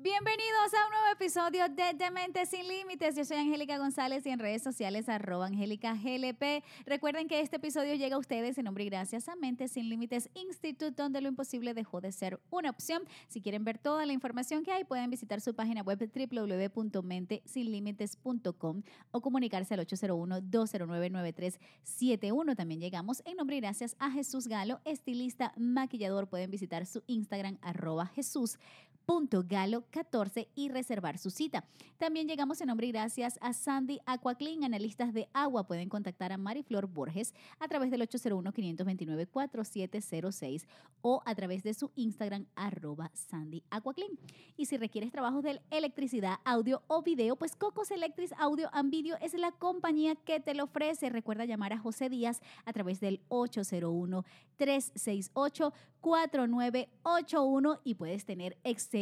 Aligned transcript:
Bienvenidos 0.00 0.74
a 0.74 0.86
un 0.86 0.92
nuevo 0.92 1.08
episodio 1.12 1.68
de 1.70 1.92
Demente 1.92 2.46
Sin 2.46 2.68
Límites. 2.68 3.16
Yo 3.16 3.24
soy 3.24 3.38
Angélica 3.38 3.78
González 3.78 4.24
y 4.26 4.30
en 4.30 4.38
redes 4.38 4.62
sociales 4.62 5.08
arroba 5.08 5.46
Angélica 5.46 5.94
GLP. 5.94 6.62
Recuerden 6.86 7.26
que 7.26 7.40
este 7.40 7.56
episodio 7.56 7.96
llega 7.96 8.14
a 8.14 8.20
ustedes 8.20 8.56
en 8.58 8.66
nombre 8.66 8.84
y 8.84 8.90
gracias 8.90 9.28
a 9.28 9.34
Mente 9.34 9.66
Sin 9.66 9.88
Límites 9.88 10.30
Institute, 10.34 10.92
donde 10.92 11.20
lo 11.20 11.26
imposible 11.26 11.74
dejó 11.74 12.00
de 12.00 12.12
ser 12.12 12.38
una 12.50 12.70
opción. 12.70 13.02
Si 13.26 13.40
quieren 13.40 13.64
ver 13.64 13.78
toda 13.78 14.06
la 14.06 14.12
información 14.12 14.62
que 14.62 14.70
hay, 14.70 14.84
pueden 14.84 15.10
visitar 15.10 15.40
su 15.40 15.56
página 15.56 15.82
web 15.82 15.98
www.mentesinlimites.com 15.98 18.82
o 19.10 19.20
comunicarse 19.20 19.74
al 19.74 19.84
801-209-9371. 19.84 22.54
También 22.54 22.80
llegamos 22.80 23.20
en 23.24 23.36
nombre 23.36 23.56
y 23.56 23.60
gracias 23.60 23.96
a 23.98 24.12
Jesús 24.12 24.46
Galo, 24.46 24.80
estilista, 24.84 25.52
maquillador. 25.56 26.28
Pueden 26.28 26.52
visitar 26.52 26.86
su 26.86 27.02
Instagram 27.08 27.58
arroba 27.62 28.06
Jesús 28.06 28.60
galo 29.48 29.84
14 29.90 30.48
y 30.54 30.68
reservar 30.68 31.18
su 31.18 31.30
cita. 31.30 31.64
También 31.96 32.28
llegamos 32.28 32.60
en 32.60 32.66
nombre 32.68 32.86
y 32.86 32.92
gracias 32.92 33.38
a 33.40 33.54
Sandy 33.54 34.00
Aquaclean, 34.06 34.62
analistas 34.64 35.14
de 35.14 35.28
agua. 35.32 35.66
Pueden 35.66 35.88
contactar 35.88 36.30
a 36.30 36.36
Mariflor 36.36 36.86
Borges 36.86 37.34
a 37.58 37.66
través 37.68 37.90
del 37.90 38.02
801-529-4706 38.02 40.66
o 41.00 41.22
a 41.24 41.34
través 41.34 41.62
de 41.62 41.72
su 41.74 41.90
Instagram 41.96 42.46
arroba 42.54 43.10
Sandy. 43.14 43.64
Y 44.56 44.66
si 44.66 44.76
requieres 44.76 45.10
trabajos 45.10 45.42
de 45.42 45.62
electricidad, 45.70 46.38
audio 46.44 46.82
o 46.86 47.02
video, 47.02 47.34
pues 47.36 47.56
Cocos 47.56 47.90
Electric 47.90 48.32
Audio 48.38 48.68
and 48.72 48.90
Video 48.90 49.16
es 49.20 49.32
la 49.34 49.52
compañía 49.52 50.16
que 50.16 50.38
te 50.38 50.52
lo 50.54 50.64
ofrece. 50.64 51.08
Recuerda 51.08 51.46
llamar 51.46 51.72
a 51.72 51.78
José 51.78 52.10
Díaz 52.10 52.42
a 52.64 52.72
través 52.72 53.00
del 53.00 53.20
801 53.28 54.24
368 54.56 55.72
4981 56.00 57.80
y 57.84 57.94
puedes 57.94 58.24
tener 58.24 58.58
excelente 58.64 58.97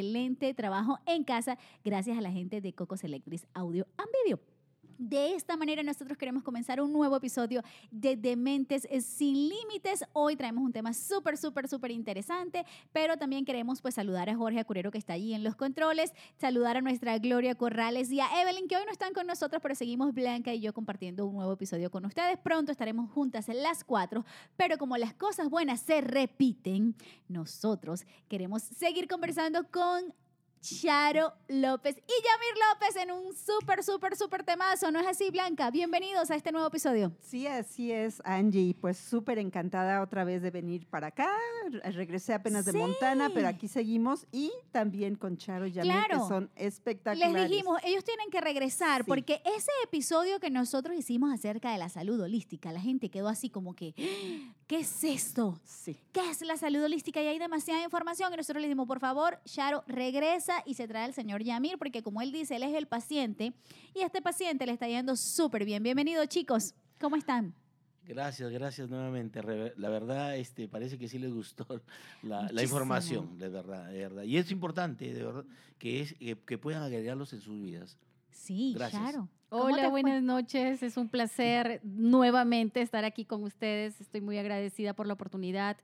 trabajo 0.54 0.98
en 1.06 1.24
casa 1.24 1.58
gracias 1.84 2.18
a 2.18 2.20
la 2.20 2.30
gente 2.30 2.60
de 2.60 2.72
Cocos 2.72 3.04
Electric 3.04 3.42
Audio 3.54 3.86
and 3.96 4.08
Video. 4.24 4.55
De 4.98 5.34
esta 5.34 5.56
manera 5.58 5.82
nosotros 5.82 6.16
queremos 6.16 6.42
comenzar 6.42 6.80
un 6.80 6.90
nuevo 6.90 7.16
episodio 7.16 7.62
de 7.90 8.16
Dementes 8.16 8.88
sin 9.04 9.48
Límites. 9.48 10.04
Hoy 10.14 10.36
traemos 10.36 10.64
un 10.64 10.72
tema 10.72 10.94
súper, 10.94 11.36
súper, 11.36 11.68
súper 11.68 11.90
interesante, 11.90 12.64
pero 12.92 13.18
también 13.18 13.44
queremos 13.44 13.82
pues 13.82 13.94
saludar 13.94 14.30
a 14.30 14.36
Jorge 14.36 14.58
Acurero 14.58 14.90
que 14.90 14.96
está 14.96 15.12
allí 15.12 15.34
en 15.34 15.44
los 15.44 15.54
controles, 15.54 16.12
saludar 16.38 16.78
a 16.78 16.80
nuestra 16.80 17.18
Gloria 17.18 17.54
Corrales 17.54 18.10
y 18.10 18.20
a 18.20 18.40
Evelyn 18.40 18.68
que 18.68 18.76
hoy 18.76 18.84
no 18.86 18.92
están 18.92 19.12
con 19.12 19.26
nosotros, 19.26 19.60
pero 19.62 19.74
seguimos 19.74 20.14
Blanca 20.14 20.54
y 20.54 20.60
yo 20.60 20.72
compartiendo 20.72 21.26
un 21.26 21.34
nuevo 21.34 21.52
episodio 21.52 21.90
con 21.90 22.06
ustedes. 22.06 22.38
Pronto 22.38 22.72
estaremos 22.72 23.10
juntas 23.10 23.50
en 23.50 23.62
las 23.62 23.84
cuatro, 23.84 24.24
pero 24.56 24.78
como 24.78 24.96
las 24.96 25.12
cosas 25.12 25.50
buenas 25.50 25.80
se 25.80 26.00
repiten, 26.00 26.94
nosotros 27.28 28.06
queremos 28.28 28.62
seguir 28.62 29.08
conversando 29.08 29.70
con 29.70 30.14
Charo 30.66 31.32
López 31.46 31.96
y 31.96 32.00
Yamir 32.24 32.54
López 32.72 32.96
en 32.96 33.12
un 33.12 33.36
súper, 33.36 33.84
súper, 33.84 34.16
súper 34.16 34.42
temazo. 34.42 34.90
¿No 34.90 34.98
es 34.98 35.06
así, 35.06 35.30
Blanca? 35.30 35.70
Bienvenidos 35.70 36.28
a 36.32 36.34
este 36.34 36.50
nuevo 36.50 36.66
episodio. 36.66 37.12
Sí, 37.20 37.46
así 37.46 37.92
es, 37.92 38.20
Angie. 38.24 38.74
Pues 38.80 38.98
súper 38.98 39.38
encantada 39.38 40.02
otra 40.02 40.24
vez 40.24 40.42
de 40.42 40.50
venir 40.50 40.88
para 40.88 41.08
acá. 41.08 41.30
Regresé 41.84 42.34
apenas 42.34 42.64
de 42.64 42.72
Montana, 42.72 43.30
pero 43.32 43.46
aquí 43.46 43.68
seguimos. 43.68 44.26
Y 44.32 44.50
también 44.72 45.14
con 45.14 45.36
Charo 45.36 45.66
y 45.68 45.72
Yamir, 45.72 46.02
que 46.10 46.16
son 46.16 46.50
espectaculares. 46.56 47.32
Les 47.32 47.48
dijimos, 47.48 47.80
ellos 47.84 48.02
tienen 48.02 48.28
que 48.28 48.40
regresar 48.40 49.04
porque 49.04 49.40
ese 49.44 49.70
episodio 49.84 50.40
que 50.40 50.50
nosotros 50.50 50.96
hicimos 50.96 51.32
acerca 51.32 51.70
de 51.70 51.78
la 51.78 51.88
salud 51.90 52.20
holística, 52.20 52.72
la 52.72 52.80
gente 52.80 53.08
quedó 53.08 53.28
así 53.28 53.50
como 53.50 53.76
que, 53.76 53.94
¿qué 54.66 54.80
es 54.80 55.04
esto? 55.04 55.60
Sí. 55.62 55.96
¿Qué 56.10 56.28
es 56.28 56.40
la 56.40 56.56
salud 56.56 56.82
holística? 56.82 57.22
Y 57.22 57.28
hay 57.28 57.38
demasiada 57.38 57.84
información. 57.84 58.32
Y 58.32 58.36
nosotros 58.36 58.60
le 58.60 58.66
dijimos, 58.66 58.88
por 58.88 58.98
favor, 58.98 59.38
Charo, 59.44 59.84
regresa 59.86 60.55
y 60.64 60.74
se 60.74 60.88
trae 60.88 61.04
al 61.04 61.14
señor 61.14 61.42
Yamir, 61.42 61.78
porque 61.78 62.02
como 62.02 62.22
él 62.22 62.32
dice, 62.32 62.56
él 62.56 62.62
es 62.62 62.74
el 62.74 62.86
paciente 62.86 63.52
y 63.94 64.00
este 64.00 64.22
paciente 64.22 64.66
le 64.66 64.72
está 64.72 64.88
yendo 64.88 65.16
súper 65.16 65.64
bien. 65.64 65.82
Bienvenido, 65.82 66.24
chicos. 66.26 66.74
¿Cómo 66.98 67.16
están? 67.16 67.54
Gracias, 68.06 68.50
gracias 68.52 68.88
nuevamente. 68.88 69.40
La 69.76 69.88
verdad, 69.88 70.36
este, 70.36 70.68
parece 70.68 70.96
que 70.96 71.08
sí 71.08 71.18
les 71.18 71.32
gustó 71.32 71.66
la, 72.22 72.62
información, 72.62 73.36
de 73.38 73.48
verdad, 73.48 73.90
de 73.90 73.98
verdad. 73.98 74.22
Y 74.22 74.36
es 74.36 74.50
importante, 74.52 75.12
de 75.12 75.24
verdad, 75.24 75.44
que, 75.78 76.02
es, 76.02 76.14
que, 76.46 76.58
puedan 76.58 76.82
agregarlos 76.82 77.32
en 77.32 77.40
sus 77.40 77.60
vidas. 77.60 77.98
Sí, 78.30 78.74
claro. 78.76 79.28
Hola, 79.48 79.88
buenas 79.88 80.22
noches. 80.22 80.82
Es 80.82 80.96
un 80.96 81.08
placer 81.08 81.80
nuevamente 81.82 82.80
estar 82.80 83.04
aquí 83.04 83.24
con 83.24 83.42
ustedes. 83.42 84.00
Estoy 84.00 84.20
muy 84.20 84.38
agradecida 84.38 84.94
por 84.94 85.06
la 85.06 85.14
oportunidad. 85.14 85.76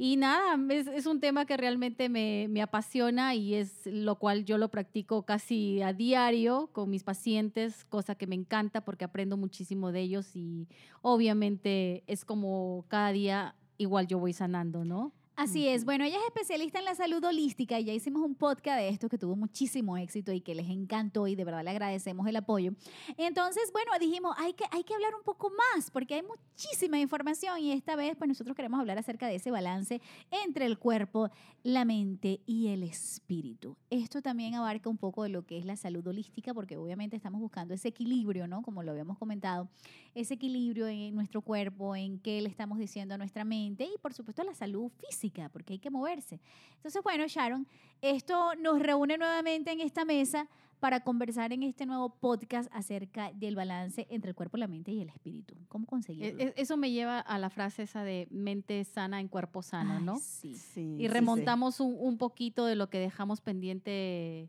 Y 0.00 0.16
nada, 0.16 0.56
es, 0.70 1.06
un 1.06 1.18
tema 1.18 1.44
que 1.44 1.56
realmente 1.56 2.08
me, 2.08 2.46
me, 2.48 2.62
apasiona 2.62 3.34
y 3.34 3.54
es 3.54 3.84
lo 3.84 4.14
cual 4.14 4.44
yo 4.44 4.56
lo 4.56 4.68
practico 4.68 5.24
casi 5.24 5.82
a 5.82 5.92
diario 5.92 6.70
con 6.72 6.88
mis 6.88 7.02
pacientes, 7.02 7.84
cosa 7.84 8.14
que 8.14 8.28
me 8.28 8.36
encanta 8.36 8.84
porque 8.84 9.04
aprendo 9.04 9.36
muchísimo 9.36 9.90
de 9.90 10.02
ellos 10.02 10.36
y 10.36 10.68
obviamente 11.02 12.04
es 12.06 12.24
como 12.24 12.84
cada 12.86 13.10
día 13.10 13.56
igual 13.76 14.06
yo 14.06 14.20
voy 14.20 14.32
sanando, 14.32 14.84
¿no? 14.84 15.12
Así 15.38 15.68
es. 15.68 15.84
Bueno, 15.84 16.04
ella 16.04 16.16
es 16.16 16.24
especialista 16.24 16.80
en 16.80 16.84
la 16.84 16.96
salud 16.96 17.22
holística 17.22 17.78
y 17.78 17.84
ya 17.84 17.92
hicimos 17.92 18.22
un 18.22 18.34
podcast 18.34 18.76
de 18.76 18.88
esto 18.88 19.08
que 19.08 19.18
tuvo 19.18 19.36
muchísimo 19.36 19.96
éxito 19.96 20.32
y 20.32 20.40
que 20.40 20.52
les 20.52 20.68
encantó 20.68 21.28
y 21.28 21.36
de 21.36 21.44
verdad 21.44 21.62
le 21.62 21.70
agradecemos 21.70 22.26
el 22.26 22.34
apoyo. 22.34 22.72
Entonces, 23.16 23.70
bueno, 23.72 23.92
dijimos, 24.00 24.34
hay 24.36 24.54
que, 24.54 24.64
hay 24.72 24.82
que 24.82 24.94
hablar 24.94 25.14
un 25.14 25.22
poco 25.22 25.50
más 25.50 25.92
porque 25.92 26.14
hay 26.14 26.22
muchísima 26.24 26.98
información 26.98 27.60
y 27.60 27.70
esta 27.70 27.94
vez 27.94 28.16
pues 28.16 28.26
nosotros 28.26 28.56
queremos 28.56 28.80
hablar 28.80 28.98
acerca 28.98 29.28
de 29.28 29.36
ese 29.36 29.52
balance 29.52 30.00
entre 30.32 30.66
el 30.66 30.76
cuerpo, 30.76 31.30
la 31.62 31.84
mente 31.84 32.40
y 32.44 32.66
el 32.66 32.82
espíritu. 32.82 33.76
Esto 33.90 34.20
también 34.20 34.56
abarca 34.56 34.90
un 34.90 34.98
poco 34.98 35.22
de 35.22 35.28
lo 35.28 35.46
que 35.46 35.56
es 35.56 35.64
la 35.64 35.76
salud 35.76 36.04
holística 36.04 36.52
porque 36.52 36.76
obviamente 36.76 37.14
estamos 37.14 37.40
buscando 37.40 37.74
ese 37.74 37.86
equilibrio, 37.86 38.48
¿no? 38.48 38.62
Como 38.62 38.82
lo 38.82 38.90
habíamos 38.90 39.18
comentado, 39.18 39.68
ese 40.16 40.34
equilibrio 40.34 40.88
en 40.88 41.14
nuestro 41.14 41.42
cuerpo, 41.42 41.94
en 41.94 42.18
qué 42.18 42.42
le 42.42 42.48
estamos 42.48 42.76
diciendo 42.80 43.14
a 43.14 43.18
nuestra 43.18 43.44
mente 43.44 43.84
y 43.84 43.98
por 43.98 44.12
supuesto 44.12 44.42
la 44.42 44.52
salud 44.52 44.90
física 44.98 45.27
porque 45.52 45.74
hay 45.74 45.78
que 45.78 45.90
moverse. 45.90 46.40
Entonces, 46.76 47.02
bueno, 47.02 47.24
Sharon, 47.26 47.66
esto 48.00 48.54
nos 48.56 48.80
reúne 48.80 49.18
nuevamente 49.18 49.72
en 49.72 49.80
esta 49.80 50.04
mesa 50.04 50.48
para 50.80 51.00
conversar 51.00 51.52
en 51.52 51.62
este 51.64 51.86
nuevo 51.86 52.10
podcast 52.10 52.70
acerca 52.72 53.32
del 53.32 53.56
balance 53.56 54.06
entre 54.10 54.30
el 54.30 54.36
cuerpo, 54.36 54.56
la 54.56 54.68
mente 54.68 54.92
y 54.92 55.00
el 55.00 55.08
espíritu. 55.08 55.56
¿Cómo 55.68 55.86
conseguirlo? 55.86 56.40
E, 56.40 56.48
e, 56.48 56.54
eso 56.56 56.76
me 56.76 56.90
lleva 56.90 57.18
a 57.18 57.38
la 57.38 57.50
frase 57.50 57.82
esa 57.82 58.04
de 58.04 58.28
mente 58.30 58.84
sana 58.84 59.20
en 59.20 59.28
cuerpo 59.28 59.62
sano, 59.62 60.00
¿no? 60.00 60.18
Sí. 60.18 60.54
sí. 60.54 60.96
Y 60.98 61.08
remontamos 61.08 61.80
Un, 61.80 61.96
un, 61.98 62.18
poquito 62.18 62.64
de 62.64 62.76
lo 62.76 62.88
que 62.90 62.98
dejamos 62.98 63.40
pendiente 63.40 64.48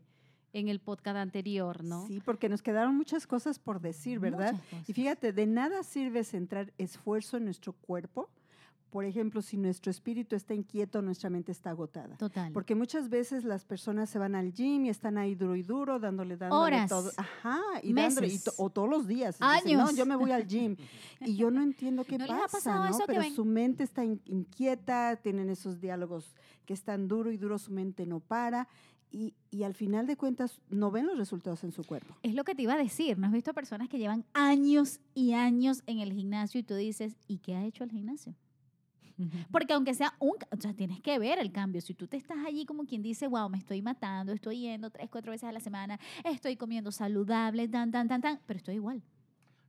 en 0.52 0.68
el 0.68 0.80
podcast 0.80 1.16
anterior, 1.16 1.84
¿no? 1.84 2.06
Sí, 2.06 2.20
porque 2.24 2.48
nos 2.48 2.62
quedaron 2.62 2.96
muchas 2.96 3.26
cosas 3.26 3.58
por 3.58 3.80
decir, 3.80 4.18
¿verdad? 4.18 4.54
Y 4.86 4.92
fíjate, 4.92 5.32
de 5.32 5.46
nada 5.46 5.82
sirve 5.82 6.24
centrar 6.24 6.72
esfuerzo 6.78 7.36
en 7.36 7.44
nuestro 7.44 7.72
cuerpo 7.72 8.28
por 8.90 9.04
ejemplo, 9.04 9.40
si 9.40 9.56
nuestro 9.56 9.90
espíritu 9.90 10.34
está 10.34 10.52
inquieto, 10.52 11.00
nuestra 11.00 11.30
mente 11.30 11.52
está 11.52 11.70
agotada. 11.70 12.16
Total. 12.16 12.52
Porque 12.52 12.74
muchas 12.74 13.08
veces 13.08 13.44
las 13.44 13.64
personas 13.64 14.10
se 14.10 14.18
van 14.18 14.34
al 14.34 14.52
gym 14.52 14.86
y 14.86 14.88
están 14.88 15.16
ahí 15.16 15.36
duro 15.36 15.54
y 15.54 15.62
duro, 15.62 16.00
dándole, 16.00 16.36
dándole 16.36 16.62
Horas. 16.62 16.90
todo. 16.90 17.10
Ajá, 17.16 17.60
y 17.82 17.92
dándole, 17.92 18.36
o 18.56 18.70
todos 18.70 18.88
los 18.88 19.06
días. 19.06 19.36
Años. 19.38 19.92
no, 19.92 19.96
yo 19.96 20.06
me 20.06 20.16
voy 20.16 20.32
al 20.32 20.46
gym. 20.46 20.76
Y 21.22 21.36
yo 21.36 21.50
no 21.50 21.62
entiendo 21.62 22.04
qué 22.04 22.18
pasa, 22.18 22.88
¿no? 22.88 22.98
Pero 23.06 23.22
su 23.24 23.44
mente 23.44 23.84
está 23.84 24.02
inquieta, 24.04 25.16
tienen 25.16 25.50
esos 25.50 25.78
diálogos 25.78 26.34
que 26.64 26.72
están 26.72 27.08
duro 27.08 27.30
y 27.30 27.36
duro, 27.36 27.58
su 27.58 27.72
mente 27.72 28.06
no 28.06 28.20
para. 28.20 28.68
Y, 29.12 29.34
y, 29.50 29.64
al 29.64 29.74
final 29.74 30.06
de 30.06 30.16
cuentas 30.16 30.60
no 30.70 30.90
ven 30.90 31.06
los 31.06 31.18
resultados 31.18 31.62
en 31.64 31.72
su 31.72 31.84
cuerpo. 31.84 32.16
Es 32.22 32.34
lo 32.34 32.44
que 32.44 32.54
te 32.54 32.62
iba 32.62 32.74
a 32.74 32.78
decir. 32.78 33.18
¿No 33.18 33.26
has 33.26 33.32
visto 33.32 33.52
personas 33.52 33.88
que 33.88 33.98
llevan 33.98 34.24
años 34.34 35.00
y 35.14 35.32
años 35.32 35.82
en 35.86 35.98
el 35.98 36.12
gimnasio 36.12 36.60
y 36.60 36.62
tú 36.62 36.74
dices, 36.76 37.16
¿y 37.26 37.38
qué 37.38 37.56
ha 37.56 37.64
hecho 37.66 37.82
el 37.82 37.90
gimnasio? 37.90 38.34
Porque 39.50 39.72
aunque 39.72 39.94
sea 39.94 40.14
un, 40.18 40.34
o 40.50 40.60
sea, 40.60 40.74
tienes 40.74 41.00
que 41.00 41.18
ver 41.18 41.38
el 41.38 41.52
cambio. 41.52 41.80
Si 41.80 41.94
tú 41.94 42.06
te 42.06 42.16
estás 42.16 42.38
allí 42.46 42.64
como 42.64 42.84
quien 42.84 43.02
dice, 43.02 43.26
wow, 43.26 43.48
me 43.48 43.58
estoy 43.58 43.82
matando, 43.82 44.32
estoy 44.32 44.60
yendo 44.60 44.90
tres, 44.90 45.08
cuatro 45.10 45.32
veces 45.32 45.48
a 45.48 45.52
la 45.52 45.60
semana, 45.60 45.98
estoy 46.24 46.56
comiendo 46.56 46.92
saludable, 46.92 47.68
tan, 47.68 47.90
tan, 47.90 48.08
tan, 48.08 48.20
tan, 48.20 48.40
pero 48.46 48.58
estoy 48.58 48.76
igual. 48.76 49.02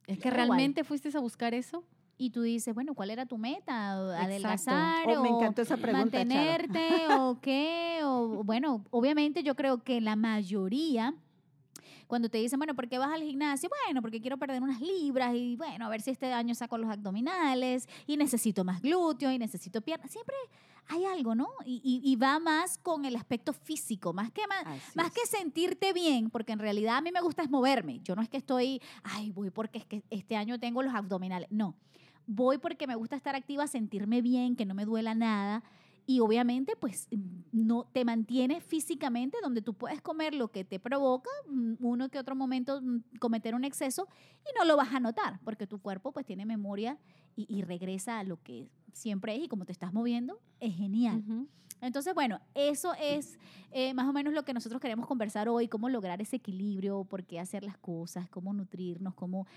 Es 0.07 0.19
que 0.19 0.29
realmente 0.29 0.83
fuiste 0.83 1.15
a 1.15 1.21
buscar 1.21 1.53
eso. 1.53 1.83
Y 2.17 2.29
tú 2.29 2.43
dices, 2.43 2.75
bueno, 2.75 2.93
¿cuál 2.93 3.09
era 3.09 3.25
tu 3.25 3.39
meta? 3.39 3.93
¿Adelgazar? 3.93 5.09
Oh, 5.09 5.23
me 5.23 5.29
encantó 5.29 5.63
esa 5.63 5.75
pregunta, 5.75 6.19
¿Mantenerte? 6.19 7.07
¿O 7.17 7.39
qué? 7.41 8.01
O, 8.03 8.43
bueno, 8.43 8.85
obviamente 8.91 9.41
yo 9.41 9.55
creo 9.55 9.83
que 9.83 10.01
la 10.01 10.15
mayoría 10.15 11.15
cuando 12.11 12.27
te 12.27 12.39
dicen, 12.39 12.59
bueno, 12.59 12.75
¿por 12.75 12.89
qué 12.89 12.97
vas 12.97 13.09
al 13.09 13.23
gimnasio? 13.23 13.69
Bueno, 13.85 14.01
porque 14.01 14.19
quiero 14.19 14.35
perder 14.35 14.61
unas 14.61 14.81
libras 14.81 15.33
y 15.33 15.55
bueno, 15.55 15.85
a 15.85 15.89
ver 15.89 16.01
si 16.01 16.11
este 16.11 16.33
año 16.33 16.53
saco 16.53 16.77
los 16.77 16.91
abdominales 16.91 17.87
y 18.05 18.17
necesito 18.17 18.65
más 18.65 18.81
glúteos 18.81 19.31
y 19.31 19.39
necesito 19.39 19.79
piernas. 19.79 20.11
Siempre 20.11 20.35
hay 20.89 21.05
algo, 21.05 21.35
¿no? 21.35 21.47
Y, 21.63 22.13
va 22.21 22.37
más 22.39 22.77
con 22.77 23.05
el 23.05 23.15
aspecto 23.15 23.53
físico, 23.53 24.11
más 24.11 24.29
que, 24.29 24.41
más, 24.45 24.65
más 24.93 25.09
que 25.13 25.25
sentirte 25.25 25.93
bien, 25.93 26.29
porque 26.29 26.51
en 26.51 26.59
realidad 26.59 26.97
a 26.97 27.01
mí 27.01 27.13
me 27.13 27.21
gusta 27.21 27.43
es 27.43 27.49
moverme. 27.49 28.01
Yo 28.03 28.13
no 28.13 28.21
es 28.21 28.27
que 28.27 28.35
estoy, 28.35 28.81
ay, 29.03 29.31
voy 29.31 29.49
porque 29.49 29.77
es 29.77 29.85
que 29.85 30.03
este 30.09 30.35
año 30.35 30.59
tengo 30.59 30.83
los 30.83 30.93
abdominales. 30.93 31.47
No, 31.49 31.77
voy 32.27 32.57
porque 32.57 32.87
me 32.87 32.95
gusta 32.95 33.15
estar 33.15 33.37
activa, 33.37 33.67
sentirme 33.67 34.21
bien, 34.21 34.57
que 34.57 34.65
no 34.65 34.73
me 34.73 34.83
duela 34.83 35.15
nada 35.15 35.63
y 36.05 36.19
obviamente 36.19 36.75
pues 36.75 37.07
no 37.51 37.85
te 37.91 38.05
mantiene 38.05 38.61
físicamente 38.61 39.37
donde 39.41 39.61
tú 39.61 39.73
puedes 39.73 40.01
comer 40.01 40.33
lo 40.33 40.49
que 40.49 40.63
te 40.63 40.79
provoca 40.79 41.29
mm, 41.47 41.75
uno 41.79 42.09
que 42.09 42.19
otro 42.19 42.35
momento 42.35 42.81
mm, 42.81 43.17
cometer 43.19 43.55
un 43.55 43.63
exceso 43.63 44.07
y 44.39 44.57
no 44.57 44.65
lo 44.65 44.77
vas 44.77 44.93
a 44.93 44.99
notar 44.99 45.39
porque 45.43 45.67
tu 45.67 45.79
cuerpo 45.79 46.11
pues 46.11 46.25
tiene 46.25 46.45
memoria 46.45 46.97
y, 47.35 47.61
regresa 47.61 48.19
a 48.19 48.23
lo 48.23 48.41
que 48.43 48.69
siempre 48.91 49.35
es 49.35 49.43
y 49.43 49.47
como 49.47 49.65
te 49.65 49.71
estás 49.71 49.93
moviendo 49.93 50.39
es 50.59 50.75
genial. 50.75 51.23
Entonces, 51.79 52.13
bueno, 52.13 52.39
eso 52.53 52.93
es 52.99 53.39
eh, 53.71 53.93
más 53.93 54.07
o 54.07 54.13
menos 54.13 54.33
lo 54.33 54.43
que 54.43 54.53
nosotros 54.53 54.79
queremos 54.79 55.07
conversar 55.07 55.49
hoy, 55.49 55.67
cómo 55.67 55.89
lograr 55.89 56.21
ese 56.21 56.35
equilibrio, 56.35 57.05
por 57.05 57.23
qué 57.25 57.39
hacer 57.39 57.63
las 57.63 57.77
cosas, 57.77 58.29
cómo 58.29 58.53
nutrirnos, 58.53 59.15
cómo 59.15 59.47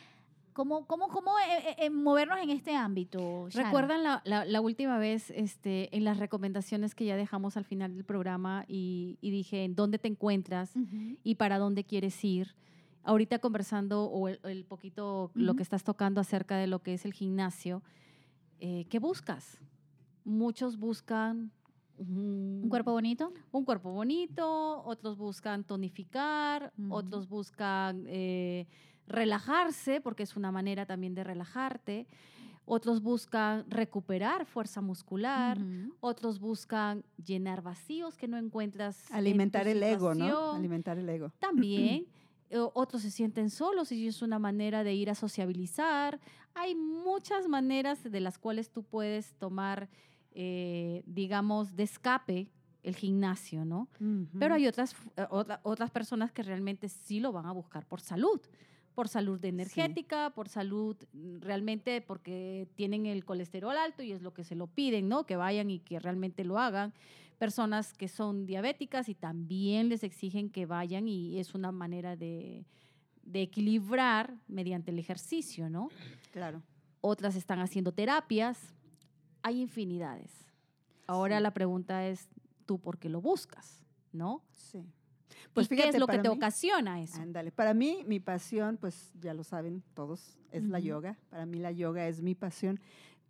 ¿Cómo, 0.54 0.86
cómo, 0.86 1.08
cómo 1.08 1.32
eh, 1.40 1.74
eh, 1.78 1.90
movernos 1.90 2.38
en 2.38 2.50
este 2.50 2.76
ámbito? 2.76 3.48
¿Recuerdan 3.52 4.04
la, 4.04 4.22
la, 4.24 4.60
última 4.60 4.98
vez 4.98 5.30
este, 5.30 5.94
en 5.96 6.04
las 6.04 6.18
recomendaciones 6.18 6.94
que 6.94 7.04
ya 7.04 7.16
dejamos 7.16 7.56
al 7.56 7.64
final 7.64 7.92
del 7.92 8.04
programa 8.04 8.64
y, 8.68 9.18
y 9.20 9.32
dije 9.32 9.64
en 9.64 9.74
dónde 9.74 9.98
te 9.98 10.06
encuentras 10.06 10.72
y 11.24 11.34
para 11.34 11.58
dónde 11.58 11.82
quieres 11.82 12.24
ir? 12.24 12.54
Ahorita 13.02 13.40
conversando 13.40 14.04
o 14.04 14.28
el, 14.28 14.64
poquito 14.64 15.32
lo 15.34 15.56
que 15.56 15.64
estás 15.64 15.82
tocando 15.82 16.20
acerca 16.20 16.56
de 16.56 16.68
lo 16.68 16.78
que 16.78 16.94
es 16.94 17.04
el 17.04 17.12
gimnasio, 17.12 17.82
eh, 18.60 18.86
¿qué 18.88 19.00
buscas? 19.00 19.58
Muchos 20.24 20.78
buscan 20.78 21.50
un, 21.98 22.68
cuerpo 22.68 22.92
bonito. 22.92 23.32
Un 23.50 23.64
cuerpo 23.64 23.90
bonito, 23.90 24.84
otros 24.84 25.18
buscan 25.18 25.64
tonificar, 25.64 26.72
otros 26.90 27.28
buscan 27.28 28.06
relajarse, 29.06 30.00
porque 30.00 30.22
es 30.22 30.36
una 30.36 30.50
manera 30.52 30.86
también 30.86 31.14
de 31.14 31.24
relajarte. 31.24 32.06
Otros 32.66 33.02
buscan 33.02 33.64
recuperar 33.68 34.46
fuerza 34.46 34.80
muscular, 34.80 35.58
otros 36.00 36.40
buscan 36.40 37.04
llenar 37.22 37.60
vacíos 37.62 38.16
que 38.16 38.26
no 38.26 38.38
encuentras. 38.38 39.04
Alimentar 39.12 39.68
el 39.68 39.82
ego, 39.82 40.14
¿no? 40.14 40.52
Alimentar 40.52 40.98
el 40.98 41.08
ego. 41.08 41.30
También. 41.38 42.06
otros 42.72 43.02
se 43.02 43.10
sienten 43.10 43.50
solos 43.50 43.92
y 43.92 44.06
es 44.06 44.22
una 44.22 44.38
manera 44.38 44.82
de 44.82 44.94
ir 44.94 45.10
a 45.10 45.14
sociabilizar. 45.14 46.18
Hay 46.54 46.74
muchas 46.74 47.48
maneras 47.48 48.02
de 48.02 48.20
las 48.20 48.38
cuales 48.38 48.70
tú 48.70 48.82
puedes 48.82 49.34
tomar, 49.34 49.90
eh, 50.30 51.02
digamos, 51.04 51.76
de 51.76 51.82
escape 51.82 52.50
el 52.82 52.96
gimnasio, 52.96 53.66
¿no? 53.66 53.88
Pero 54.38 54.54
hay 54.54 54.66
otras, 54.66 54.94
eh, 55.16 55.26
otras 55.62 55.90
personas 55.90 56.32
que 56.32 56.42
realmente 56.42 56.88
sí 56.88 57.20
lo 57.20 57.32
van 57.32 57.44
a 57.44 57.52
buscar 57.52 57.86
por 57.86 58.00
salud 58.00 58.40
por 58.94 59.08
salud 59.08 59.44
energética, 59.44 60.30
por 60.30 60.48
salud 60.48 60.96
mm, 61.12 61.40
realmente 61.40 62.00
porque 62.00 62.68
tienen 62.76 63.06
el 63.06 63.24
colesterol 63.24 63.76
alto 63.76 64.02
y 64.02 64.12
es 64.12 64.22
lo 64.22 64.32
que 64.32 64.44
se 64.44 64.54
lo 64.54 64.66
piden, 64.66 65.08
¿no? 65.08 65.24
Que 65.26 65.36
vayan 65.36 65.70
y 65.70 65.80
que 65.80 65.98
realmente 65.98 66.44
lo 66.44 66.58
hagan. 66.58 66.92
Personas 67.38 67.92
que 67.92 68.08
son 68.08 68.46
diabéticas 68.46 69.08
y 69.08 69.14
también 69.14 69.88
les 69.88 70.04
exigen 70.04 70.48
que 70.48 70.66
vayan 70.66 71.08
y 71.08 71.40
es 71.40 71.54
una 71.54 71.72
manera 71.72 72.16
de, 72.16 72.64
equilibrar 73.32 74.36
mediante 74.46 74.92
el 74.92 74.98
ejercicio, 74.98 75.68
¿no? 75.68 75.88
Claro. 76.30 76.62
Otras 77.00 77.34
están 77.34 77.58
haciendo 77.58 77.92
terapias. 77.92 78.74
Hay 79.42 79.60
infinidades. 79.60 80.30
Ahora 81.06 81.40
la 81.40 81.52
pregunta 81.52 82.06
es, 82.06 82.28
¿tú 82.64 82.78
por 82.78 82.98
qué 82.98 83.08
lo 83.08 83.20
buscas? 83.20 83.82
¿No? 84.12 84.42
Sí. 84.52 84.86
Pues 85.52 85.70
¿Y 85.70 85.76
¿Qué 85.76 85.88
es 85.88 85.98
lo 85.98 86.06
que 86.06 86.18
te 86.18 86.28
ocasiona 86.28 87.00
eso? 87.00 87.20
Ándale. 87.20 87.52
Para 87.52 87.74
mí, 87.74 88.04
mi 88.06 88.20
pasión, 88.20 88.76
pues 88.76 89.12
ya 89.20 89.34
lo 89.34 89.44
saben 89.44 89.82
todos, 89.94 90.36
es 90.50 90.64
la 90.64 90.80
yoga. 90.80 91.16
Para 91.30 91.46
mí 91.46 91.58
la 91.58 91.70
yoga 91.70 92.08
es 92.08 92.20
mi 92.20 92.34
pasión. 92.34 92.80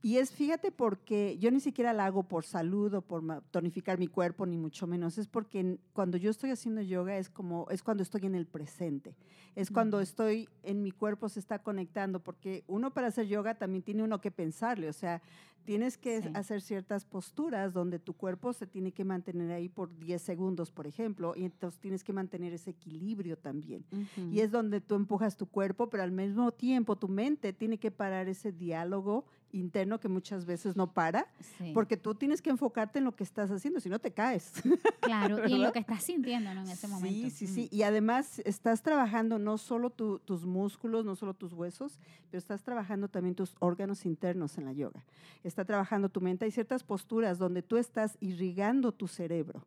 Y 0.04 0.18
es, 0.18 0.32
fíjate, 0.32 0.70
porque 0.70 1.38
yo 1.38 1.50
ni 1.50 1.60
siquiera 1.60 1.94
la 1.94 2.04
hago 2.04 2.24
por 2.24 2.44
salud 2.44 2.92
o 2.92 3.00
por 3.00 3.22
tonificar 3.50 3.98
mi 3.98 4.06
cuerpo, 4.06 4.44
ni 4.44 4.58
mucho 4.58 4.86
menos. 4.86 5.16
Es 5.16 5.26
porque 5.26 5.78
cuando 5.94 6.18
yo 6.18 6.30
estoy 6.30 6.50
haciendo 6.50 6.82
yoga 6.82 7.16
es 7.16 7.30
como, 7.30 7.66
es 7.70 7.82
cuando 7.82 8.02
estoy 8.02 8.26
en 8.26 8.34
el 8.34 8.44
presente. 8.44 9.16
Es 9.54 9.70
cuando 9.70 10.02
estoy 10.02 10.46
en 10.62 10.82
mi 10.82 10.90
cuerpo 10.90 11.30
se 11.30 11.40
está 11.40 11.60
conectando, 11.60 12.20
porque 12.20 12.64
uno 12.66 12.92
para 12.92 13.06
hacer 13.06 13.28
yoga 13.28 13.54
también 13.54 13.82
tiene 13.82 14.02
uno 14.02 14.20
que 14.20 14.30
pensarle. 14.30 14.90
O 14.90 14.92
sea, 14.92 15.22
tienes 15.64 15.98
que 15.98 16.30
hacer 16.34 16.60
ciertas 16.60 17.04
posturas 17.04 17.72
donde 17.72 17.98
tu 17.98 18.14
cuerpo 18.14 18.52
se 18.52 18.66
tiene 18.66 18.92
que 18.92 19.04
mantener 19.04 19.50
ahí 19.50 19.68
por 19.68 19.96
10 19.98 20.20
segundos, 20.20 20.70
por 20.70 20.86
ejemplo, 20.86 21.34
y 21.36 21.44
entonces 21.44 21.80
tienes 21.80 22.04
que 22.04 22.12
mantener 22.12 22.52
ese 22.52 22.70
equilibrio 22.70 23.36
también. 23.36 23.84
Y 24.30 24.40
es 24.40 24.50
donde 24.50 24.80
tú 24.80 24.94
empujas 24.94 25.36
tu 25.36 25.46
cuerpo, 25.46 25.88
pero 25.88 26.02
al 26.02 26.12
mismo 26.12 26.52
tiempo 26.52 26.96
tu 26.96 27.08
mente 27.08 27.52
tiene 27.52 27.78
que 27.78 27.90
parar 27.90 28.28
ese 28.28 28.52
diálogo 28.52 29.24
interno 29.52 30.00
que 30.00 30.08
muchas 30.08 30.46
veces 30.46 30.76
no 30.76 30.92
para, 30.92 31.28
porque 31.72 31.96
tú 31.96 32.14
tienes 32.14 32.42
que 32.42 32.50
enfocarte 32.50 32.98
en 32.98 33.04
lo 33.04 33.14
que 33.14 33.22
estás 33.22 33.50
haciendo, 33.50 33.78
si 33.80 33.88
no 33.88 34.00
te 34.00 34.12
caes. 34.12 34.52
Claro, 35.00 35.46
y 35.46 35.52
en 35.54 35.62
lo 35.62 35.72
que 35.72 35.78
estás 35.78 36.02
sintiendo 36.02 36.50
en 36.50 36.58
ese 36.58 36.88
momento. 36.88 37.14
Sí, 37.14 37.30
sí, 37.30 37.46
sí. 37.46 37.68
Y 37.70 37.82
además 37.82 38.40
estás 38.44 38.82
trabajando 38.82 39.38
no 39.38 39.58
solo 39.58 39.90
tus 39.90 40.44
músculos, 40.44 41.04
no 41.04 41.14
solo 41.14 41.34
tus 41.34 41.52
huesos, 41.52 42.00
pero 42.30 42.38
estás 42.38 42.62
trabajando 42.62 43.08
también 43.08 43.34
tus 43.34 43.54
órganos 43.60 44.04
internos 44.06 44.58
en 44.58 44.64
la 44.64 44.72
yoga. 44.72 45.04
Está 45.54 45.64
trabajando 45.64 46.08
tu 46.08 46.20
mente. 46.20 46.46
Hay 46.46 46.50
ciertas 46.50 46.82
posturas 46.82 47.38
donde 47.38 47.62
tú 47.62 47.76
estás 47.76 48.18
irrigando 48.18 48.90
tu 48.90 49.06
cerebro 49.06 49.62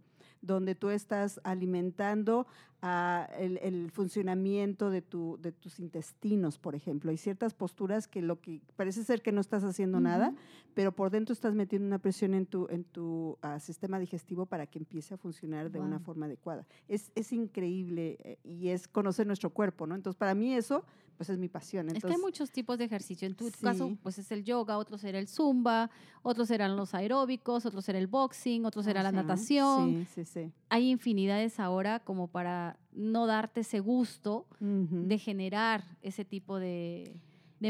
donde 0.47 0.73
tú 0.73 0.89
estás 0.89 1.39
alimentando 1.43 2.47
ah, 2.81 3.29
el, 3.37 3.91
funcionamiento 3.91 4.89
de, 4.89 5.01
tu, 5.01 5.37
de 5.41 5.51
tus 5.51 5.79
intestinos, 5.79 6.57
por 6.57 6.73
ejemplo. 6.73 7.11
Hay 7.11 7.17
ciertas 7.17 7.53
posturas 7.53 8.07
que 8.07 8.21
lo 8.21 8.39
que 8.41 8.61
parece 8.75 9.03
ser 9.03 9.21
que 9.21 9.31
no 9.31 9.41
estás 9.41 9.63
haciendo 9.63 9.99
nada, 9.99 10.33
pero 10.73 10.91
por 10.91 11.11
dentro 11.11 11.33
estás 11.33 11.53
metiendo 11.53 11.85
una 11.85 11.99
presión 11.99 12.33
en 12.33 12.45
tu, 12.45 12.67
en 12.69 12.83
tu 12.83 13.37
ah, 13.41 13.59
sistema 13.59 13.99
digestivo 13.99 14.45
para 14.45 14.65
que 14.65 14.79
empiece 14.79 15.13
a 15.13 15.17
funcionar 15.17 15.69
de 15.69 15.79
una 15.79 15.99
forma 15.99 16.25
adecuada. 16.25 16.65
Es, 16.87 17.11
es 17.13 17.31
increíble 17.33 18.17
eh, 18.23 18.39
y 18.43 18.69
es 18.69 18.87
conocer 18.87 19.27
nuestro 19.27 19.51
cuerpo, 19.51 19.85
¿no? 19.85 19.93
Entonces, 19.93 20.17
para 20.17 20.33
mí 20.33 20.53
eso 20.53 20.83
pues 21.17 21.29
es 21.31 21.37
mi 21.37 21.49
pasión. 21.49 21.89
es 21.89 22.03
que 22.03 22.11
hay 22.11 22.19
muchos 22.19 22.51
tipos 22.51 22.77
de 22.77 22.85
ejercicio. 22.85 23.27
En 23.27 23.35
tu 23.35 23.49
caso, 23.59 23.97
pues 24.03 24.19
es 24.19 24.31
el 24.31 24.43
yoga, 24.43 24.77
otros 24.77 25.01
será 25.01 25.17
el 25.17 25.27
zumba, 25.27 25.89
otros 26.21 26.47
serán 26.47 26.77
los 26.77 26.93
aeróbicos, 26.93 27.65
otros 27.65 27.83
será 27.83 27.97
el 27.97 28.07
boxing, 28.07 28.65
otros 28.65 28.85
será 28.85 29.01
la 29.01 29.11
natación. 29.11 30.05
Sí, 30.13 30.21
sí, 30.45 30.45
sí. 30.45 30.53
Hay 30.69 30.89
infinidades 30.89 31.59
ahora 31.59 31.99
como 31.99 32.27
para 32.27 32.77
no 32.91 33.25
darte 33.25 33.61
ese 33.61 33.79
gusto 33.79 34.47
de 34.59 35.17
generar 35.17 35.83
ese 36.01 36.25
tipo 36.25 36.59
de, 36.59 37.15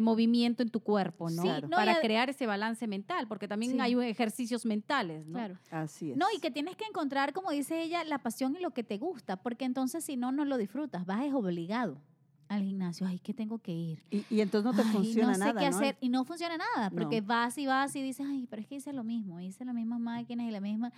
movimiento 0.01 0.63
en 0.63 0.69
tu 0.69 0.79
cuerpo, 0.79 1.29
¿no? 1.29 1.43
para 1.69 1.99
crear 1.99 2.29
ese 2.29 2.45
balance 2.45 2.87
mental, 2.87 3.27
porque 3.27 3.47
también 3.47 3.79
hay 3.81 3.93
ejercicios 3.93 4.65
mentales, 4.65 5.25
¿no? 5.25 5.37
Claro. 5.37 5.57
Así 5.71 6.11
es. 6.11 6.17
No, 6.17 6.25
y 6.35 6.39
que 6.39 6.51
tienes 6.51 6.75
que 6.75 6.85
encontrar, 6.85 7.33
como 7.33 7.51
dice 7.51 7.81
ella, 7.81 8.03
la 8.03 8.19
pasión 8.19 8.55
y 8.55 8.59
lo 8.59 8.71
que 8.71 8.83
te 8.83 8.97
gusta, 8.97 9.37
porque 9.37 9.65
entonces 9.65 10.03
si 10.03 10.17
no, 10.17 10.31
no 10.31 10.45
lo 10.45 10.57
disfrutas, 10.57 11.05
vas 11.05 11.25
es 11.25 11.33
obligado 11.33 12.01
al 12.49 12.63
gimnasio, 12.63 13.05
ay, 13.05 13.19
que 13.19 13.33
tengo 13.33 13.59
que 13.59 13.71
ir. 13.71 14.03
Y, 14.09 14.39
entonces 14.39 14.71
no 14.71 14.75
te 14.75 14.87
funciona 14.89 15.37
nada. 15.37 15.53
No 15.53 15.59
sé 15.59 15.65
qué 15.65 15.65
hacer. 15.65 15.97
Y 16.01 16.09
no 16.09 16.23
funciona 16.23 16.57
nada, 16.57 16.89
porque 16.89 17.21
vas 17.21 17.57
y 17.57 17.65
vas 17.65 17.95
y 17.95 18.01
dices, 18.01 18.25
ay, 18.27 18.47
pero 18.49 18.61
es 18.61 18.67
que 18.67 18.75
hice 18.75 18.93
lo 18.93 19.03
mismo, 19.03 19.39
hice 19.39 19.65
las 19.65 19.75
mismas 19.75 19.99
máquinas 19.99 20.47
y 20.47 20.51
la 20.51 20.61
misma. 20.61 20.91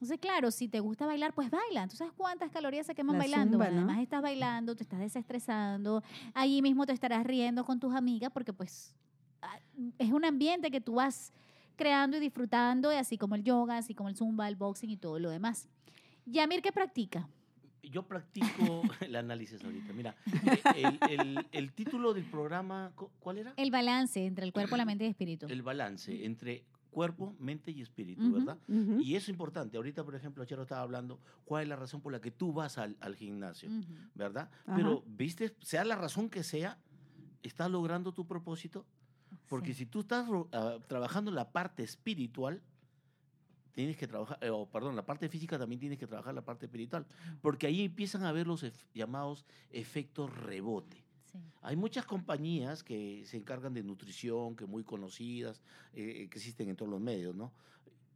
Entonces, 0.00 0.18
claro, 0.18 0.50
si 0.50 0.66
te 0.66 0.80
gusta 0.80 1.04
bailar, 1.04 1.34
pues 1.34 1.50
baila. 1.50 1.86
¿Tú 1.86 1.94
sabes 1.94 2.14
cuántas 2.16 2.50
calorías 2.50 2.86
se 2.86 2.94
queman 2.94 3.18
bailando? 3.18 3.60
Además, 3.60 3.98
estás 3.98 4.22
bailando, 4.22 4.74
te 4.74 4.82
estás 4.82 4.98
desestresando, 4.98 6.02
ahí 6.32 6.62
mismo 6.62 6.86
te 6.86 6.92
estarás 6.92 7.26
riendo 7.26 7.66
con 7.66 7.78
tus 7.78 7.94
amigas, 7.94 8.30
porque 8.32 8.54
pues 8.54 8.94
ah, 9.42 9.58
es 9.98 10.10
un 10.10 10.24
ambiente 10.24 10.70
que 10.70 10.80
tú 10.80 10.94
vas 10.94 11.34
creando 11.76 12.16
y 12.16 12.20
disfrutando, 12.20 12.90
y 12.90 12.96
así 12.96 13.18
como 13.18 13.34
el 13.34 13.44
yoga, 13.44 13.76
así 13.76 13.94
como 13.94 14.08
el 14.08 14.16
zumba, 14.16 14.48
el 14.48 14.56
boxing 14.56 14.88
y 14.88 14.96
todo 14.96 15.18
lo 15.18 15.28
demás. 15.28 15.68
Yamir, 16.24 16.62
¿qué 16.62 16.72
practica? 16.72 17.28
yo 17.82 18.02
practico 18.02 18.82
el 19.00 19.16
análisis 19.16 19.62
ahorita. 19.62 19.92
Mira, 19.92 20.14
el, 21.52 21.72
título 21.72 22.14
del 22.14 22.24
programa, 22.24 22.92
¿cuál 23.18 23.38
era? 23.38 23.54
El 23.56 23.70
balance 23.70 24.24
entre 24.24 24.44
el 24.46 24.52
cuerpo, 24.52 24.76
la 24.76 24.84
mente 24.84 25.04
y 25.04 25.08
el 25.08 25.10
espíritu. 25.10 25.46
El 25.46 25.62
balance 25.62 26.24
entre 26.24 26.64
cuerpo, 26.90 27.34
mente 27.38 27.70
y 27.70 27.80
espíritu, 27.80 28.32
¿verdad? 28.32 28.58
Y 28.68 29.14
eso 29.14 29.24
es 29.24 29.28
importante. 29.30 29.76
Ahorita, 29.76 30.04
por 30.04 30.14
ejemplo, 30.14 30.44
Chero 30.44 30.62
estaba 30.62 30.82
hablando 30.82 31.20
cuál 31.44 31.62
es 31.62 31.68
la 31.68 31.76
razón 31.76 32.00
por 32.00 32.12
la 32.12 32.20
que 32.20 32.30
tú 32.30 32.52
vas 32.52 32.78
al, 32.78 32.96
gimnasio, 33.16 33.70
¿verdad? 34.14 34.50
Pero, 34.66 35.02
¿viste? 35.06 35.56
Sea 35.62 35.84
la 35.84 35.96
razón 35.96 36.28
que 36.28 36.42
sea, 36.42 36.78
¿estás 37.42 37.70
logrando 37.70 38.12
tu 38.12 38.26
propósito? 38.26 38.86
Porque 39.46 39.74
si 39.74 39.86
tú 39.86 40.00
estás 40.00 40.28
ah, 40.52 40.78
trabajando 40.86 41.30
la 41.30 41.50
parte 41.52 41.82
espiritual, 41.82 42.62
tienes 43.72 43.96
que 43.96 44.06
trabajar, 44.06 44.38
eh, 44.40 44.50
o 44.50 44.66
perdón, 44.66 44.96
la 44.96 45.06
parte 45.06 45.28
física 45.28 45.58
también 45.58 45.80
tienes 45.80 45.98
que 45.98 46.06
trabajar 46.06 46.34
la 46.34 46.44
parte 46.44 46.66
espiritual, 46.66 47.06
porque 47.40 47.66
ahí 47.66 47.84
empiezan 47.84 48.24
a 48.24 48.32
ver 48.32 48.46
los 48.46 48.64
llamados 48.92 49.46
efectos 49.70 50.34
rebote. 50.34 51.04
Hay 51.62 51.76
muchas 51.76 52.04
compañías 52.04 52.82
que 52.82 53.24
se 53.26 53.36
encargan 53.36 53.74
de 53.74 53.82
nutrición, 53.82 54.56
que 54.56 54.66
muy 54.66 54.84
conocidas, 54.84 55.62
eh, 55.92 56.28
que 56.30 56.38
existen 56.38 56.68
en 56.68 56.76
todos 56.76 56.90
los 56.90 57.00
medios, 57.00 57.34
¿no? 57.34 57.52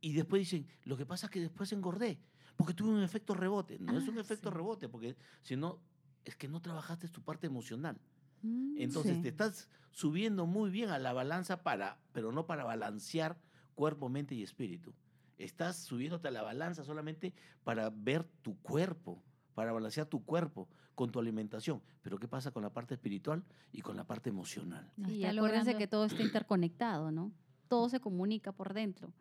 Y 0.00 0.12
después 0.12 0.40
dicen, 0.40 0.66
lo 0.84 0.96
que 0.96 1.06
pasa 1.06 1.26
es 1.26 1.30
que 1.30 1.40
después 1.40 1.72
engordé, 1.72 2.18
porque 2.56 2.74
tuve 2.74 2.90
un 2.90 3.02
efecto 3.02 3.34
rebote. 3.34 3.78
No 3.78 3.96
es 3.98 4.06
un 4.06 4.18
ah, 4.18 4.20
efecto 4.20 4.50
rebote, 4.50 4.88
porque 4.88 5.16
si 5.42 5.56
no, 5.56 5.80
es 6.24 6.36
que 6.36 6.48
no 6.48 6.60
trabajaste 6.60 7.08
tu 7.08 7.22
parte 7.22 7.46
emocional. 7.46 7.98
Mm, 8.42 8.76
Entonces 8.78 9.20
te 9.22 9.28
estás 9.28 9.68
subiendo 9.92 10.46
muy 10.46 10.70
bien 10.70 10.90
a 10.90 10.98
la 10.98 11.12
balanza 11.12 11.62
para, 11.62 11.98
pero 12.12 12.32
no 12.32 12.46
para 12.46 12.64
balancear 12.64 13.38
cuerpo, 13.74 14.08
mente 14.08 14.34
y 14.34 14.42
espíritu. 14.42 14.94
Estás 15.38 15.76
subiéndote 15.78 16.28
a 16.28 16.30
la 16.30 16.42
balanza 16.42 16.84
solamente 16.84 17.34
para 17.64 17.90
ver 17.90 18.24
tu 18.42 18.56
cuerpo, 18.60 19.22
para 19.54 19.72
balancear 19.72 20.06
tu 20.06 20.24
cuerpo 20.24 20.68
con 20.94 21.10
tu 21.10 21.18
alimentación. 21.18 21.80
Pero 22.02 22.18
¿qué 22.18 22.28
pasa 22.28 22.50
con 22.50 22.62
la 22.62 22.72
parte 22.72 22.94
espiritual 22.94 23.44
y 23.72 23.80
con 23.80 23.96
la 23.96 24.04
parte 24.04 24.30
emocional? 24.30 24.90
y 25.08 25.24
acuérdense 25.24 25.76
que 25.76 25.86
todo 25.86 26.04
está 26.04 26.22
interconectado, 26.22 27.10
¿no? 27.10 27.32
Todo 27.68 27.88
se 27.88 28.00
comunica 28.00 28.52
por 28.52 28.74
dentro. 28.74 29.12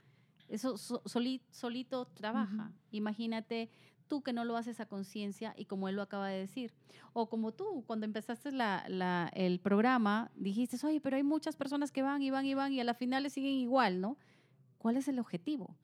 Eso 0.49 0.77
solito, 0.77 2.05
trabaja. 2.13 2.71
Imagínate 2.91 3.69
tú 4.07 4.21
que 4.21 4.33
no 4.33 4.45
lo 4.45 4.57
haces 4.57 4.79
a 4.79 4.85
conciencia 4.85 5.55
y 5.57 5.65
como 5.65 5.87
él 5.89 5.95
lo 5.95 6.01
acaba 6.01 6.27
de 6.27 6.37
decir. 6.37 6.73
O 7.13 7.29
como 7.29 7.53
tú, 7.53 7.83
cuando 7.87 8.05
empezaste 8.05 8.49
el 8.49 9.59
programa, 9.59 10.31
dijiste, 10.35 10.77
oye, 10.85 10.99
pero 10.99 11.15
hay 11.15 11.23
muchas 11.23 11.55
personas 11.55 11.91
que 11.91 12.01
van 12.01 12.21
y 12.21 12.29
van 12.29 12.45
y 12.45 12.53
van 12.53 12.73
y 12.73 12.79
a 12.79 12.83
la 12.83 12.93
final 12.93 13.23
le 13.23 13.29
siguen 13.29 13.53
igual, 13.53 14.01
¿no? 14.01 14.17
¿Cuál 14.77 14.97
es 14.97 15.07
el 15.07 15.19
objetivo? 15.19 15.75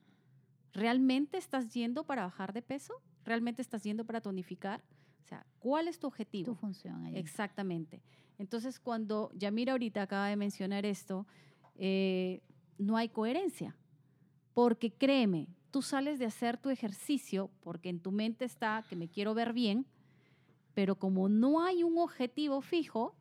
¿Realmente 0.72 1.38
estás 1.38 1.72
yendo 1.72 2.04
para 2.04 2.24
bajar 2.24 2.52
de 2.52 2.62
peso? 2.62 2.94
¿Realmente 3.24 3.62
estás 3.62 3.82
yendo 3.82 4.04
para 4.04 4.20
tonificar? 4.20 4.82
O 5.22 5.26
sea, 5.26 5.46
¿cuál 5.58 5.88
es 5.88 5.98
tu 5.98 6.06
objetivo? 6.06 6.52
Tu 6.52 6.54
función. 6.54 7.06
Exactamente. 7.14 8.02
Entonces, 8.38 8.80
cuando 8.80 9.30
Yamira 9.34 9.72
ahorita 9.72 10.02
acaba 10.02 10.28
de 10.28 10.36
mencionar 10.36 10.86
esto, 10.86 11.26
eh, 11.76 12.40
no 12.78 12.96
hay 12.96 13.08
coherencia. 13.10 13.76
Porque 14.54 14.90
créeme, 14.90 15.46
tú 15.70 15.82
sales 15.82 16.18
de 16.18 16.26
hacer 16.26 16.56
tu 16.56 16.70
ejercicio 16.70 17.50
porque 17.60 17.88
en 17.88 18.00
tu 18.00 18.12
mente 18.12 18.44
está 18.44 18.84
que 18.88 18.96
me 18.96 19.08
quiero 19.08 19.34
ver 19.34 19.52
bien, 19.52 19.86
pero 20.74 20.96
como 20.96 21.28
no 21.28 21.62
hay 21.62 21.82
un 21.82 21.98
objetivo 21.98 22.60
fijo, 22.60 23.14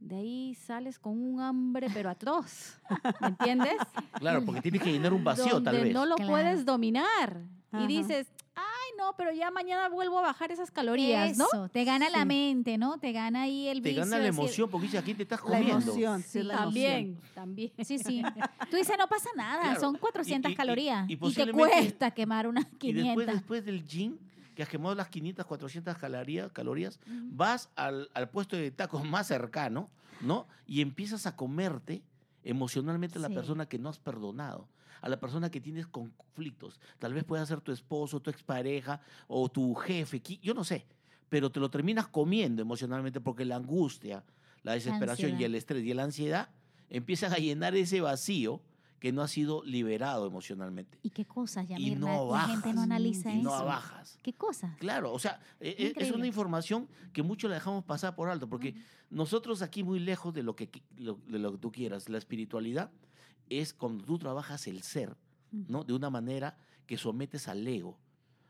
de 0.00 0.16
ahí 0.16 0.54
sales 0.54 0.98
con 0.98 1.18
un 1.20 1.40
hambre 1.40 1.88
pero 1.92 2.10
atroz, 2.10 2.80
¿me 3.20 3.28
entiendes? 3.28 3.74
Claro, 4.18 4.44
porque 4.44 4.60
tienes 4.60 4.82
que 4.82 4.90
llenar 4.90 5.12
un 5.12 5.22
vacío 5.22 5.62
tal 5.62 5.76
vez. 5.80 5.94
No 5.94 6.04
lo 6.04 6.16
puedes 6.16 6.64
dominar 6.64 7.42
y 7.72 7.86
dices, 7.86 8.32
no, 8.98 9.14
pero 9.16 9.32
ya 9.32 9.50
mañana 9.50 9.88
vuelvo 9.88 10.18
a 10.18 10.22
bajar 10.22 10.50
esas 10.50 10.70
calorías, 10.70 11.30
Eso, 11.30 11.68
te 11.68 11.84
gana 11.84 12.10
la 12.10 12.24
mente, 12.24 12.76
¿no? 12.76 12.98
Te 12.98 13.12
gana 13.12 13.42
ahí 13.42 13.68
el 13.68 13.80
Te 13.80 13.94
gana 13.94 14.18
la 14.18 14.26
emoción, 14.26 14.68
porque 14.68 14.86
dices, 14.86 15.00
aquí 15.00 15.14
te 15.14 15.22
estás 15.22 15.40
comiendo. 15.40 15.78
La 15.78 15.84
emoción, 15.84 16.22
sí, 16.22 16.42
la 16.42 16.56
también, 16.56 17.18
también. 17.34 17.72
Sí, 17.84 17.98
sí. 17.98 18.22
Tú 18.70 18.76
dices, 18.76 18.96
no 18.98 19.08
pasa 19.08 19.30
nada, 19.36 19.78
son 19.78 19.96
400 19.96 20.54
calorías. 20.54 21.08
Y, 21.08 21.16
te 21.16 21.52
cuesta 21.52 22.10
quemar 22.10 22.48
unas 22.48 22.66
500. 22.66 22.88
Y 22.88 23.06
después, 23.06 23.26
después 23.26 23.64
del 23.64 23.84
gym, 23.86 24.18
que 24.54 24.64
has 24.64 24.68
quemado 24.68 24.94
las 24.94 25.08
500, 25.08 25.46
400 25.46 25.96
calorías, 25.96 26.50
calorías 26.52 26.98
vas 27.06 27.70
al, 27.76 28.10
al, 28.12 28.28
puesto 28.28 28.56
de 28.56 28.70
tacos 28.72 29.04
más 29.04 29.28
cercano, 29.28 29.88
¿no? 30.20 30.48
Y 30.66 30.80
empiezas 30.80 31.26
a 31.26 31.36
comerte 31.36 32.02
emocionalmente 32.42 33.18
a 33.18 33.22
la 33.22 33.28
persona 33.28 33.66
que 33.66 33.78
no 33.78 33.88
has 33.88 33.98
perdonado 33.98 34.66
a 35.00 35.08
la 35.08 35.18
persona 35.18 35.50
que 35.50 35.60
tienes 35.60 35.86
conflictos. 35.86 36.80
Tal 36.98 37.14
vez 37.14 37.24
pueda 37.24 37.44
ser 37.46 37.60
tu 37.60 37.72
esposo, 37.72 38.20
tu 38.20 38.30
expareja 38.30 39.00
o 39.26 39.48
tu 39.48 39.74
jefe, 39.74 40.20
yo 40.42 40.54
no 40.54 40.64
sé, 40.64 40.86
pero 41.28 41.50
te 41.50 41.60
lo 41.60 41.70
terminas 41.70 42.08
comiendo 42.08 42.62
emocionalmente 42.62 43.20
porque 43.20 43.44
la 43.44 43.56
angustia, 43.56 44.24
la 44.62 44.72
desesperación 44.72 45.40
y 45.40 45.44
el 45.44 45.54
estrés 45.54 45.84
y 45.84 45.94
la 45.94 46.04
ansiedad 46.04 46.48
empiezan 46.90 47.32
a 47.32 47.36
llenar 47.36 47.76
ese 47.76 48.00
vacío 48.00 48.62
que 48.98 49.12
no 49.12 49.22
ha 49.22 49.28
sido 49.28 49.62
liberado 49.64 50.26
emocionalmente. 50.26 50.98
¿Y 51.02 51.10
qué 51.10 51.24
cosas, 51.24 51.66
Y 51.76 51.94
no 51.94 52.28
bajas. 52.28 52.48
La 52.48 52.54
gente 52.54 52.74
no 52.74 52.82
analiza 52.82 53.32
y 53.32 53.42
no 53.42 53.64
bajas. 53.64 54.18
¿Qué 54.22 54.32
cosas? 54.32 54.76
Claro, 54.78 55.12
o 55.12 55.18
sea, 55.18 55.40
e, 55.60 55.94
e, 55.96 56.02
es 56.02 56.10
una 56.10 56.26
información 56.26 56.88
que 57.12 57.22
mucho 57.22 57.48
la 57.48 57.54
dejamos 57.54 57.84
pasar 57.84 58.16
por 58.16 58.28
alto, 58.28 58.48
porque 58.48 58.74
nosotros 59.10 59.62
aquí 59.62 59.84
muy 59.84 60.00
lejos 60.00 60.34
de 60.34 60.42
lo, 60.42 60.56
que, 60.56 60.68
de 60.96 61.38
lo 61.38 61.52
que 61.52 61.58
tú 61.58 61.70
quieras, 61.70 62.08
la 62.08 62.18
espiritualidad 62.18 62.90
es 63.50 63.72
cuando 63.72 64.04
tú 64.04 64.18
trabajas 64.18 64.66
el 64.66 64.82
ser, 64.82 65.16
¿no? 65.50 65.84
De 65.84 65.92
una 65.92 66.10
manera 66.10 66.56
que 66.86 66.96
sometes 66.98 67.48
al 67.48 67.66
ego. 67.66 67.98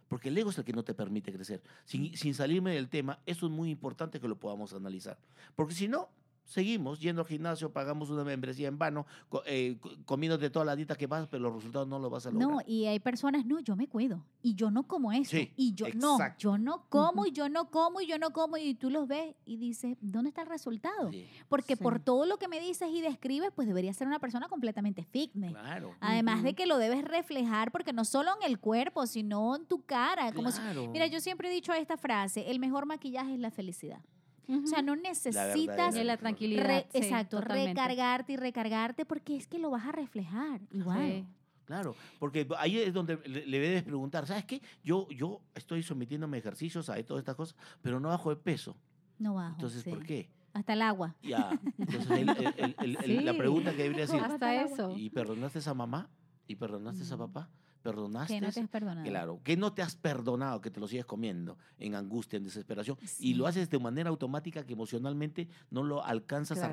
Porque 0.09 0.31
el 0.31 0.38
ego 0.38 0.50
es 0.50 0.59
el 0.59 0.64
que 0.64 0.73
no 0.73 0.85
te 0.85 0.95
permite 0.95 1.33
crecer. 1.33 1.62
Sin, 1.85 2.17
sin 2.17 2.35
salirme 2.35 2.73
del 2.73 2.88
tema, 2.88 3.21
eso 3.26 3.47
es 3.47 3.52
muy 3.52 3.71
importante 3.71 4.21
que 4.21 4.28
lo 4.28 4.38
podamos 4.38 4.73
analizar. 4.73 5.19
Porque 5.55 5.75
si 5.75 5.87
no, 5.87 6.09
seguimos 6.49 6.99
yendo 6.99 7.23
al 7.23 7.28
gimnasio, 7.28 7.71
pagamos 7.71 8.11
una 8.11 8.25
membresía 8.25 8.69
en 8.69 8.78
vano, 8.78 9.07
eh, 9.45 9.76
comiéndote 10.07 10.50
toda 10.50 10.64
la 10.64 10.75
dieta 10.75 10.97
que 10.97 11.07
vas, 11.07 11.28
pero 11.28 11.45
los 11.45 11.55
resultados 11.55 11.87
no 11.87 11.99
los 11.99 12.11
vas 12.11 12.26
a 12.26 12.31
lograr. 12.31 12.49
No, 12.49 12.61
y 12.67 12.87
hay 12.87 12.99
personas, 12.99 13.45
no, 13.45 13.61
yo 13.61 13.76
me 13.76 13.87
cuido 13.87 14.25
y 14.43 14.55
yo 14.55 14.71
no 14.71 14.85
como 14.85 15.12
eso. 15.12 15.37
y 15.57 15.75
yo 15.75 15.87
no, 15.95 16.19
yo 16.38 16.59
no 16.59 16.87
como 16.88 17.26
y 17.26 17.33
yo 17.33 17.49
no 17.49 17.71
como 17.71 18.00
y 18.00 18.07
yo 18.07 18.19
no 18.19 18.33
como 18.33 18.57
y 18.57 18.75
tú 18.75 18.90
los 18.90 19.07
ves 19.07 19.35
y 19.45 19.59
dices, 19.59 19.97
¿dónde 20.00 20.31
está 20.31 20.43
el 20.43 20.49
resultado? 20.49 21.11
Porque 21.49 21.76
por 21.76 22.00
todo 22.00 22.25
lo 22.25 22.38
que 22.38 22.49
me 22.49 22.61
dices 22.61 22.88
y 22.90 23.02
describes, 23.02 23.50
pues 23.55 23.69
debería 23.69 23.93
ser 23.93 24.07
una 24.07 24.19
persona 24.19 24.49
completamente 24.49 25.05
fitness. 25.05 25.52
Claro. 25.52 25.95
Además 26.00 26.43
de 26.43 26.55
que 26.55 26.67
lo 26.67 26.78
debes 26.78 27.05
reflejar 27.05 27.71
porque 27.71 27.93
no 27.93 28.07
solo 28.07 28.31
en 28.40 28.50
el 28.50 28.59
cuerpo, 28.59 29.07
sino 29.07 29.55
en 29.55 29.67
tu 29.67 29.83
cara. 29.85 30.33
Como 30.33 30.49
mira, 30.93 31.07
yo 31.07 31.21
siempre 31.21 31.50
he 31.50 31.52
dicho 31.52 31.75
esta 31.75 31.99
frase, 31.99 32.50
el 32.50 32.59
mejor 32.59 32.87
maquillaje 32.87 33.35
es 33.35 33.40
la 33.40 33.50
felicidad. 33.50 34.00
O 34.49 34.67
sea, 34.67 34.81
no 34.83 34.97
necesitas 34.97 35.95
la, 35.95 36.17
tranquilidad. 36.17 36.87
exacto, 36.93 37.40
recargarte 37.40 38.33
y 38.33 38.37
recargarte 38.37 39.05
porque 39.05 39.37
es 39.37 39.47
que 39.47 39.59
lo 39.59 39.71
vas 39.71 39.87
a 39.87 39.93
reflejar 39.93 40.61
igual. 40.73 41.26
Claro, 41.67 41.95
porque 42.19 42.49
ahí 42.57 42.78
es 42.78 42.95
donde 42.95 43.19
le, 43.26 43.61
debes 43.61 43.83
preguntar, 43.83 44.26
¿sabes 44.26 44.47
qué? 44.47 44.62
Yo, 44.83 45.07
yo 45.11 45.43
estoy 45.55 45.83
sometiéndome 45.83 46.38
a 46.38 46.40
ejercicios, 46.40 46.88
a 46.88 47.02
todas 47.02 47.21
estas 47.21 47.37
cosas, 47.37 47.59
pero 47.83 48.00
no 48.00 48.09
bajo 48.09 48.31
de 48.31 48.37
peso. 48.37 48.75
No 49.19 49.35
bajo. 49.35 49.57
Entonces, 49.57 49.85
¿por 49.85 50.02
qué? 50.02 50.31
Hasta 50.55 50.73
el 50.73 50.81
agua. 50.81 51.14
Ya. 51.23 51.61
Entonces, 51.76 53.23
la 53.23 53.37
pregunta 53.37 53.73
que 53.73 53.83
debería 53.83 54.07
decir. 54.07 54.19
Hasta 54.19 54.62
eso. 54.62 54.97
¿Y 54.97 55.11
perdonaste 55.11 55.59
a 55.59 55.61
esa 55.61 55.75
mamá? 55.75 56.09
¿Y 56.47 56.57
perdonaste 56.57 57.02
a 57.02 57.05
esa 57.05 57.19
papá? 57.19 57.50
Perdonaste. 57.78 58.35
Que 58.35 58.40
no 58.40 58.52
te 58.52 58.61
has 58.61 58.68
perdonado. 58.68 59.08
Claro, 59.08 59.40
que 59.42 59.56
no 59.56 59.73
te 59.73 59.82
has 59.82 59.97
perdonado, 59.97 60.61
que 60.61 60.70
te 60.70 60.80
lo 60.80 60.88
sigues 60.88 61.06
comiendo 61.06 61.58
en 61.78 61.94
angustia, 61.94 62.37
en 62.37 62.44
desesperación. 62.44 62.99
Y 63.18 63.35
lo 63.35 63.47
haces 63.47 63.70
de 63.70 63.78
manera 63.78 64.11
automática 64.11 64.64
que 64.64 64.73
emocionalmente 64.73 65.49
no 65.70 65.82
lo 65.82 66.04
alcanzas 66.04 66.58
a 66.58 66.68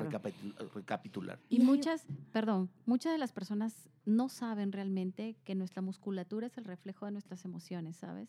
recapitular. 0.74 1.38
Y 1.48 1.60
muchas, 1.60 2.06
perdón, 2.32 2.70
muchas 2.84 3.12
de 3.12 3.18
las 3.18 3.32
personas 3.32 3.88
no 4.04 4.28
saben 4.28 4.72
realmente 4.72 5.36
que 5.44 5.54
nuestra 5.54 5.82
musculatura 5.82 6.46
es 6.46 6.56
el 6.58 6.64
reflejo 6.64 7.06
de 7.06 7.12
nuestras 7.12 7.44
emociones, 7.44 7.96
¿sabes? 7.96 8.28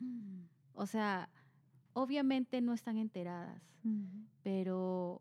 Mm. 0.00 0.42
O 0.74 0.86
sea, 0.86 1.28
obviamente 1.92 2.60
no 2.60 2.72
están 2.72 2.98
enteradas, 2.98 3.62
pero 4.42 5.20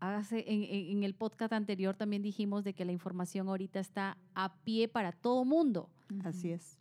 Hágase, 0.00 0.44
en, 0.46 0.62
en, 0.62 1.02
el 1.02 1.14
podcast 1.14 1.52
anterior 1.52 1.96
también 1.96 2.22
dijimos 2.22 2.62
de 2.62 2.72
que 2.72 2.84
la 2.84 2.92
información 2.92 3.48
ahorita 3.48 3.80
está 3.80 4.16
a 4.34 4.54
pie 4.62 4.86
para 4.88 5.12
todo 5.12 5.44
mundo. 5.44 5.90
Así 6.24 6.52
es. 6.52 6.78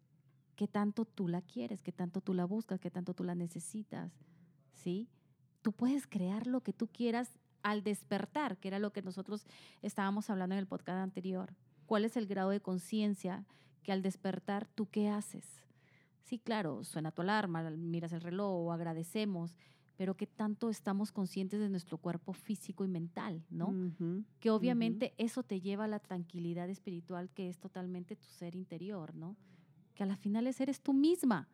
¿Qué 0.55 0.67
tanto 0.67 1.05
tú 1.05 1.27
la 1.27 1.41
quieres? 1.41 1.81
¿Qué 1.81 1.91
tanto 1.91 2.21
tú 2.21 2.33
la 2.33 2.45
buscas? 2.45 2.79
¿Qué 2.79 2.91
tanto 2.91 3.13
tú 3.13 3.23
la 3.23 3.35
necesitas? 3.35 4.11
¿Sí? 4.71 5.07
Tú 5.61 5.71
puedes 5.71 6.07
crear 6.07 6.47
lo 6.47 6.61
que 6.61 6.73
tú 6.73 6.87
quieras 6.87 7.31
al 7.63 7.83
despertar, 7.83 8.57
que 8.57 8.67
era 8.67 8.79
lo 8.79 8.93
que 8.93 9.01
nosotros 9.01 9.45
estábamos 9.81 10.29
hablando 10.29 10.55
en 10.55 10.59
el 10.59 10.67
podcast 10.67 10.99
anterior. 10.99 11.53
¿Cuál 11.85 12.05
es 12.05 12.17
el 12.17 12.27
grado 12.27 12.51
de 12.51 12.59
conciencia 12.59 13.45
que 13.83 13.91
al 13.91 14.01
despertar 14.01 14.67
tú 14.67 14.87
qué 14.89 15.09
haces? 15.09 15.63
Sí, 16.23 16.39
claro, 16.39 16.83
suena 16.83 17.11
tu 17.11 17.21
alarma, 17.21 17.69
miras 17.71 18.11
el 18.11 18.21
reloj 18.21 18.51
o 18.51 18.71
agradecemos, 18.73 19.57
pero 19.97 20.15
qué 20.15 20.27
tanto 20.27 20.69
estamos 20.69 21.11
conscientes 21.11 21.59
de 21.59 21.69
nuestro 21.69 21.97
cuerpo 21.97 22.31
físico 22.31 22.85
y 22.85 22.87
mental, 22.87 23.43
¿no? 23.49 23.73
que 24.39 24.51
obviamente 24.51 25.13
eso 25.17 25.43
te 25.43 25.59
lleva 25.59 25.85
a 25.85 25.87
la 25.87 25.99
tranquilidad 25.99 26.69
espiritual 26.69 27.29
que 27.31 27.49
es 27.49 27.57
totalmente 27.57 28.15
tu 28.15 28.27
ser 28.27 28.55
interior, 28.55 29.15
¿no? 29.15 29.35
Que 29.95 30.03
a 30.03 30.05
la 30.05 30.15
final 30.15 30.45
eres 30.47 30.81
tú 30.81 30.93
misma, 30.93 31.49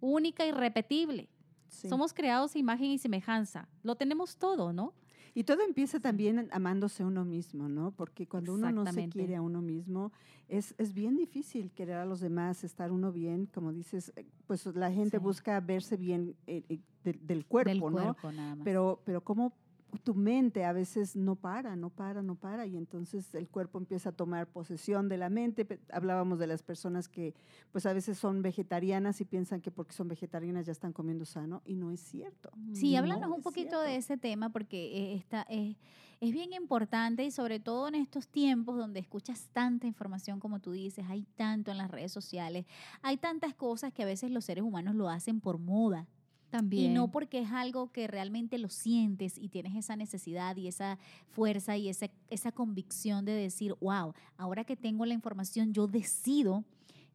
única 0.00 0.44
y 0.44 0.50
repetible. 0.50 1.28
Somos 1.68 2.12
creados 2.12 2.54
a 2.54 2.58
imagen 2.58 2.90
y 2.90 2.98
semejanza. 2.98 3.68
Lo 3.82 3.96
tenemos 3.96 4.36
todo, 4.36 4.72
¿no? 4.72 4.92
Y 5.36 5.42
todo 5.42 5.62
empieza 5.62 5.98
también 5.98 6.48
amándose 6.52 7.04
uno 7.04 7.24
mismo, 7.24 7.68
¿no? 7.68 7.90
Porque 7.90 8.26
cuando 8.26 8.54
uno 8.54 8.70
no 8.70 8.86
se 8.86 9.08
quiere 9.08 9.34
a 9.34 9.42
uno 9.42 9.60
mismo, 9.60 10.12
es, 10.48 10.74
es 10.78 10.94
bien 10.94 11.16
difícil 11.16 11.72
querer 11.72 11.96
a 11.96 12.04
los 12.04 12.20
demás, 12.20 12.62
estar 12.62 12.92
uno 12.92 13.10
bien, 13.10 13.46
como 13.46 13.72
dices, 13.72 14.12
eh, 14.14 14.26
pues 14.46 14.64
la 14.66 14.92
gente 14.92 15.18
busca 15.18 15.58
verse 15.60 15.96
bien 15.96 16.36
eh, 16.46 16.78
del, 17.04 17.46
cuerpo, 17.46 17.70
del 17.70 17.80
cuerpo, 17.80 18.32
Nada 18.32 18.56
más. 18.56 18.64
Pero, 18.64 19.00
pero 19.04 19.22
¿cómo 19.22 19.52
tu 19.98 20.14
mente 20.14 20.64
a 20.64 20.72
veces 20.72 21.16
no 21.16 21.36
para, 21.36 21.76
no 21.76 21.90
para, 21.90 22.22
no 22.22 22.34
para, 22.34 22.66
y 22.66 22.76
entonces 22.76 23.34
el 23.34 23.48
cuerpo 23.48 23.78
empieza 23.78 24.10
a 24.10 24.12
tomar 24.12 24.46
posesión 24.46 25.08
de 25.08 25.18
la 25.18 25.28
mente. 25.28 25.66
Hablábamos 25.90 26.38
de 26.38 26.46
las 26.46 26.62
personas 26.62 27.08
que 27.08 27.34
pues 27.72 27.86
a 27.86 27.92
veces 27.92 28.18
son 28.18 28.42
vegetarianas 28.42 29.20
y 29.20 29.24
piensan 29.24 29.60
que 29.60 29.70
porque 29.70 29.92
son 29.92 30.08
vegetarianas 30.08 30.66
ya 30.66 30.72
están 30.72 30.92
comiendo 30.92 31.24
sano, 31.24 31.62
y 31.64 31.76
no 31.76 31.90
es 31.90 32.00
cierto. 32.00 32.50
Sí, 32.72 32.96
háblanos 32.96 33.30
un 33.30 33.42
poquito 33.42 33.80
de 33.80 33.96
ese 33.96 34.16
tema, 34.16 34.50
porque 34.50 34.96
eh, 34.96 35.14
esta, 35.14 35.42
es, 35.42 35.76
es 36.20 36.32
bien 36.32 36.52
importante 36.52 37.24
y 37.24 37.30
sobre 37.30 37.60
todo 37.60 37.88
en 37.88 37.94
estos 37.96 38.28
tiempos 38.28 38.76
donde 38.76 39.00
escuchas 39.00 39.48
tanta 39.52 39.86
información 39.86 40.40
como 40.40 40.60
tú 40.60 40.72
dices, 40.72 41.04
hay 41.08 41.24
tanto 41.36 41.70
en 41.70 41.78
las 41.78 41.90
redes 41.90 42.12
sociales, 42.12 42.66
hay 43.02 43.16
tantas 43.16 43.54
cosas 43.54 43.92
que 43.92 44.02
a 44.02 44.06
veces 44.06 44.30
los 44.30 44.44
seres 44.44 44.64
humanos 44.64 44.94
lo 44.94 45.08
hacen 45.08 45.40
por 45.40 45.58
moda. 45.58 46.06
Y 46.62 46.88
no 46.88 47.10
porque 47.10 47.40
es 47.40 47.50
algo 47.50 47.90
que 47.90 48.06
realmente 48.06 48.58
lo 48.58 48.68
sientes 48.68 49.38
y 49.38 49.48
tienes 49.48 49.74
esa 49.76 49.96
necesidad 49.96 50.56
y 50.56 50.68
esa 50.68 50.98
fuerza 51.30 51.76
y 51.76 51.88
esa, 51.88 52.10
esa 52.30 52.52
convicción 52.52 53.24
de 53.24 53.32
decir, 53.32 53.74
wow, 53.80 54.14
ahora 54.36 54.64
que 54.64 54.76
tengo 54.76 55.06
la 55.06 55.14
información, 55.14 55.72
yo 55.72 55.86
decido 55.86 56.64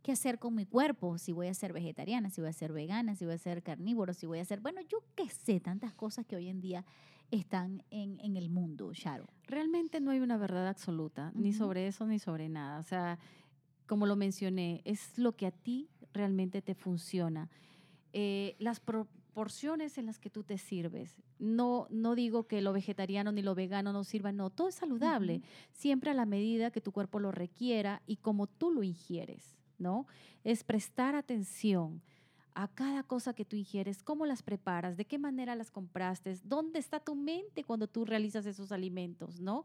qué 0.02 0.14
hacer 0.14 0.40
con 0.40 0.56
mi 0.56 0.66
cuerpo, 0.66 1.18
si 1.18 1.34
voy 1.34 1.48
a 1.48 1.54
ser 1.54 1.74
vegetariana, 1.74 2.30
si 2.30 2.42
voy 2.42 2.50
a 2.50 2.54
ser 2.54 2.72
vegana, 2.72 3.16
si 3.16 3.26
voy 3.26 3.34
a 3.34 3.38
ser 3.38 3.64
carnívoro, 3.64 4.14
si 4.14 4.26
voy 4.26 4.40
a 4.40 4.46
ser, 4.46 4.62
bueno, 4.62 4.82
yo 4.82 5.04
qué 5.16 5.30
sé, 5.30 5.60
tantas 5.60 5.94
cosas 5.94 6.26
que 6.26 6.36
hoy 6.36 6.48
en 6.48 6.62
día 6.62 6.86
están 7.32 7.84
en, 7.92 8.36
el 8.36 8.50
mundo, 8.50 8.92
Sharo. 8.94 9.28
Realmente 9.46 10.00
no 10.02 10.12
hay 10.12 10.20
una 10.20 10.38
verdad 10.38 10.68
absoluta, 10.68 11.32
ni 11.36 11.54
sobre 11.54 11.88
eso 11.88 12.08
ni 12.08 12.18
sobre 12.18 12.50
nada. 12.50 12.80
O 12.80 12.84
sea, 12.84 13.20
como 13.86 14.06
lo 14.06 14.16
mencioné, 14.16 14.82
es 14.86 15.18
lo 15.18 15.36
que 15.36 15.46
a 15.46 15.52
ti 15.52 15.90
realmente 16.14 16.62
te 16.62 16.74
funciona. 16.74 17.50
Eh, 18.14 18.56
las 18.58 18.80
proporciones 19.30 19.98
en 19.98 20.08
las 20.08 20.20
que 20.20 20.30
tú 20.30 20.44
te 20.44 20.58
sirves. 20.58 21.22
No, 21.38 21.88
no 21.90 22.16
digo 22.16 22.48
que 22.48 22.62
lo 22.62 22.74
vegetariano 22.74 23.32
ni 23.32 23.42
lo 23.42 23.56
vegano 23.56 23.94
no 23.94 24.04
sirvan, 24.04 24.36
no, 24.36 24.50
todo 24.50 24.68
es 24.68 24.76
saludable, 24.76 25.42
siempre 25.72 26.10
a 26.10 26.14
la 26.14 26.26
medida 26.26 26.72
que 26.72 26.82
tu 26.82 26.92
cuerpo 26.92 27.20
lo 27.20 27.32
requiera 27.32 28.02
y 28.08 28.18
como 28.18 28.48
tú 28.48 28.72
lo 28.72 28.84
ingieres, 28.84 29.56
¿no? 29.78 30.08
Es 30.44 30.64
prestar 30.64 31.16
atención 31.16 32.02
a 32.56 32.68
cada 32.68 33.04
cosa 33.04 33.34
que 33.34 33.46
tú 33.46 33.56
ingieres, 33.56 34.04
cómo 34.04 34.26
las 34.26 34.42
preparas, 34.42 34.98
de 34.98 35.06
qué 35.06 35.20
manera 35.20 35.56
las 35.56 35.72
compraste, 35.72 36.36
dónde 36.44 36.80
está 36.80 37.00
tu 37.00 37.16
mente 37.16 37.64
cuando 37.64 37.88
tú 37.88 38.04
realizas 38.04 38.46
esos 38.46 38.72
alimentos, 38.72 39.40
¿no? 39.40 39.64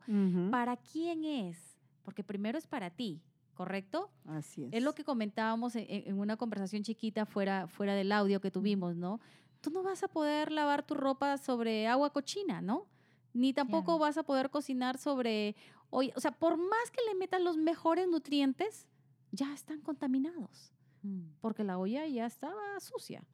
¿Para 0.50 0.76
quién 0.76 1.25
es? 1.25 1.78
Porque 2.02 2.23
primero 2.23 2.59
es 2.59 2.66
para 2.66 2.90
ti, 2.90 3.23
¿correcto? 3.54 4.11
Así 4.26 4.64
es. 4.64 4.75
Es 4.75 4.83
lo 4.83 4.94
que 4.94 5.04
comentábamos 5.04 5.75
en, 5.75 6.18
una 6.18 6.37
conversación 6.37 6.83
chiquita 6.83 7.25
fuera, 7.25 7.66
fuera 7.66 7.94
del 7.94 8.12
audio 8.12 8.40
que 8.40 8.50
tuvimos, 8.50 8.94
¿no? 8.94 9.21
Tú 9.64 9.71
no 9.71 9.83
vas 9.83 10.02
a 10.02 10.09
poder 10.09 10.52
lavar 10.52 10.85
tu 10.85 10.92
ropa 10.94 11.38
sobre 11.38 11.87
agua 11.87 12.11
cochina, 12.11 12.61
¿no? 12.61 12.87
Ni 13.33 13.54
tampoco 13.54 13.99
vas 13.99 14.18
a 14.18 14.23
poder 14.23 14.50
cocinar 14.50 14.99
sobre, 14.99 15.56
o 15.88 16.02
sea, 16.18 16.33
por 16.33 16.59
más 16.59 16.90
que 16.92 17.00
le 17.09 17.14
metas 17.14 17.40
los 17.40 17.56
mejores 17.56 18.06
nutrientes, 18.06 18.87
ya 19.33 19.54
están 19.54 19.80
contaminados. 19.80 20.75
Mm. 21.04 21.37
porque 21.42 21.64
la 21.64 21.78
olla 21.78 22.06
ya 22.06 22.25
estaba 22.25 22.80
sucia. 22.80 23.25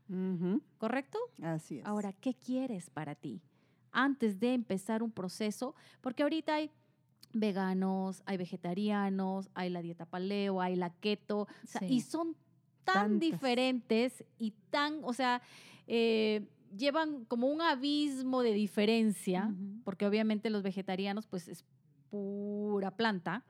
¿Correcto? 0.78 1.18
Así 1.40 1.78
es. 1.78 1.86
Ahora, 1.86 2.12
¿qué 2.12 2.34
quieres 2.34 2.90
para 2.90 3.14
ti? 3.14 3.40
Antes 3.92 4.40
de 4.40 4.54
empezar 4.54 5.04
un 5.04 5.12
proceso, 5.12 5.76
porque 6.00 6.24
ahorita 6.24 6.54
hay 6.54 6.70
veganos, 7.32 8.22
hay 8.26 8.36
vegetarianos, 8.38 9.50
hay 9.54 9.70
la 9.70 9.82
dieta 9.82 10.04
paleo, 10.04 10.60
hay 10.60 10.74
la 10.74 10.90
keto, 10.90 11.46
y 11.88 12.00
son 12.00 12.36
tan 12.82 13.20
diferentes 13.20 14.24
y 14.36 14.52
tan, 14.70 15.04
o 15.04 15.12
sea, 15.12 15.40
eh, 15.92 16.46
llevan 16.76 17.24
como 17.24 17.48
un 17.48 17.60
abismo 17.60 18.42
de 18.42 18.52
diferencia, 18.52 19.52
porque 19.82 20.06
obviamente 20.06 20.48
los 20.48 20.62
vegetarianos 20.62 21.26
pues 21.26 21.48
es 21.48 21.64
pura 22.10 22.92
planta, 22.92 23.44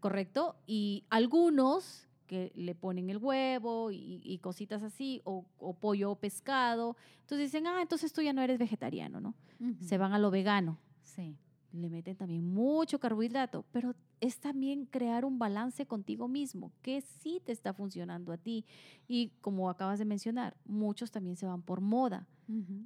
¿correcto? 0.00 0.56
Y 0.66 1.04
algunos 1.10 2.08
que 2.26 2.50
le 2.56 2.74
ponen 2.74 3.08
el 3.08 3.18
huevo 3.18 3.90
y, 3.92 4.36
cositas 4.42 4.82
así, 4.82 5.22
o, 5.24 5.44
pollo 5.80 6.10
o 6.10 6.16
pescado. 6.16 6.96
Entonces 7.20 7.52
dicen, 7.52 7.68
ah, 7.68 7.80
entonces 7.80 8.12
tú 8.12 8.20
ya 8.20 8.32
no 8.32 8.42
eres 8.42 8.58
vegetariano, 8.58 9.20
¿no? 9.20 9.36
Se 9.80 9.96
van 9.96 10.12
a 10.12 10.18
lo 10.18 10.32
vegano. 10.32 10.76
Sí. 11.02 11.36
Le 11.72 11.88
meten 11.88 12.16
también 12.16 12.44
mucho 12.44 12.98
carbohidrato, 12.98 13.64
pero 13.70 13.94
es 14.20 14.38
también 14.38 14.86
crear 14.86 15.24
un 15.24 15.38
balance 15.38 15.86
contigo 15.86 16.28
mismo, 16.28 16.72
que 16.82 17.00
sí 17.00 17.40
te 17.44 17.52
está 17.52 17.72
funcionando 17.72 18.32
a 18.32 18.36
ti. 18.36 18.64
Y 19.08 19.32
como 19.40 19.70
acabas 19.70 19.98
de 19.98 20.04
mencionar, 20.04 20.56
muchos 20.64 21.10
también 21.10 21.36
se 21.36 21.46
van 21.46 21.62
por 21.62 21.80
moda. 21.80 22.26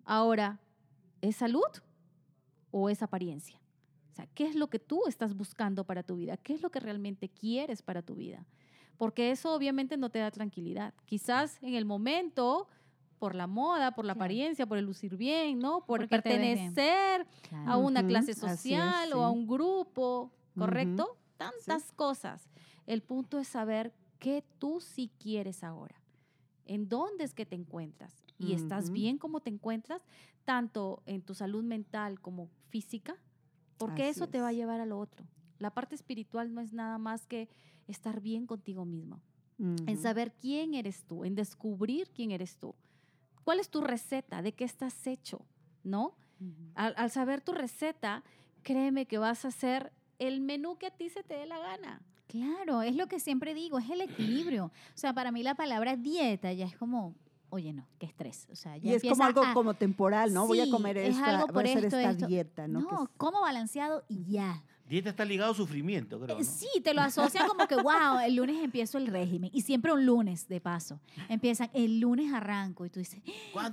Ahora, 0.05 0.61
¿es 1.23 1.37
salud 1.37 1.63
o 2.71 2.91
es 2.91 3.03
apariencia? 3.03 3.59
O 4.13 4.15
sea, 4.15 4.27
¿qué 4.35 4.47
es 4.47 4.55
lo 4.55 4.69
que 4.69 4.79
tú 4.79 5.03
estás 5.09 5.35
buscando 5.35 5.85
para 5.85 6.03
tu 6.03 6.17
vida? 6.17 6.37
¿Qué 6.37 6.53
es 6.53 6.63
lo 6.63 6.71
que 6.71 6.81
realmente 6.81 7.29
quieres 7.29 7.83
para 7.83 8.03
tu 8.03 8.15
vida? 8.15 8.47
porque 8.97 9.31
eso 9.31 9.55
obviamente 9.55 9.97
no 9.97 10.11
te 10.11 10.19
da 10.19 10.31
tranquilidad. 10.31 10.95
Quizás 11.05 11.59
en 11.63 11.75
el 11.75 11.85
momento, 11.85 12.69
por 13.19 13.35
la 13.35 13.47
moda, 13.47 13.93
por 13.93 14.05
la 14.05 14.13
apariencia, 14.15 14.67
por 14.67 14.79
el 14.79 14.85
lucir 14.85 15.17
bien, 15.17 15.59
¿no? 15.59 15.85
Por 15.85 16.09
pertenecer 16.09 17.27
a 17.67 17.77
una 17.77 18.07
clase 18.07 18.35
social 18.35 19.13
o 19.13 19.23
a 19.23 19.31
un 19.31 19.47
grupo, 19.47 20.33
¿correcto? 20.57 21.17
Tantas 21.37 21.93
cosas. 21.93 22.49
El 22.87 23.03
punto 23.03 23.39
es 23.39 23.49
saber 23.49 23.93
qué 24.19 24.45
tú 24.59 24.81
sí 24.81 25.11
quieres 25.19 25.65
ahora. 25.65 25.97
¿En 26.67 26.89
dónde 26.89 27.25
es 27.25 27.35
que 27.35 27.47
te 27.47 27.57
encuentras? 27.57 28.25
¿Y 28.39 28.53
estás 28.53 28.91
bien 28.91 29.19
como 29.19 29.41
te 29.41 29.51
encuentras? 29.51 30.03
Tanto 30.45 31.03
en 31.07 31.23
tu 31.23 31.35
salud 31.35 31.63
mental 31.63 32.21
como 32.21 32.49
física, 32.69 33.17
porque 33.79 34.09
eso 34.09 34.29
te 34.29 34.41
va 34.41 34.49
a 34.49 34.53
llevar 34.53 34.81
a 34.81 34.87
lo 34.87 34.99
otro. 34.99 35.27
La 35.59 35.71
parte 35.73 35.95
espiritual 35.95 36.53
no 36.53 36.61
es 36.61 36.73
nada 36.73 36.99
más 36.99 37.27
que 37.27 37.49
estar 37.87 38.21
bien 38.21 38.47
contigo 38.47 38.85
mismo, 38.85 39.21
en 39.59 39.97
saber 39.99 40.33
quién 40.33 40.75
eres 40.75 41.05
tú, 41.05 41.25
en 41.25 41.35
descubrir 41.35 42.11
quién 42.11 42.31
eres 42.33 42.57
tú. 42.57 42.75
¿Cuál 43.45 43.61
es 43.61 43.69
tu 43.69 43.83
receta? 43.83 44.43
¿De 44.43 44.53
qué 44.53 44.65
estás 44.65 45.07
hecho? 45.07 45.45
¿No? 45.83 46.17
al, 46.75 47.11
saber 47.11 47.41
tu 47.41 47.53
receta, 47.53 48.25
créeme 48.63 49.07
que 49.07 49.19
vas 49.19 49.45
a 49.45 49.49
hacer 49.49 49.93
el 50.19 50.41
menú 50.41 50.77
que 50.77 50.87
a 50.87 50.91
ti 50.91 51.09
se 51.09 51.23
te 51.23 51.35
dé 51.35 51.47
la 51.47 51.59
gana. 51.59 52.03
Claro, 52.27 52.83
es 52.83 52.97
lo 52.97 53.07
que 53.07 53.21
siempre 53.21 53.55
digo, 53.55 53.79
es 53.79 53.91
el 53.91 54.01
equilibrio. 54.01 54.67
O 54.67 54.97
sea, 54.99 55.13
para 55.13 55.31
mí 55.31 55.43
la 55.43 55.55
palabra 55.55 55.97
dieta 55.97 56.53
ya 56.53 56.67
es 56.67 56.77
como, 56.77 57.15
oye, 57.51 57.73
no, 57.73 57.87
qué 57.99 58.07
estrés. 58.07 58.49
O 58.51 58.57
sea, 58.57 58.77
y 58.79 58.93
es 58.93 59.03
como 59.03 59.25
algo 59.25 59.43
como 59.53 59.75
temporal, 59.75 60.33
¿no? 60.33 60.47
voy 60.47 60.61
a 60.61 60.71
comer 60.71 60.97
esto, 60.99 61.23
voy 61.53 61.69
a 61.69 61.77
hacer 61.77 61.85
esta 61.85 62.13
dieta, 62.27 62.67
¿no? 62.67 62.81
No, 62.81 63.11
como 63.17 63.41
balanceado 63.41 64.05
y 64.09 64.25
ya. 64.25 64.65
Dieta 64.89 65.09
está 65.09 65.25
ligado 65.25 65.53
a 65.53 65.55
sufrimiento, 65.55 66.21
creo. 66.21 66.39
Eh, 66.39 66.45
sí, 66.45 66.69
te 66.83 66.93
lo 66.93 67.01
asocian 67.01 67.49
como 67.49 67.67
que, 67.67 67.75
wow, 67.77 68.19
el 68.23 68.37
lunes 68.37 68.63
empiezo 68.63 68.99
el 68.99 69.07
régimen. 69.07 69.51
Y 69.53 69.63
siempre 69.63 69.93
un 69.93 70.05
lunes, 70.05 70.47
de 70.47 70.61
paso. 70.61 71.01
Empiezan, 71.29 71.71
el 71.73 72.01
lunes 72.01 72.33
arranco. 72.33 72.85
Y 72.85 72.91
tú 72.91 72.99
dices, 72.99 73.23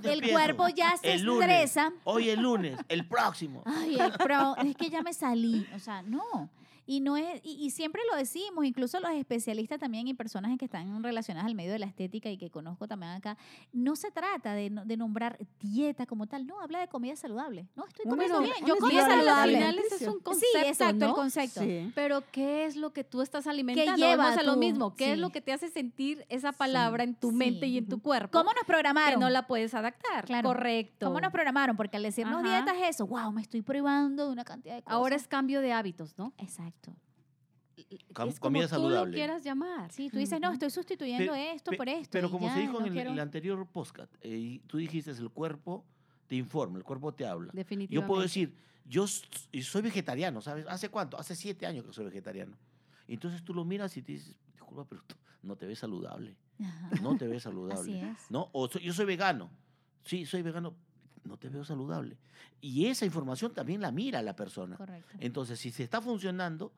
el 0.04 0.30
cuerpo 0.30 0.68
ya 0.68 0.96
se 0.96 1.14
estresa. 1.14 1.92
Hoy 2.04 2.30
el 2.30 2.40
lunes, 2.40 2.78
el 2.88 3.06
próximo. 3.06 3.62
Ay, 3.66 3.96
el 4.00 4.12
pro, 4.12 4.56
es 4.56 4.74
que 4.74 4.88
ya 4.88 5.02
me 5.02 5.12
salí. 5.12 5.66
O 5.74 5.78
sea, 5.78 6.02
no. 6.02 6.48
Y, 6.86 7.00
no 7.00 7.16
es, 7.16 7.40
y, 7.44 7.70
siempre 7.70 8.02
lo 8.10 8.16
decimos, 8.16 8.64
incluso 8.64 8.98
los 9.00 9.10
especialistas 9.12 9.78
también 9.78 10.08
y 10.08 10.14
personas 10.14 10.56
que 10.58 10.64
están 10.64 11.02
relacionadas 11.02 11.46
al 11.48 11.54
medio 11.54 11.72
de 11.72 11.78
la 11.78 11.86
estética 11.86 12.30
y 12.30 12.36
que 12.36 12.50
conozco 12.50 12.88
también 12.88 13.12
acá, 13.12 13.36
no 13.72 13.96
se 13.96 14.10
trata 14.10 14.54
de, 14.54 14.70
de 14.70 14.96
nombrar 14.96 15.38
dieta 15.60 16.06
como 16.06 16.26
tal, 16.26 16.46
no, 16.46 16.60
habla 16.60 16.80
de 16.80 16.88
comida 16.88 17.16
saludable. 17.16 17.68
No, 17.76 17.86
estoy 17.86 18.08
comiendo 18.08 18.40
bien, 18.40 18.54
yo 18.66 18.76
como 18.76 18.92
saludable. 18.92 19.58
Al 19.58 19.74
final 19.74 19.78
es 19.78 20.02
un 20.08 20.20
concepto, 20.20 20.58
Sí, 20.58 20.66
exacto, 20.66 21.04
el 21.06 21.12
concepto. 21.12 21.60
Pero 21.94 22.22
¿qué 22.32 22.64
es 22.66 22.76
lo 22.76 22.92
que 22.92 23.04
tú 23.04 23.22
estás 23.22 23.46
alimentando? 23.46 23.94
¿Qué 23.94 24.00
lleva 24.00 24.32
a 24.32 24.42
lo 24.42 24.56
mismo? 24.56 24.94
¿Qué 24.94 25.12
es 25.12 25.18
lo 25.18 25.30
que 25.30 25.40
te 25.40 25.52
hace 25.52 25.68
sentir 25.68 26.24
esa 26.28 26.52
palabra 26.52 27.04
en 27.04 27.14
tu 27.14 27.32
mente 27.32 27.66
y 27.66 27.78
en 27.78 27.88
tu 27.88 28.00
cuerpo? 28.00 28.38
¿Cómo 28.38 28.52
nos 28.52 28.64
programaron? 28.64 29.14
Que 29.14 29.24
no 29.24 29.30
la 29.30 29.46
puedes 29.46 29.74
adaptar. 29.74 30.24
Claro. 30.24 30.48
Correcto. 30.48 31.06
¿Cómo 31.06 31.20
nos 31.20 31.32
programaron? 31.32 31.76
Porque 31.76 31.96
al 31.96 32.02
decirnos 32.02 32.42
dietas 32.42 32.76
eso, 32.84 33.06
wow, 33.06 33.32
me 33.32 33.42
estoy 33.42 33.62
privando 33.62 34.26
de 34.26 34.32
una 34.32 34.44
cantidad 34.44 34.76
de 34.76 34.82
cosas. 34.82 34.96
Ahora 34.96 35.16
es 35.16 35.28
cambio 35.28 35.60
de 35.60 35.72
hábitos, 35.72 36.16
¿no? 36.18 36.32
Exacto. 36.38 36.71
Es 38.28 38.40
comida 38.40 38.68
saludable. 38.68 39.00
Tú 39.00 39.06
lo 39.06 39.14
quieras 39.14 39.44
llamar. 39.44 39.92
Sí, 39.92 40.10
tú 40.10 40.18
dices, 40.18 40.40
no, 40.40 40.52
estoy 40.52 40.70
sustituyendo 40.70 41.34
esto 41.34 41.72
por 41.72 41.88
esto. 41.88 42.10
Pero 42.12 42.30
como 42.30 42.52
se 42.52 42.60
dijo 42.60 42.84
en 42.84 42.96
el, 42.96 43.18
anterior 43.18 43.66
podcast, 43.66 44.14
eh, 44.20 44.60
tú 44.66 44.78
dijiste, 44.78 45.10
el 45.10 45.30
cuerpo 45.30 45.84
te 46.26 46.36
informa, 46.36 46.78
el 46.78 46.84
cuerpo 46.84 47.12
te 47.12 47.26
habla. 47.26 47.50
Definitivamente. 47.52 47.94
Yo 47.94 48.06
puedo 48.06 48.22
decir, 48.22 48.54
yo 48.84 49.06
soy 49.06 49.82
vegetariano, 49.82 50.40
¿sabes? 50.40 50.66
¿Hace 50.68 50.88
cuánto? 50.88 51.18
Hace 51.18 51.36
siete 51.36 51.66
años 51.66 51.84
que 51.84 51.92
soy 51.92 52.04
vegetariano. 52.04 52.56
Entonces 53.06 53.44
tú 53.44 53.52
lo 53.54 53.64
miras 53.64 53.96
y 53.96 54.02
te 54.02 54.12
dices, 54.12 54.38
disculpa, 54.52 54.86
pero 54.88 55.02
no 55.42 55.56
te 55.56 55.66
ves 55.66 55.78
saludable. 55.78 56.36
No 57.02 57.16
te 57.16 57.26
ves 57.26 57.42
saludable. 57.42 57.80
Así 57.80 57.98
es. 57.98 58.30
¿No? 58.30 58.48
O 58.52 58.68
yo 58.68 58.92
soy 58.92 59.04
vegano. 59.04 59.50
Sí, 60.04 60.26
soy 60.26 60.42
vegano, 60.42 60.74
no 61.24 61.36
te 61.36 61.48
veo 61.48 61.64
saludable. 61.64 62.16
Y 62.60 62.86
esa 62.86 63.04
información 63.04 63.52
también 63.52 63.80
la 63.80 63.92
mira 63.92 64.22
la 64.22 64.36
persona. 64.36 64.76
Correcto. 64.76 65.16
Entonces, 65.20 65.58
si 65.58 65.70
se 65.70 65.82
está 65.82 66.00
funcionando, 66.00 66.72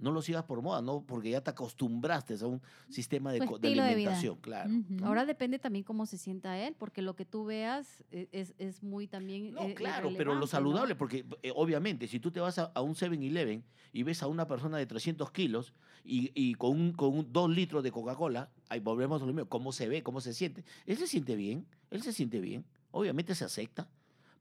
no 0.00 0.10
lo 0.10 0.22
sigas 0.22 0.44
por 0.44 0.62
moda, 0.62 0.80
no 0.82 1.02
porque 1.02 1.30
ya 1.30 1.40
te 1.40 1.50
acostumbraste 1.50 2.34
a 2.40 2.46
un 2.46 2.60
sistema 2.88 3.32
de, 3.32 3.40
alimentación, 3.42 4.36
claro. 4.36 4.70
Ahora 5.02 5.26
depende 5.26 5.58
también 5.58 5.84
cómo 5.84 6.06
se 6.06 6.18
sienta 6.18 6.58
él, 6.58 6.74
porque 6.78 7.02
lo 7.02 7.14
que 7.14 7.24
tú 7.24 7.44
veas 7.44 8.02
e, 8.10 8.28
es, 8.32 8.54
es 8.58 8.82
muy 8.82 9.06
también. 9.06 9.52
No, 9.52 9.62
eh, 9.62 9.74
claro, 9.74 10.10
pero 10.16 10.34
lo 10.34 10.46
saludable, 10.46 10.94
porque 10.94 11.24
eh, 11.42 11.52
obviamente, 11.54 12.08
si 12.08 12.18
tú 12.18 12.30
te 12.30 12.40
vas 12.40 12.58
a, 12.58 12.80
un 12.80 12.94
7-Eleven 12.94 13.62
y 13.92 14.02
ves 14.02 14.22
a 14.22 14.26
una 14.26 14.46
persona 14.46 14.78
de 14.78 14.86
300 14.86 15.30
kilos 15.32 15.74
y, 16.04 16.32
y 16.34 16.54
con, 16.54 16.72
un, 16.72 16.92
con 16.92 17.16
un 17.16 17.32
2 17.32 17.50
litros 17.50 17.82
de 17.82 17.92
Coca-Cola, 17.92 18.50
ahí 18.68 18.80
volvemos 18.80 19.22
a 19.22 19.26
lo 19.26 19.32
mismo, 19.32 19.48
cómo 19.48 19.72
se 19.72 19.88
ve, 19.88 20.02
cómo 20.02 20.20
se 20.20 20.32
siente. 20.32 20.64
Él 20.86 20.96
se 20.96 21.06
siente 21.06 21.36
bien, 21.36 21.66
él 21.90 22.02
se 22.02 22.12
siente 22.12 22.40
bien, 22.40 22.64
obviamente 22.90 23.34
se 23.34 23.44
acepta 23.44 23.88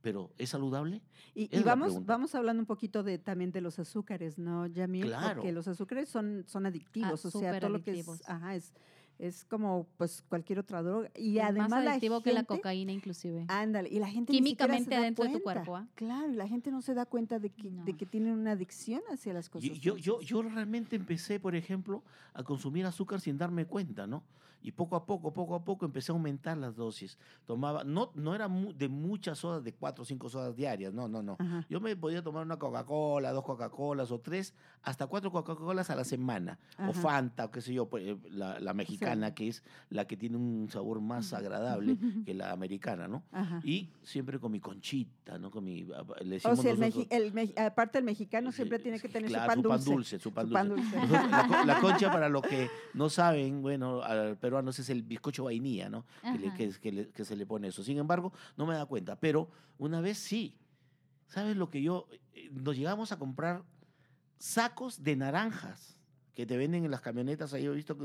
pero 0.01 0.31
¿es 0.37 0.49
saludable? 0.49 1.01
Y, 1.35 1.61
vamos, 1.63 2.05
vamos 2.05 2.35
hablando 2.35 2.61
un 2.61 2.65
poquito 2.65 3.03
de, 3.03 3.17
también 3.17 3.51
de 3.51 3.61
los 3.61 3.79
azúcares, 3.79 4.37
¿no, 4.37 4.67
Yamil? 4.67 5.07
Claro. 5.07 5.35
Porque 5.35 5.51
los 5.51 5.67
azúcares 5.67 6.09
son, 6.09 6.43
son 6.47 6.65
adictivos, 6.65 7.25
ah, 7.25 7.27
o 7.27 7.31
sea, 7.31 7.59
todo 7.59 7.69
lo 7.69 7.81
que 7.81 7.99
es, 7.99 8.07
ajá, 8.27 8.55
es, 8.55 8.73
es 9.17 9.43
como 9.45 9.87
pues 9.97 10.23
cualquier 10.27 10.59
otra 10.59 10.81
droga. 10.81 11.11
Y 11.15 11.39
además 11.39 11.69
más 11.69 11.87
adictivo 11.87 12.21
que 12.21 12.33
la 12.33 12.43
cocaína 12.43 12.91
inclusive. 12.91 13.45
Ándale, 13.49 13.89
y 13.89 13.99
la 13.99 14.07
gente 14.07 14.31
Químicamente 14.31 14.89
ni 14.89 14.95
adentro 14.95 15.25
de 15.25 15.33
tu 15.33 15.41
cuerpo. 15.41 15.75
¿ah? 15.75 15.87
Claro, 15.95 16.31
y 16.31 16.35
la 16.35 16.47
gente 16.47 16.71
no 16.71 16.81
se 16.81 16.93
da 16.93 17.05
cuenta 17.05 17.39
de 17.39 17.49
que, 17.49 17.69
de 17.69 17.97
que 17.97 18.05
tienen 18.05 18.33
una 18.33 18.51
adicción 18.51 19.01
hacia 19.11 19.33
las 19.33 19.49
cosas. 19.49 19.69
Yo, 19.79 19.97
yo, 19.97 20.21
yo 20.21 20.41
realmente 20.41 20.95
empecé, 20.95 21.39
por 21.39 21.55
ejemplo, 21.55 22.03
a 22.33 22.43
consumir 22.43 22.85
azúcar 22.85 23.19
sin 23.19 23.37
darme 23.37 23.65
cuenta, 23.65 24.07
¿no? 24.07 24.23
Y 24.61 24.71
poco 24.71 24.95
a 24.95 25.05
poco, 25.05 25.33
poco 25.33 25.55
a 25.55 25.63
poco 25.63 25.85
empecé 25.85 26.11
a 26.11 26.15
aumentar 26.15 26.57
las 26.57 26.75
dosis. 26.75 27.17
Tomaba, 27.45 27.83
no, 27.83 28.11
no 28.15 28.35
era 28.35 28.47
de 28.47 28.89
muchas 28.89 29.39
sodas, 29.39 29.63
de 29.63 29.73
cuatro 29.73 30.01
o 30.03 30.05
cinco 30.05 30.29
sodas 30.29 30.55
diarias, 30.55 30.93
no, 30.93 31.07
no, 31.07 31.21
no. 31.21 31.37
Yo 31.69 31.79
me 31.79 31.95
podía 31.95 32.21
tomar 32.21 32.45
una 32.45 32.57
Coca-Cola, 32.57 33.31
dos 33.31 33.43
Coca-Colas 33.43 34.11
o 34.11 34.19
tres, 34.19 34.53
hasta 34.83 35.07
cuatro 35.07 35.31
Coca-Colas 35.31 35.89
a 35.89 35.95
la 35.95 36.03
semana. 36.03 36.59
O 36.87 36.93
Fanta, 36.93 37.45
o 37.45 37.51
qué 37.51 37.61
sé 37.61 37.73
yo, 37.73 37.87
pues, 37.87 38.05
eh, 38.05 38.17
la, 38.29 38.73
mexicana, 38.73 39.33
que 39.33 39.47
es 39.47 39.63
la 39.89 40.05
que 40.05 40.17
tiene 40.17 40.37
un 40.37 40.67
sabor 40.69 41.01
más 41.01 41.33
agradable 41.33 41.97
que 42.25 42.33
la 42.33 42.51
americana, 42.51 43.07
¿no? 43.07 43.23
Y 43.63 43.89
siempre 44.03 44.39
con 44.39 44.51
mi 44.51 44.59
conchita, 44.59 45.37
¿no? 45.37 45.51
Con 45.51 45.63
mi, 45.63 45.83
o 45.83 46.55
sea, 46.55 46.71
el, 47.09 47.53
aparte 47.57 47.97
el 47.97 48.03
mexicano 48.03 48.51
siempre 48.51 48.79
tiene 48.79 48.99
que 48.99 49.09
tener 49.09 49.29
su 49.29 49.37
pan 49.37 49.61
dulce. 49.61 50.19
Su 50.19 50.31
pan 50.31 50.49
dulce, 50.49 50.95
La, 51.65 51.79
concha, 51.79 52.11
para 52.11 52.29
los 52.29 52.41
que 52.41 52.69
no 52.93 53.09
saben, 53.09 53.61
bueno, 53.61 54.01
al 54.01 54.37
peruanos 54.49 54.79
es 54.79 54.89
el 54.89 55.03
bizcocho 55.03 55.43
vainilla, 55.43 55.89
¿no? 55.89 56.05
Que, 56.57 56.71
que, 57.13 57.23
se 57.23 57.35
le 57.35 57.45
pone 57.45 57.67
eso. 57.67 57.83
Sin 57.83 57.99
embargo, 57.99 58.33
no 58.57 58.65
me 58.65 58.73
da 58.73 58.87
cuenta. 58.87 59.15
Pero 59.15 59.47
una 59.77 60.01
vez 60.01 60.17
sí. 60.17 60.57
¿Sabes 61.27 61.55
lo 61.55 61.69
que 61.69 61.83
yo? 61.83 62.07
Eh, 62.33 62.49
nos 62.51 62.75
llegamos 62.75 63.11
a 63.11 63.19
comprar 63.19 63.63
sacos 64.39 65.03
de 65.03 65.15
naranjas 65.15 65.99
que 66.33 66.47
te 66.47 66.57
venden 66.57 66.85
en 66.85 66.89
las 66.89 67.01
camionetas, 67.01 67.53
ahí 67.53 67.65
he 67.65 67.69
visto 67.69 67.97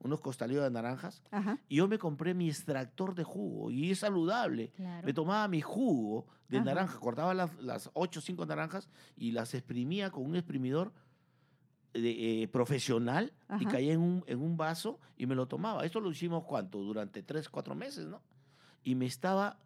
unos 0.00 0.20
costaleros 0.22 0.64
de 0.64 0.70
naranjas, 0.70 1.22
y 1.68 1.76
yo 1.76 1.86
me 1.86 1.98
compré 1.98 2.32
mi 2.32 2.48
extractor 2.48 3.14
de 3.14 3.22
jugo, 3.22 3.70
y 3.70 3.90
es 3.90 3.98
saludable. 3.98 4.72
Me 5.04 5.12
tomaba 5.12 5.46
mi 5.46 5.60
jugo 5.60 6.26
de 6.48 6.62
naranja, 6.62 6.98
cortaba 6.98 7.34
las, 7.34 7.54
las 7.62 7.90
8 7.92 8.18
o 8.18 8.22
5 8.22 8.46
naranjas 8.46 8.88
y 9.14 9.32
las 9.32 9.52
exprimía 9.52 10.10
con 10.10 10.24
un 10.24 10.36
exprimidor 10.36 10.90
eh, 12.04 12.48
profesional 12.48 13.32
y 13.58 13.64
caía 13.66 13.94
en 13.94 14.00
un, 14.00 14.24
en 14.26 14.40
un 14.40 14.56
vaso 14.56 15.00
y 15.16 15.26
me 15.26 15.34
lo 15.34 15.46
tomaba. 15.46 15.84
Esto 15.84 16.00
lo 16.00 16.10
hicimos 16.10 16.44
cuánto, 16.44 16.78
durante 16.78 17.22
3, 17.22 17.48
4 17.48 17.74
meses, 17.74 18.06
¿no? 18.06 18.20
Y 18.84 18.94
me 18.94 19.06
estaba 19.06 19.58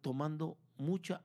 tomando 0.00 0.56
mucha 0.78 1.20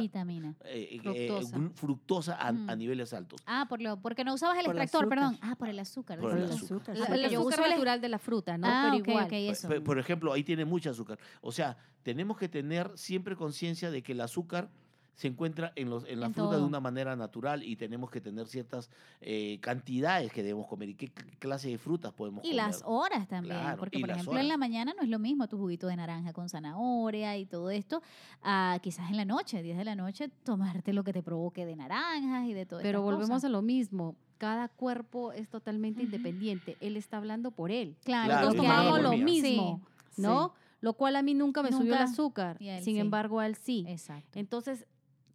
vitamina 0.00 0.54
eh, 0.64 1.00
eh, 1.04 1.70
fructosa, 1.74 2.36
a, 2.36 2.52
mm. 2.52 2.78
niveles 2.78 3.12
altos. 3.12 3.40
Ah, 3.46 3.66
por 3.68 3.80
lo, 3.80 4.00
porque 4.00 4.24
no 4.24 4.34
usabas 4.34 4.58
el 4.58 4.66
extractor, 4.66 5.08
perdón. 5.08 5.38
Ah, 5.42 5.54
por 5.56 5.68
el 5.68 5.78
azúcar. 5.78 6.18
Por 6.18 6.36
el 6.36 6.44
azúcar. 6.44 6.96
el 6.96 7.24
azúcar 7.24 7.60
natural 7.68 8.00
de 8.00 8.08
la 8.08 8.18
fruta, 8.18 8.56
¿no? 8.56 8.66
Ah, 8.66 8.90
Pero 8.90 9.04
igual. 9.04 9.54
Por, 9.66 9.84
por, 9.84 9.98
ejemplo, 9.98 10.32
ahí 10.32 10.42
tiene 10.42 10.64
mucho 10.64 10.90
azúcar. 10.90 11.18
O 11.40 11.52
sea, 11.52 11.76
tenemos 12.02 12.38
que 12.38 12.48
tener 12.48 12.90
siempre 12.96 13.36
conciencia 13.36 13.90
de 13.90 14.02
que 14.02 14.12
el 14.12 14.20
azúcar 14.20 14.70
se 15.18 15.26
encuentra 15.26 15.72
en, 15.74 15.90
los, 15.90 16.04
en 16.04 16.20
la 16.20 16.30
fruta 16.30 16.58
de 16.58 16.62
una 16.62 16.78
manera 16.78 17.16
natural 17.16 17.64
y 17.64 17.74
tenemos 17.74 18.08
que 18.08 18.20
tener 18.20 18.46
ciertas 18.46 18.88
eh, 19.20 19.58
cantidades 19.60 20.32
que 20.32 20.44
debemos 20.44 20.68
comer 20.68 20.90
y 20.90 20.94
qué 20.94 21.10
clase 21.40 21.70
de 21.70 21.76
frutas 21.76 22.12
podemos 22.12 22.42
comer. 22.42 22.54
Y 22.54 22.56
las 22.56 22.84
horas 22.86 23.26
también, 23.26 23.58
porque 23.80 23.98
por 23.98 24.10
ejemplo 24.10 24.38
en 24.38 24.46
la 24.46 24.56
mañana 24.56 24.94
no 24.96 25.02
es 25.02 25.08
lo 25.08 25.18
mismo 25.18 25.48
tu 25.48 25.58
juguito 25.58 25.88
de 25.88 25.96
naranja 25.96 26.32
con 26.32 26.48
zanahoria 26.48 27.36
y 27.36 27.46
todo 27.46 27.70
esto, 27.70 28.00
a 28.42 28.78
quizás 28.80 29.10
en 29.10 29.16
la 29.16 29.24
noche, 29.24 29.60
10 29.60 29.76
de 29.76 29.84
la 29.84 29.96
noche, 29.96 30.30
tomarte 30.44 30.92
lo 30.92 31.02
que 31.02 31.12
te 31.12 31.24
provoque 31.24 31.66
de 31.66 31.74
naranjas 31.74 32.46
y 32.46 32.54
de 32.54 32.64
todo 32.64 32.78
Pero 32.80 33.02
volvemos 33.02 33.42
a 33.42 33.48
lo 33.48 33.60
mismo, 33.60 34.14
cada 34.38 34.68
cuerpo 34.68 35.32
es 35.32 35.48
totalmente 35.48 36.04
independiente, 36.04 36.76
él 36.80 36.96
está 36.96 37.16
hablando 37.16 37.50
por 37.50 37.72
él. 37.72 37.96
Claro, 38.04 38.28
claro 38.28 38.54
tomamos 38.54 39.00
lo 39.00 39.16
mismo, 39.16 39.80
¿no? 40.16 40.54
Lo 40.80 40.92
cual 40.92 41.16
a 41.16 41.22
mí 41.22 41.34
nunca 41.34 41.60
me 41.64 41.72
subió 41.72 41.96
el 41.96 42.02
azúcar, 42.02 42.56
sin 42.82 42.98
embargo 42.98 43.40
a 43.40 43.48
él 43.48 43.56
sí. 43.56 43.84
Exacto. 43.88 44.38
Entonces, 44.38 44.86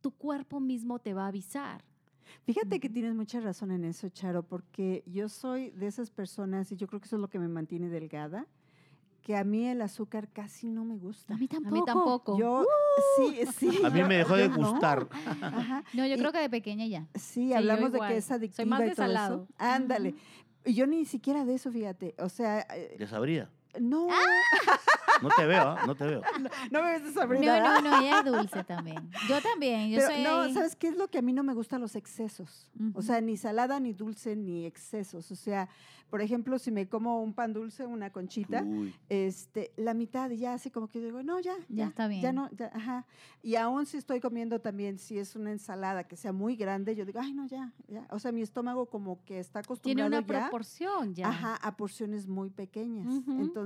tu 0.04 0.12
cuerpo 0.12 0.60
mismo 0.60 1.00
te 1.00 1.13
va 1.13 1.24
a 1.24 1.28
avisar. 1.30 1.84
Fíjate 2.46 2.80
que 2.80 2.89
tienes 2.89 3.16
mucha 3.16 3.39
razón 3.39 3.72
en 3.72 3.86
eso, 3.86 4.10
Charo, 4.10 4.44
porque 4.44 5.04
yo 5.08 5.30
soy 5.30 5.72
de 5.72 5.88
esas 5.88 6.12
personas, 6.12 6.72
y 6.72 6.76
yo 6.76 6.88
creo 6.88 7.00
que 7.00 7.06
eso 7.06 7.16
es 7.16 7.22
lo 7.22 7.30
que 7.30 7.39
me 7.39 7.48
mantiene 7.48 7.88
delgada, 7.88 8.46
que 9.22 9.38
a 9.38 9.46
mí 9.46 9.66
el 9.66 9.82
azúcar 9.82 10.28
casi 10.28 10.70
no 10.70 10.84
me 10.84 10.98
gusta. 10.98 11.36
A 11.36 11.38
mí 11.38 11.48
tampoco. 11.48 11.76
A 11.76 11.80
mí 11.80 11.86
tampoco. 11.86 12.38
Yo, 12.38 12.66
sí, 13.16 13.39
sí. 13.58 13.80
A 13.86 13.89
mí 13.89 14.04
me 14.04 14.18
dejó 14.18 14.36
de 14.36 14.48
gustar. 14.50 15.08
No, 15.94 16.06
yo 16.06 16.18
creo 16.18 16.34
que 16.34 16.39
de 16.39 16.50
pequeña 16.50 16.86
ya. 16.86 17.08
Sí, 17.16 17.54
hablamos 17.54 17.94
de 17.94 18.00
que 18.00 18.18
es 18.18 18.30
adictiva 18.30 18.58
Soy 18.58 18.66
más 18.66 18.82
de 18.82 18.96
salado. 18.96 19.48
Ándale. 19.58 20.16
Y 20.66 20.74
yo 20.74 20.86
ni 20.86 21.06
siquiera 21.06 21.46
de 21.46 21.54
eso, 21.54 21.72
fíjate. 21.72 22.13
O 22.20 22.28
sea... 22.28 22.68
¿Ya 23.00 23.08
sabría? 23.08 23.50
No. 23.80 24.08
¡Ah! 24.10 24.80
No 25.22 25.30
te 25.38 25.46
veo, 25.46 25.62
¿ah? 25.62 25.84
no 25.86 25.96
te 25.96 26.06
veo. 26.06 26.22
No, 26.72 26.84
me 26.84 26.92
ves 26.92 27.04
desabrida. 27.06 27.60
No, 27.60 27.82
no, 27.82 27.92
no, 27.92 28.02
ella 28.02 28.20
es 28.20 28.26
dulce 28.26 28.64
también. 28.68 29.10
Yo 29.30 29.42
también. 29.42 29.90
Yo 29.90 30.02
soy 30.02 30.22
no, 30.22 30.52
¿sabes 30.54 30.76
qué 30.76 30.90
es 30.90 30.98
lo 30.98 31.08
que 31.08 31.20
a 31.20 31.22
mí 31.22 31.32
no 31.32 31.44
me 31.44 31.54
gustan 31.54 31.80
los 31.80 31.96
excesos? 31.96 32.70
O 32.94 33.02
sea, 33.02 33.22
ni 33.22 33.38
salada, 33.38 33.80
ni 33.80 33.94
dulce, 33.94 34.36
ni 34.36 34.66
excesos. 34.66 35.32
O 35.32 35.36
sea, 35.36 35.70
por 36.10 36.22
ejemplo, 36.22 36.60
si 36.60 36.72
me 36.72 36.88
como 36.90 37.24
un 37.24 37.34
pan 37.34 37.54
dulce, 37.54 37.86
una 37.86 38.12
conchita, 38.12 38.66
este, 39.08 39.72
la 39.78 39.94
mitad 39.94 40.30
ya 40.32 40.54
así 40.54 40.70
como 40.70 40.88
que 40.88 41.00
digo, 41.00 41.24
no, 41.24 41.40
ya, 41.40 41.56
ya, 41.70 41.88
está 41.88 42.08
bien. 42.08 42.22
Ya 42.22 42.34
no, 42.34 42.50
ya, 42.52 42.72
ajá. 42.74 43.06
Y 43.42 43.56
aún 43.56 43.86
si 43.86 43.98
estoy 43.98 44.20
comiendo 44.20 44.60
también, 44.60 45.00
si 45.00 45.18
es 45.18 45.36
una 45.36 45.52
ensalada 45.52 46.04
que 46.04 46.18
sea 46.18 46.34
muy 46.34 46.56
grande, 46.56 46.96
yo 46.96 47.06
digo, 47.06 47.20
ay, 47.22 47.34
no, 47.34 47.48
ya, 47.48 47.72
ya. 47.88 48.06
O 48.10 48.20
sea, 48.20 48.32
mi 48.32 48.42
estómago 48.42 48.88
como 48.88 49.24
que 49.24 49.40
está 49.40 49.60
acostumbrado 49.60 50.10
Tiene 50.10 50.18
una 50.18 50.26
proporción 50.28 51.16
ya. 51.16 51.30
Ajá, 51.30 51.56
a 51.56 51.78
porciones 51.78 52.28
muy 52.28 52.50
pequeñas. 52.50 53.08
Entonces, 53.28 53.62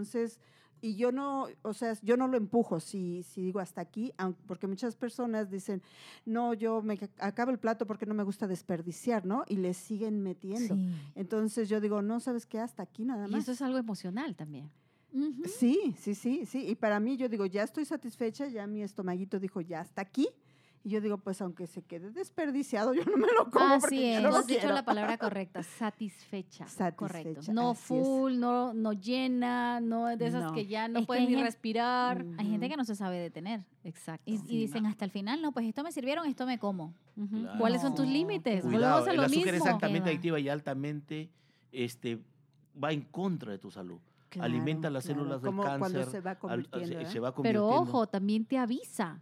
y 0.82 0.96
yo 0.96 1.12
no, 1.12 1.48
o 1.64 1.74
sea, 1.74 1.98
yo 2.04 2.18
no 2.18 2.28
lo 2.28 2.38
empujo 2.38 2.80
si, 2.80 3.24
si 3.24 3.42
digo 3.42 3.60
hasta 3.60 3.82
aquí, 3.82 4.14
porque 4.46 4.68
muchas 4.68 4.96
personas 4.96 5.50
dicen, 5.50 5.82
no, 6.26 6.54
yo 6.54 6.82
me 6.82 7.00
acabo 7.18 7.52
el 7.52 7.58
plato 7.58 7.88
porque 7.88 8.06
no 8.06 8.14
me 8.14 8.24
gusta 8.24 8.48
desperdiciar, 8.48 9.26
¿no? 9.26 9.44
Y 9.48 9.56
le 9.56 9.74
siguen 9.74 10.22
metiendo. 10.22 10.78
Entonces 11.16 11.68
yo 11.70 11.82
digo, 11.82 12.02
no, 12.02 12.20
¿sabes 12.20 12.46
qué? 12.46 12.60
Hasta 12.60 12.84
aquí 12.84 13.06
nada 13.06 13.28
más. 13.28 13.32
Y 13.32 13.38
eso 13.40 13.52
es 13.52 13.62
algo 13.62 13.78
emocional 13.78 14.36
también. 14.36 14.70
Sí, 15.46 15.96
sí, 15.98 16.14
sí, 16.14 16.46
sí. 16.46 16.68
Y 16.68 16.76
para 16.76 17.00
mí 17.00 17.18
yo 17.18 17.28
digo, 17.28 17.46
ya 17.46 17.64
estoy 17.64 17.86
satisfecha, 17.86 18.48
ya 18.48 18.68
mi 18.68 18.84
estomaguito 18.84 19.40
dijo, 19.40 19.62
ya 19.62 19.80
hasta 19.82 20.02
aquí. 20.02 20.28
Y 20.88 20.90
yo 20.90 21.02
digo, 21.02 21.18
pues 21.18 21.42
aunque 21.42 21.68
se 21.68 21.82
quede 21.82 22.12
desperdiciado, 22.12 22.94
yo 22.94 23.04
no 23.04 23.18
me 23.18 23.28
lo 23.38 23.50
como 23.52 23.66
así 23.66 23.82
porque 23.82 24.16
es. 24.16 24.24
no 24.24 24.30
has 24.38 24.48
dicho 24.48 24.70
la 24.70 24.86
palabra 24.86 25.18
correcta, 25.18 25.62
satisfecha. 25.62 26.66
Satisfecha. 26.66 26.96
Correcto. 26.96 27.52
No 27.52 27.74
full, 27.74 28.38
no, 28.38 28.74
no 28.74 28.94
llena, 28.94 29.82
no 29.82 30.06
de 30.16 30.26
esas 30.26 30.54
que 30.54 30.66
ya 30.66 30.88
no 30.88 31.06
pueden 31.06 31.26
ni 31.26 31.44
respirar. 31.44 32.26
Hay 32.38 32.50
gente 32.50 32.70
que 32.70 32.78
no 32.78 32.86
se 32.86 32.96
sabe 32.96 33.20
detener. 33.20 33.66
Exacto. 33.84 34.24
Y, 34.26 34.38
dicen 34.38 34.86
hasta 34.86 35.04
el 35.04 35.12
final, 35.12 35.42
no, 35.42 35.52
pues 35.52 35.66
esto 35.66 35.84
me 35.84 35.92
sirvieron, 35.92 36.26
esto 36.26 36.46
me 36.46 36.58
como. 36.58 36.94
¿Cuáles 37.60 37.82
son 37.82 37.94
tus 37.94 38.08
límites? 38.08 38.64
Cuidado, 38.64 39.04
a 39.04 39.08
lo 39.08 39.12
el 39.12 39.20
azúcar 39.26 39.56
es 39.56 39.66
altamente 39.66 40.10
adictiva 40.10 40.40
y 40.40 40.48
altamente 40.48 41.30
este, 41.74 42.24
va 42.82 42.94
en 42.94 43.02
contra 43.02 43.52
de 43.52 43.58
tu 43.58 43.72
salud. 43.72 44.00
Alimenta 44.40 44.90
las 44.90 45.04
células 45.04 45.42
del 45.42 45.54
cáncer. 45.54 46.06
se 46.06 46.22
va 46.22 46.36
convirtiendo. 46.36 47.02
¿eh? 47.02 47.34
Pero 47.44 47.68
ojo, 47.68 48.08
también 48.08 48.46
te 48.46 48.58
avisa. 48.58 49.22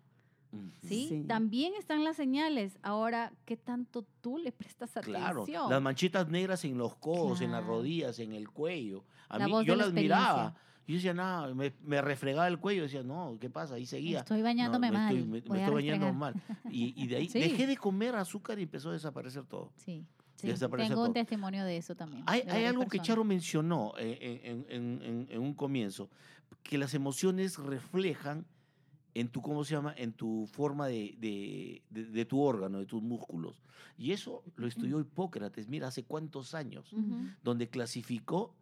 ¿Sí? 0.84 1.24
También 1.28 1.74
están 1.78 2.04
las 2.04 2.15
señales. 2.15 2.78
Ahora, 2.82 3.32
¿qué 3.46 3.58
tanto 3.58 4.06
tú 4.22 4.38
le 4.38 4.52
prestas 4.52 4.96
atención? 4.98 5.46
Claro, 5.46 5.70
las 5.70 5.82
manchitas 5.82 6.30
negras 6.30 6.63
en 6.65 6.78
los 6.78 6.96
codos, 6.96 7.41
en 7.41 7.52
las 7.52 7.63
rodillas, 7.63 8.20
en 8.20 8.34
el 8.34 8.50
cuello. 8.50 9.04
A 9.30 9.39
mí, 9.39 9.52
yo 9.65 9.76
las 9.76 9.94
miraba. 9.94 10.56
Yo 10.88 10.96
decía, 10.96 11.15
nada, 11.15 11.52
me, 11.54 12.02
refregaba 12.02 12.48
el 12.48 12.60
cuello, 12.60 12.84
decía, 12.84 13.02
no, 13.02 13.38
¿qué 13.39 13.50
pasa? 13.50 13.76
Ahí 13.76 13.88
seguía. 13.88 14.20
Estoy 14.20 14.44
bañándome 14.44 14.91
mal. 14.91 15.15
Estoy, 15.15 15.30
me, 15.30 15.38
estoy 15.39 15.74
bañando 15.74 16.13
mal. 16.13 16.36
Y, 16.70 17.08
de 17.08 17.15
ahí 17.15 17.28
dejé 17.34 17.65
de 17.65 17.76
comer 17.76 18.15
azúcar 18.15 18.60
y 18.60 18.63
empezó 18.63 18.89
a 18.89 18.94
desaparecer 18.94 19.46
todo. 19.46 19.72
Sí. 19.78 20.06
tengo 20.38 21.04
un 21.04 21.13
testimonio 21.13 21.65
de 21.65 21.78
eso 21.78 21.96
también. 21.96 22.24
Hay, 22.28 22.65
algo 22.65 22.86
que 22.88 23.00
Charo 23.00 23.24
mencionó 23.24 23.94
en, 23.98 25.28
en, 25.30 25.39
un 25.39 25.56
comienzo, 25.56 26.10
que 26.62 26.78
las 26.78 26.94
emociones 26.94 27.58
reflejan 27.58 28.46
en 29.15 29.30
tu, 29.30 29.41
¿cómo 29.41 29.63
se 29.63 29.73
llama? 29.73 29.95
En 29.97 30.13
tu 30.13 30.45
forma 30.51 30.88
de, 30.88 31.15
de, 31.17 31.82
de, 31.89 32.25
tu 32.25 32.41
órgano, 32.41 32.80
de 32.80 32.86
tus 32.86 33.01
músculos. 33.01 33.63
Y 33.97 34.12
eso 34.12 34.43
lo 34.58 34.67
estudió 34.67 34.99
Hipócrates, 34.99 35.69
mira, 35.69 35.88
hace 35.88 36.04
cuántos 36.04 36.54
años, 36.54 36.91
donde 37.41 37.69
clasificó 37.69 38.54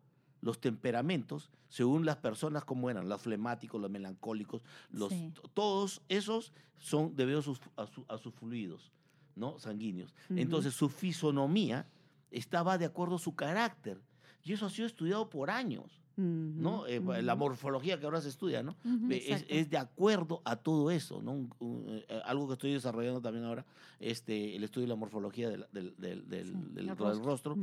los 0.41 0.59
temperamentos 0.61 1.49
según 1.69 2.05
las 2.05 2.17
personas 2.17 2.65
como 2.65 2.89
eran, 2.91 3.09
los 3.09 3.21
flemáticos, 3.21 3.81
los 3.81 3.89
melancólicos, 3.89 4.61
los, 4.91 5.11
todos 5.55 6.03
esos 6.07 6.53
son 6.77 7.15
debidos 7.15 7.47
a 7.75 7.87
sus, 7.87 8.05
a, 8.07 8.17
sus 8.19 8.33
fluidos 8.35 8.91
¿no? 9.35 9.57
sanguíneos. 9.57 10.13
Entonces 10.29 10.75
su 10.75 10.87
fisonomía 10.87 11.87
estaba 12.29 12.77
de 12.77 12.85
acuerdo 12.85 13.15
a 13.15 13.19
su 13.19 13.35
carácter. 13.35 13.99
Y 14.43 14.53
eso 14.53 14.67
ha 14.67 14.69
sido 14.69 14.85
estudiado 14.85 15.29
por 15.29 15.49
años. 15.49 16.02
¿No? 16.15 16.85
Eh, 16.85 17.01
la 17.21 17.35
morfología 17.35 17.99
que 17.99 18.05
ahora 18.05 18.21
se 18.21 18.29
estudia, 18.29 18.63
¿no? 18.63 18.75
es, 19.09 19.69
de 19.69 19.77
acuerdo 19.77 20.41
a 20.45 20.55
todo 20.55 20.91
eso, 20.91 21.21
¿no? 21.21 21.49
Eh, 21.61 22.21
algo 22.25 22.47
que 22.47 22.53
estoy 22.53 22.73
desarrollando 22.73 23.21
también 23.21 23.45
ahora, 23.45 23.65
este, 23.99 24.55
el 24.55 24.63
estudio 24.63 24.85
de 24.85 24.89
la 24.89 24.95
morfología 24.95 25.49
del, 25.49 25.65
del, 25.71 26.29
del, 26.29 26.97
rostro, 26.97 27.57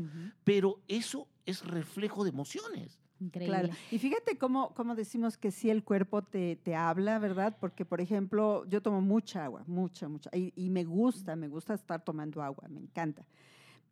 pero 0.44 0.80
eso 0.88 1.28
es 1.46 1.64
reflejo 1.64 2.24
de 2.24 2.30
emociones. 2.30 3.00
Claro. 3.32 3.68
Y 3.90 3.98
fíjate 3.98 4.38
cómo, 4.38 4.72
cómo 4.74 4.94
decimos 4.94 5.36
que 5.36 5.50
sí 5.50 5.68
el 5.68 5.84
cuerpo 5.84 6.22
te, 6.22 6.56
te, 6.56 6.74
habla, 6.74 7.18
¿verdad? 7.18 7.54
Porque, 7.60 7.84
por 7.84 8.00
ejemplo, 8.00 8.64
yo 8.66 8.80
tomo 8.80 9.02
mucha 9.02 9.44
agua, 9.44 9.62
mucha, 9.66 10.08
mucha, 10.08 10.30
y, 10.34 10.54
y 10.56 10.70
me 10.70 10.84
gusta, 10.84 11.36
me 11.36 11.48
gusta 11.48 11.74
estar 11.74 12.02
tomando 12.02 12.42
agua, 12.42 12.66
me 12.68 12.80
encanta 12.80 13.26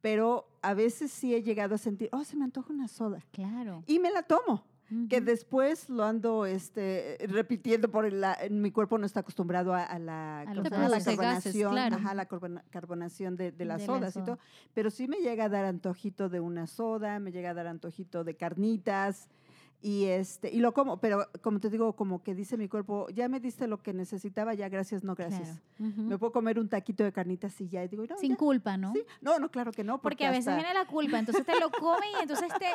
pero 0.01 0.49
a 0.63 0.75
veces 0.75 1.11
sí 1.11 1.35
he 1.35 1.43
llegado 1.43 1.75
a 1.75 1.79
sentir, 1.79 2.09
oh, 2.13 2.25
se 2.25 2.37
me 2.37 2.45
antoja 2.45 2.73
una 2.73 2.89
soda. 2.89 3.21
Claro. 3.33 3.83
Y 3.87 3.99
me 3.99 4.11
la 4.11 4.23
tomo. 4.23 4.65
que 5.11 5.21
después 5.21 5.91
lo 5.91 6.03
ando 6.05 6.47
este, 6.47 7.19
repitiendo 7.29 7.91
por 7.91 8.07
el, 8.07 8.25
mi 8.51 8.71
cuerpo 8.71 8.97
no 8.97 9.05
está 9.05 9.21
acostumbrado 9.21 9.75
a, 9.75 9.99
la, 9.99 10.45
carbonación, 10.47 11.75
la 11.75 12.27
carbonación 12.71 13.37
de, 13.37 13.53
las 13.67 13.85
sodas 13.85 14.17
y 14.17 14.23
todo, 14.23 14.39
pero 14.73 14.91
sí 14.91 15.07
me 15.07 15.19
llega 15.19 15.45
a 15.45 15.49
dar 15.51 15.67
antojito 15.67 16.31
de 16.31 16.41
una 16.41 16.67
soda, 16.67 17.19
me 17.19 17.33
llega 17.33 17.51
a 17.51 17.55
dar 17.55 17.67
antojito 17.67 18.25
de 18.25 18.37
carnitas, 18.37 19.29
y 19.81 20.05
este 20.07 20.51
y 20.53 20.59
lo 20.59 20.73
como 20.73 20.99
pero 20.99 21.29
como 21.43 21.61
te 21.61 21.71
digo 21.71 21.95
como 21.95 22.23
que 22.23 22.35
dice 22.35 22.57
mi 22.57 22.69
cuerpo 22.69 23.09
ya 23.11 23.29
me 23.29 23.39
diste 23.39 23.69
lo 23.69 23.81
que 23.81 23.93
necesitaba 23.93 24.55
ya 24.55 24.69
gracias 24.69 25.05
no 25.05 25.15
gracias 25.15 25.61
me 25.79 26.19
puedo 26.19 26.33
comer 26.33 26.59
un 26.59 26.69
taquito 26.69 27.05
de 27.05 27.13
carnitas 27.13 27.61
y 27.61 27.69
ya 27.69 27.85
y 27.85 27.89
digo 27.89 28.05
no, 28.09 28.19
sin 28.19 28.35
culpa 28.35 28.77
no 28.77 28.93
¿Sí? 28.93 29.03
no 29.21 29.39
no 29.39 29.51
claro 29.51 29.71
que 29.73 29.85
no 29.85 30.01
porque, 30.01 30.27
a 30.27 30.31
veces 30.31 30.55
viene 30.55 30.75
la 30.75 30.87
culpa 30.87 31.19
entonces 31.19 31.47
te 31.47 31.59
lo 31.61 31.71
comes 31.71 32.09
y 32.19 32.23
entonces 32.23 32.49
te, 32.59 32.67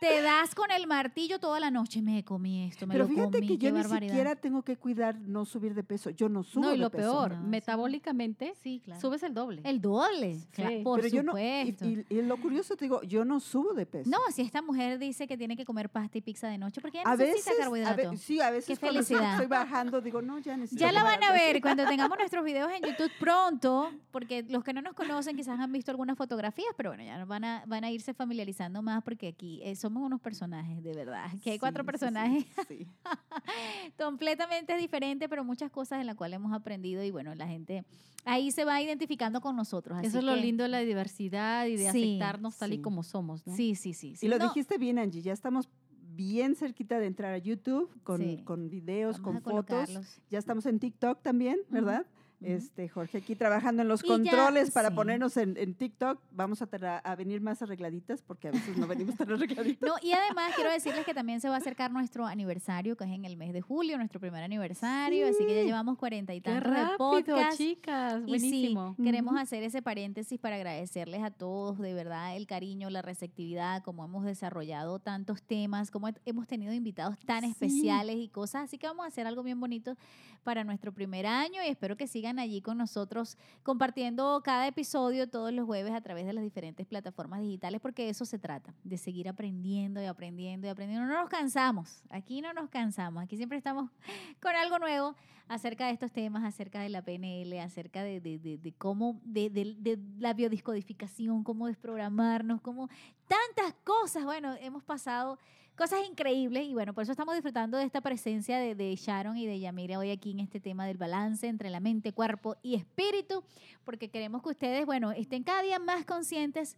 te 0.00 0.22
das 0.22 0.54
con 0.54 0.70
el 0.70 0.86
martillo 0.86 1.40
toda 1.40 1.58
la 1.58 1.70
noche 1.72 2.02
me 2.02 2.24
comí 2.24 2.68
esto 2.68 2.86
me 2.86 2.94
pero 2.94 3.08
lo 3.08 3.10
fíjate 3.10 3.40
que 3.40 3.58
yo 3.58 3.72
ni 3.72 3.82
siquiera 3.82 4.36
tengo 4.36 4.62
que 4.62 4.76
cuidar 4.76 5.18
no 5.18 5.44
subir 5.44 5.74
de 5.74 5.82
peso 5.82 6.10
yo 6.10 6.28
no 6.28 6.44
subo 6.44 6.66
no 6.66 6.74
y 6.74 6.78
lo 6.78 6.90
peor 6.90 7.36
metabólicamente 7.38 8.54
sí, 8.62 8.80
claro. 8.84 9.00
subes 9.00 9.22
el 9.22 9.34
doble. 9.34 9.60
El 9.64 9.80
doble. 9.80 10.38
Sí. 10.52 10.62
por 10.82 11.00
pero 11.00 11.22
supuesto. 11.22 11.86
y, 11.86 12.06
y, 12.08 12.22
lo 12.22 12.36
curioso 12.40 12.76
te 12.76 12.84
digo 12.84 13.02
yo 13.02 13.24
no 13.24 13.40
subo 13.40 13.74
de 13.74 13.86
peso. 13.86 14.10
No 14.10 14.18
si 14.32 14.42
esta 14.42 14.62
mujer 14.62 14.98
dice 14.98 15.26
que 15.26 15.36
tiene 15.36 15.56
que 15.56 15.64
comer 15.64 15.90
pasta 15.90 16.18
y 16.18 16.20
pizza 16.20 16.43
de 16.48 16.58
noche 16.58 16.80
porque 16.80 16.98
ya 16.98 17.02
a 17.04 17.16
necesita 17.16 17.50
veces, 17.50 17.58
carbohidrato. 17.58 18.10
A 18.10 18.16
sí, 18.16 18.40
a 18.40 18.50
veces 18.50 18.66
Qué 18.66 18.86
felicidad. 18.86 19.32
estoy 19.32 19.46
bajando 19.46 20.00
digo, 20.00 20.22
no, 20.22 20.38
ya 20.38 20.56
necesito 20.56 20.80
Ya 20.80 20.92
la 20.92 21.02
van 21.02 21.22
a 21.22 21.32
ver 21.32 21.60
cuando 21.60 21.84
tengamos 21.88 22.18
nuestros 22.18 22.44
videos 22.44 22.70
en 22.72 22.82
YouTube 22.82 23.10
pronto, 23.18 23.90
porque 24.10 24.44
los 24.48 24.64
que 24.64 24.72
no 24.72 24.82
nos 24.82 24.94
conocen 24.94 25.36
quizás 25.36 25.58
han 25.58 25.72
visto 25.72 25.90
algunas 25.90 26.16
fotografías, 26.16 26.70
pero 26.76 26.90
bueno, 26.90 27.04
ya 27.04 27.24
van 27.24 27.44
a, 27.44 27.64
van 27.66 27.84
a 27.84 27.90
irse 27.90 28.14
familiarizando 28.14 28.82
más 28.82 29.02
porque 29.02 29.28
aquí 29.28 29.60
eh, 29.62 29.76
somos 29.76 30.02
unos 30.02 30.20
personajes, 30.20 30.82
de 30.82 30.92
verdad. 30.92 31.30
Que 31.42 31.52
hay 31.52 31.58
cuatro 31.58 31.84
personajes 31.84 32.44
sí, 32.68 32.86
completamente 33.98 34.76
diferentes, 34.76 35.28
pero 35.28 35.44
muchas 35.44 35.70
cosas 35.70 36.00
en 36.00 36.06
las 36.06 36.16
cuales 36.16 36.36
hemos 36.36 36.52
aprendido 36.52 37.02
y 37.02 37.10
bueno, 37.10 37.34
la 37.34 37.46
gente 37.46 37.84
ahí 38.24 38.50
se 38.50 38.64
va 38.64 38.80
identificando 38.80 39.40
con 39.40 39.56
nosotros. 39.56 39.98
Eso 40.02 40.18
es 40.18 40.24
lo 40.24 40.36
lindo 40.36 40.62
de 40.64 40.68
la 40.68 40.80
diversidad 40.80 41.66
y 41.66 41.76
de 41.76 41.88
aceptarnos 41.88 42.56
tal 42.56 42.72
y 42.72 42.80
como 42.80 43.02
somos. 43.02 43.46
¿no? 43.46 43.54
Sí, 43.54 43.74
sí, 43.74 43.94
sí. 43.94 44.14
Y 44.20 44.28
lo 44.28 44.38
dijiste 44.38 44.78
bien, 44.78 44.98
Angie, 44.98 45.22
ya 45.22 45.32
estamos 45.32 45.68
bien 46.14 46.54
cerquita 46.56 46.98
de 46.98 47.06
entrar 47.06 47.34
a 47.34 47.38
YouTube 47.38 47.90
con, 48.02 48.36
con 48.38 48.70
videos, 48.70 49.20
con 49.20 49.40
fotos. 49.42 50.20
Ya 50.30 50.38
estamos 50.38 50.66
en 50.66 50.78
TikTok 50.78 51.22
también, 51.22 51.58
¿verdad? 51.70 52.06
Este, 52.40 52.88
Jorge 52.88 53.18
aquí 53.18 53.34
trabajando 53.34 53.82
en 53.82 53.88
los 53.88 54.02
controles 54.02 54.70
para 54.70 54.90
ponernos 54.90 55.36
en, 55.36 55.56
en, 55.56 55.74
TikTok. 55.74 56.20
Vamos 56.30 56.60
a, 56.60 56.68
a, 57.04 57.16
venir 57.16 57.40
más 57.40 57.62
arregladitas 57.62 58.22
porque 58.22 58.48
a 58.48 58.50
veces 58.50 58.76
no 58.76 58.86
venimos 58.86 59.16
tan 59.16 59.32
arregladitas. 59.32 59.88
No, 59.88 59.94
y 60.02 60.12
además 60.12 60.52
quiero 60.54 60.70
decirles 60.70 61.04
que 61.06 61.14
también 61.14 61.40
se 61.40 61.48
va 61.48 61.54
a 61.54 61.58
acercar 61.58 61.90
nuestro 61.90 62.26
aniversario, 62.26 62.96
que 62.96 63.04
es 63.04 63.10
en 63.10 63.24
el 63.24 63.36
mes 63.36 63.52
de 63.52 63.62
julio, 63.62 63.96
nuestro 63.96 64.20
primer 64.20 64.42
aniversario. 64.42 65.26
Así 65.26 65.46
que 65.46 65.54
ya 65.54 65.62
llevamos 65.62 65.96
cuarenta 65.96 66.34
y 66.34 66.40
tantos 66.40 66.72
de 66.72 66.98
podcast. 66.98 67.56
chicas. 67.56 68.22
Buenísimo. 68.26 68.94
Y 68.98 69.02
sí, 69.02 69.02
queremos 69.04 69.36
hacer 69.40 69.62
ese 69.62 69.80
paréntesis 69.80 70.38
para 70.38 70.56
agradecerles 70.56 71.22
a 71.22 71.30
todos 71.30 71.78
de 71.78 71.94
verdad 71.94 72.36
el 72.36 72.46
cariño, 72.46 72.90
la 72.90 73.02
receptividad, 73.02 73.82
como 73.82 74.04
hemos 74.04 74.24
desarrollado 74.24 74.98
tantos 74.98 75.42
temas, 75.42 75.90
como 75.90 76.08
hemos 76.26 76.46
tenido 76.46 76.72
invitados 76.72 77.18
tan 77.24 77.44
especiales 77.44 78.16
y 78.16 78.28
cosas. 78.28 78.64
Así 78.64 78.76
que 78.76 78.86
vamos 78.86 79.04
a 79.04 79.08
hacer 79.08 79.26
algo 79.26 79.42
bien 79.42 79.58
bonito 79.60 79.96
para 80.44 80.62
nuestro 80.62 80.92
primer 80.92 81.26
año 81.26 81.62
y 81.64 81.68
espero 81.68 81.96
que 81.96 82.06
sigan 82.06 82.38
allí 82.38 82.60
con 82.60 82.78
nosotros 82.78 83.36
compartiendo 83.62 84.40
cada 84.44 84.66
episodio 84.68 85.28
todos 85.28 85.52
los 85.52 85.66
jueves 85.66 85.92
a 85.92 86.00
través 86.00 86.26
de 86.26 86.32
las 86.32 86.44
diferentes 86.44 86.86
plataformas 86.86 87.40
digitales, 87.40 87.80
porque 87.80 88.04
de 88.04 88.10
eso 88.10 88.24
se 88.24 88.38
trata, 88.38 88.74
de 88.84 88.98
seguir 88.98 89.28
aprendiendo 89.28 90.00
y 90.00 90.06
aprendiendo 90.06 90.66
y 90.66 90.70
aprendiendo. 90.70 91.06
No 91.06 91.20
nos 91.20 91.28
cansamos, 91.28 92.04
aquí 92.10 92.40
no 92.40 92.52
nos 92.52 92.68
cansamos, 92.70 93.22
aquí 93.22 93.36
siempre 93.36 93.58
estamos 93.58 93.90
con 94.40 94.54
algo 94.54 94.78
nuevo 94.78 95.16
acerca 95.48 95.86
de 95.86 95.92
estos 95.92 96.12
temas, 96.12 96.44
acerca 96.44 96.80
de 96.80 96.88
la 96.88 97.02
PNL, 97.02 97.58
acerca 97.60 98.02
de, 98.02 98.20
de, 98.20 98.38
de, 98.38 98.72
cómo, 98.72 99.20
de, 99.24 99.50
de, 99.50 99.98
la 100.18 100.32
biodiscodificación, 100.32 101.44
cómo 101.44 101.66
desprogramarnos, 101.66 102.60
cómo 102.60 102.88
tantas 103.28 103.74
cosas. 103.84 104.24
Bueno, 104.24 104.54
hemos 104.60 104.82
pasado 104.84 105.38
cosas 105.76 106.00
increíbles 106.08 106.66
y 106.66 106.74
bueno, 106.74 106.94
por 106.94 107.02
eso 107.02 107.12
estamos 107.12 107.34
disfrutando 107.34 107.76
de 107.78 107.84
esta 107.84 108.00
presencia 108.00 108.58
de, 108.58 108.96
Sharon 108.96 109.36
y 109.36 109.46
de 109.46 109.58
Yamira 109.58 109.98
hoy 109.98 110.10
aquí 110.10 110.30
en 110.30 110.40
este 110.40 110.60
tema 110.60 110.86
del 110.86 110.96
balance 110.96 111.46
entre 111.46 111.70
la 111.70 111.80
mente, 111.80 112.12
cuerpo 112.12 112.56
y 112.62 112.74
espíritu, 112.74 113.44
porque 113.84 114.08
queremos 114.08 114.42
que 114.42 114.50
ustedes, 114.50 114.86
bueno, 114.86 115.12
estén 115.12 115.42
cada 115.42 115.62
día 115.62 115.78
más 115.78 116.04
conscientes 116.04 116.76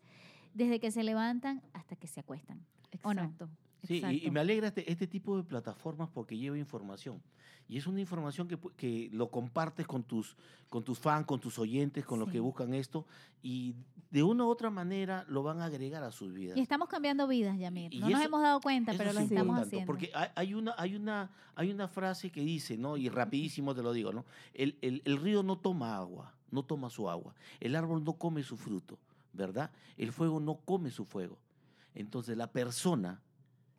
desde 0.54 0.80
que 0.80 0.90
se 0.90 1.02
levantan 1.02 1.62
hasta 1.72 1.96
que 1.96 2.06
se 2.06 2.20
acuestan. 2.20 2.64
Exacto. 2.90 3.48
Sí, 3.86 4.02
y, 4.24 4.30
me 4.30 4.40
alegra 4.40 4.68
este, 4.68 4.90
este 4.90 5.06
tipo 5.06 5.36
de 5.36 5.44
plataformas 5.44 6.08
porque 6.12 6.36
lleva 6.36 6.58
información. 6.58 7.22
Y 7.68 7.78
es 7.78 7.86
una 7.86 8.00
información 8.00 8.46
que, 8.46 8.58
que 8.76 9.10
lo 9.12 9.30
compartes 9.30 9.86
con 9.86 10.04
tus, 10.04 10.36
con 10.68 10.84
tus 10.84 10.98
fans, 10.98 11.26
con 11.26 11.40
tus 11.40 11.58
oyentes, 11.58 12.04
con 12.04 12.20
los 12.20 12.30
que 12.30 12.38
buscan 12.38 12.74
esto, 12.74 13.06
y 13.42 13.74
de 14.10 14.22
una 14.22 14.44
u 14.44 14.48
otra 14.48 14.70
manera 14.70 15.24
lo 15.28 15.42
van 15.42 15.60
a 15.60 15.64
agregar 15.64 16.04
a 16.04 16.12
sus 16.12 16.32
vidas. 16.32 16.56
Y 16.56 16.60
estamos 16.60 16.88
cambiando 16.88 17.26
vidas, 17.26 17.58
Yamir. 17.58 17.92
no 17.98 18.08
nos 18.08 18.24
hemos 18.24 18.40
dado 18.40 18.60
cuenta, 18.60 18.92
pero 18.96 19.12
lo 19.12 19.20
estamos 19.20 19.58
haciendo. 19.58 19.86
Porque 19.86 20.12
hay, 20.34 20.54
una, 20.54 20.74
hay, 20.78 20.94
una, 20.94 21.30
hay 21.56 21.70
una 21.70 21.88
frase 21.88 22.30
que 22.30 22.40
dice, 22.42 22.76
¿no? 22.76 22.96
Y 22.96 23.08
rapidísimo 23.08 23.74
te 23.74 23.82
lo 23.82 23.92
digo, 23.92 24.12
¿no? 24.12 24.24
El, 24.54 24.78
el, 24.80 25.02
el 25.04 25.16
río 25.16 25.42
no 25.42 25.58
toma 25.58 25.96
agua, 25.96 26.34
no 26.50 26.62
toma 26.62 26.88
su 26.88 27.10
agua. 27.10 27.34
El 27.58 27.74
árbol 27.74 28.04
no 28.04 28.12
come 28.12 28.44
su 28.44 28.56
fruto, 28.56 28.98
¿verdad? 29.32 29.70
El 29.96 30.12
fuego 30.12 30.38
no 30.38 30.54
come 30.56 30.90
su 30.90 31.04
fuego. 31.04 31.38
Entonces 31.94 32.36
la 32.36 32.52
persona 32.52 33.20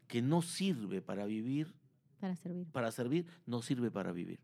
que 0.08 0.22
no 0.22 0.42
sirve 0.42 1.02
para 1.02 1.26
vivir 1.26 1.74
para 2.20 2.36
servir. 2.36 2.68
Para 2.72 2.92
servir, 2.92 3.28
no 3.46 3.62
sirve 3.62 3.92
para 3.92 4.12
vivir. 4.12 4.40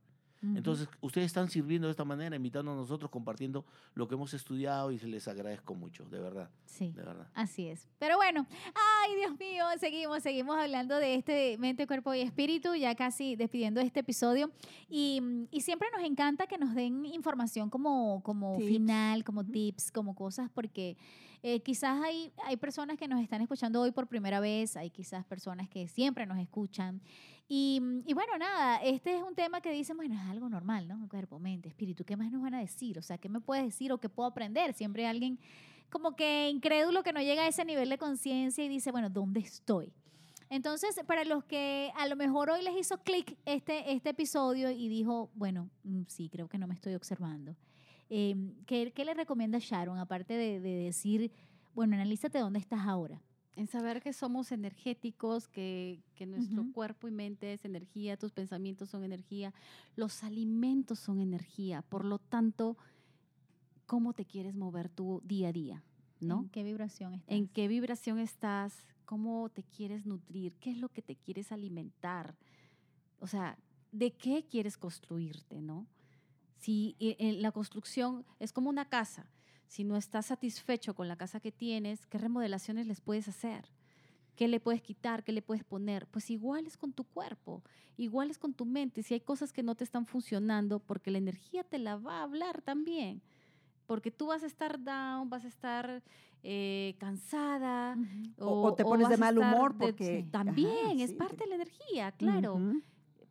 Entonces, 0.56 0.90
ustedes 1.00 1.28
están 1.28 1.50
sirviendo 1.50 1.88
de 1.88 1.92
esta 1.92 2.04
manera, 2.04 2.36
invitando 2.36 2.74
a 2.74 2.76
nosotros, 2.76 3.10
compartiendo 3.10 3.66
lo 3.94 4.10
que 4.10 4.16
hemos 4.16 4.34
estudiado 4.34 4.92
y 4.92 5.00
se 5.00 5.08
les 5.08 5.26
agradezco 5.30 5.74
mucho, 5.74 6.04
de 6.10 6.20
verdad. 6.20 6.50
Sí. 6.66 6.92
De 6.92 7.02
verdad. 7.02 7.30
Así 7.34 7.70
es. 7.70 7.88
Pero 7.98 8.18
bueno, 8.18 8.46
ay, 8.76 9.16
Dios 9.16 9.40
mío, 9.40 9.64
seguimos, 9.80 10.22
seguimos 10.22 10.58
hablando 10.58 10.98
de 10.98 11.16
este 11.16 11.58
mente, 11.60 11.88
cuerpo 11.88 12.14
y 12.14 12.20
espíritu, 12.20 12.76
ya 12.76 12.94
casi 12.94 13.38
despidiendo 13.38 13.80
este 13.80 14.02
episodio. 14.02 14.52
Y, 14.90 15.48
y 15.50 15.62
siempre 15.62 15.88
nos 15.96 16.06
encanta 16.06 16.46
que 16.46 16.58
nos 16.58 16.76
den 16.76 17.06
información 17.06 17.70
como, 17.70 18.22
como 18.22 18.60
final, 18.60 19.24
como 19.24 19.46
tips, 19.46 19.94
como 19.94 20.14
cosas, 20.14 20.50
porque 20.54 20.98
eh, 21.46 21.60
quizás 21.60 22.02
hay, 22.02 22.32
hay 22.46 22.56
personas 22.56 22.98
que 22.98 23.06
nos 23.06 23.22
están 23.22 23.42
escuchando 23.42 23.82
hoy 23.82 23.92
por 23.92 24.08
primera 24.08 24.40
vez, 24.40 24.78
hay 24.78 24.90
quizás 24.90 25.26
personas 25.26 25.68
que 25.68 25.90
siempre 25.90 26.26
nos 26.26 26.40
escuchan. 26.40 27.02
Y, 27.50 27.82
y, 28.06 28.14
bueno, 28.14 28.38
nada, 28.38 28.78
este 28.78 29.18
es 29.18 29.22
un 29.22 29.36
tema 29.36 29.60
que 29.60 29.70
dicen, 29.72 29.98
bueno, 29.98 30.16
es 30.16 30.22
algo 30.22 30.48
normal, 30.48 30.88
¿no? 30.88 31.06
Cuerpo, 31.10 31.40
mente, 31.40 31.68
espíritu, 31.68 32.06
¿qué 32.06 32.16
más 32.16 32.32
nos 32.32 32.42
van 32.42 32.54
a 32.54 32.62
decir? 32.62 32.98
O 32.98 33.02
sea, 33.02 33.18
¿qué 33.18 33.28
me 33.28 33.42
puedes 33.42 33.66
decir 33.66 33.92
o 33.92 33.98
qué 33.98 34.08
puedo 34.08 34.30
aprender? 34.30 34.74
Siempre 34.74 35.04
hay 35.04 35.10
alguien 35.10 35.38
como 35.90 36.16
que 36.16 36.50
incrédulo 36.50 37.04
que 37.04 37.12
no 37.12 37.22
llega 37.22 37.44
a 37.44 37.48
ese 37.48 37.66
nivel 37.66 37.90
de 37.90 37.98
conciencia 37.98 38.64
y 38.64 38.70
dice, 38.70 38.92
bueno, 38.92 39.10
¿dónde 39.10 39.42
estoy? 39.42 39.92
Entonces, 40.50 40.96
para 41.06 41.26
los 41.26 41.44
que 41.44 41.92
a 41.98 42.08
lo 42.08 42.16
mejor 42.16 42.52
hoy 42.52 42.64
les 42.64 42.78
hizo 42.78 43.00
clic 43.00 43.38
este, 43.46 43.92
este 43.92 44.12
episodio 44.12 44.72
y 44.72 44.88
dijo, 44.88 45.30
bueno, 45.36 45.70
mm, 45.84 46.04
sí, 46.08 46.30
creo 46.30 46.48
que 46.48 46.58
no 46.58 46.68
me 46.68 46.74
estoy 46.74 46.96
observando. 46.96 47.56
Em, 48.16 48.54
¿qué, 48.68 48.92
¿qué, 48.92 49.06
le 49.06 49.16
recomienda 49.16 49.58
Sharon? 49.60 49.98
Aparte 49.98 50.36
de, 50.36 50.60
decir, 50.60 51.32
bueno, 51.74 51.96
analízate 51.96 52.38
dónde 52.38 52.60
estás 52.60 52.82
ahora. 52.82 53.20
En 53.56 53.66
saber 53.66 54.04
que 54.04 54.14
somos 54.14 54.52
energéticos, 54.52 55.48
que, 55.48 56.04
que 56.14 56.28
nuestro 56.28 56.64
cuerpo 56.74 57.08
y 57.08 57.12
mente 57.12 57.54
es 57.54 57.66
energía, 57.66 58.16
tus 58.16 58.32
pensamientos 58.32 58.90
son 58.90 59.04
energía, 59.04 59.52
los 59.96 60.24
alimentos 60.24 61.00
son 61.00 61.20
energía. 61.22 61.82
Por 61.82 62.06
lo 62.06 62.20
tanto, 62.20 62.78
¿cómo 63.88 64.14
te 64.14 64.26
quieres 64.26 64.54
mover 64.54 64.90
tú 64.90 65.24
día 65.26 65.48
a 65.48 65.52
día? 65.52 65.84
¿no? 66.20 66.42
¿En 66.42 66.50
qué 66.50 66.64
vibración 66.64 67.16
estás? 67.16 67.36
¿En 67.36 67.48
qué 67.48 67.68
vibración 67.68 68.20
estás? 68.20 68.86
¿Cómo 69.06 69.50
te 69.50 69.64
quieres 69.64 70.06
nutrir? 70.06 70.54
¿Qué 70.60 70.70
es 70.70 70.78
lo 70.78 70.90
que 70.90 71.02
te 71.02 71.16
quieres 71.16 71.52
alimentar? 71.52 72.38
O 73.20 73.26
sea, 73.26 73.58
¿de 73.92 74.12
qué 74.12 74.46
quieres 74.48 74.78
construirte, 74.78 75.62
no? 75.62 75.88
Si 76.64 76.96
en 77.00 77.36
eh, 77.36 77.42
la 77.42 77.52
construcción 77.52 78.26
es 78.40 78.54
como 78.54 78.70
una 78.70 78.88
casa, 78.88 79.28
si 79.68 79.84
no 79.84 79.98
estás 79.98 80.28
satisfecho 80.28 80.96
con 80.96 81.10
la 81.10 81.18
casa 81.18 81.42
que 81.42 81.52
tienes, 81.52 82.06
¿qué 82.06 82.18
remodelaciones 82.18 82.88
les 82.88 83.02
puedes 83.02 83.28
hacer? 83.28 83.66
¿Qué 84.38 84.48
le 84.48 84.62
puedes 84.62 84.82
quitar? 84.82 85.26
¿Qué 85.26 85.34
le 85.34 85.42
puedes 85.42 85.66
poner? 85.66 86.08
Pues 86.08 86.30
igual 86.30 86.66
es 86.66 86.78
con 86.78 86.94
tu 86.94 87.04
cuerpo, 87.04 87.64
igual 87.98 88.32
es 88.32 88.38
con 88.38 88.54
tu 88.54 88.64
mente. 88.64 89.04
Si 89.04 89.14
hay 89.14 89.20
cosas 89.20 89.52
que 89.52 89.62
no 89.62 89.76
te 89.76 89.84
están 89.84 90.06
funcionando, 90.06 90.80
porque 90.80 91.12
la 91.12 91.18
energía 91.18 91.66
te 91.66 91.80
la 91.80 91.98
va 91.98 92.20
a 92.20 92.24
hablar 92.24 92.62
también. 92.62 93.22
Porque 93.86 94.10
tú 94.10 94.28
vas 94.28 94.44
a 94.44 94.48
estar 94.48 94.82
down, 94.82 95.30
vas 95.30 95.44
a 95.44 95.50
estar 95.50 96.02
eh, 96.44 96.96
cansada. 96.98 97.98
o, 98.40 98.74
te 98.74 98.86
pones 98.86 99.10
de 99.10 99.18
mal 99.18 99.38
humor 99.38 99.76
porque... 99.78 100.26
también, 100.32 101.02
es 101.02 101.12
parte 101.12 101.44
de 101.44 101.48
la 101.48 101.56
energía, 101.56 102.14
claro. 102.14 102.58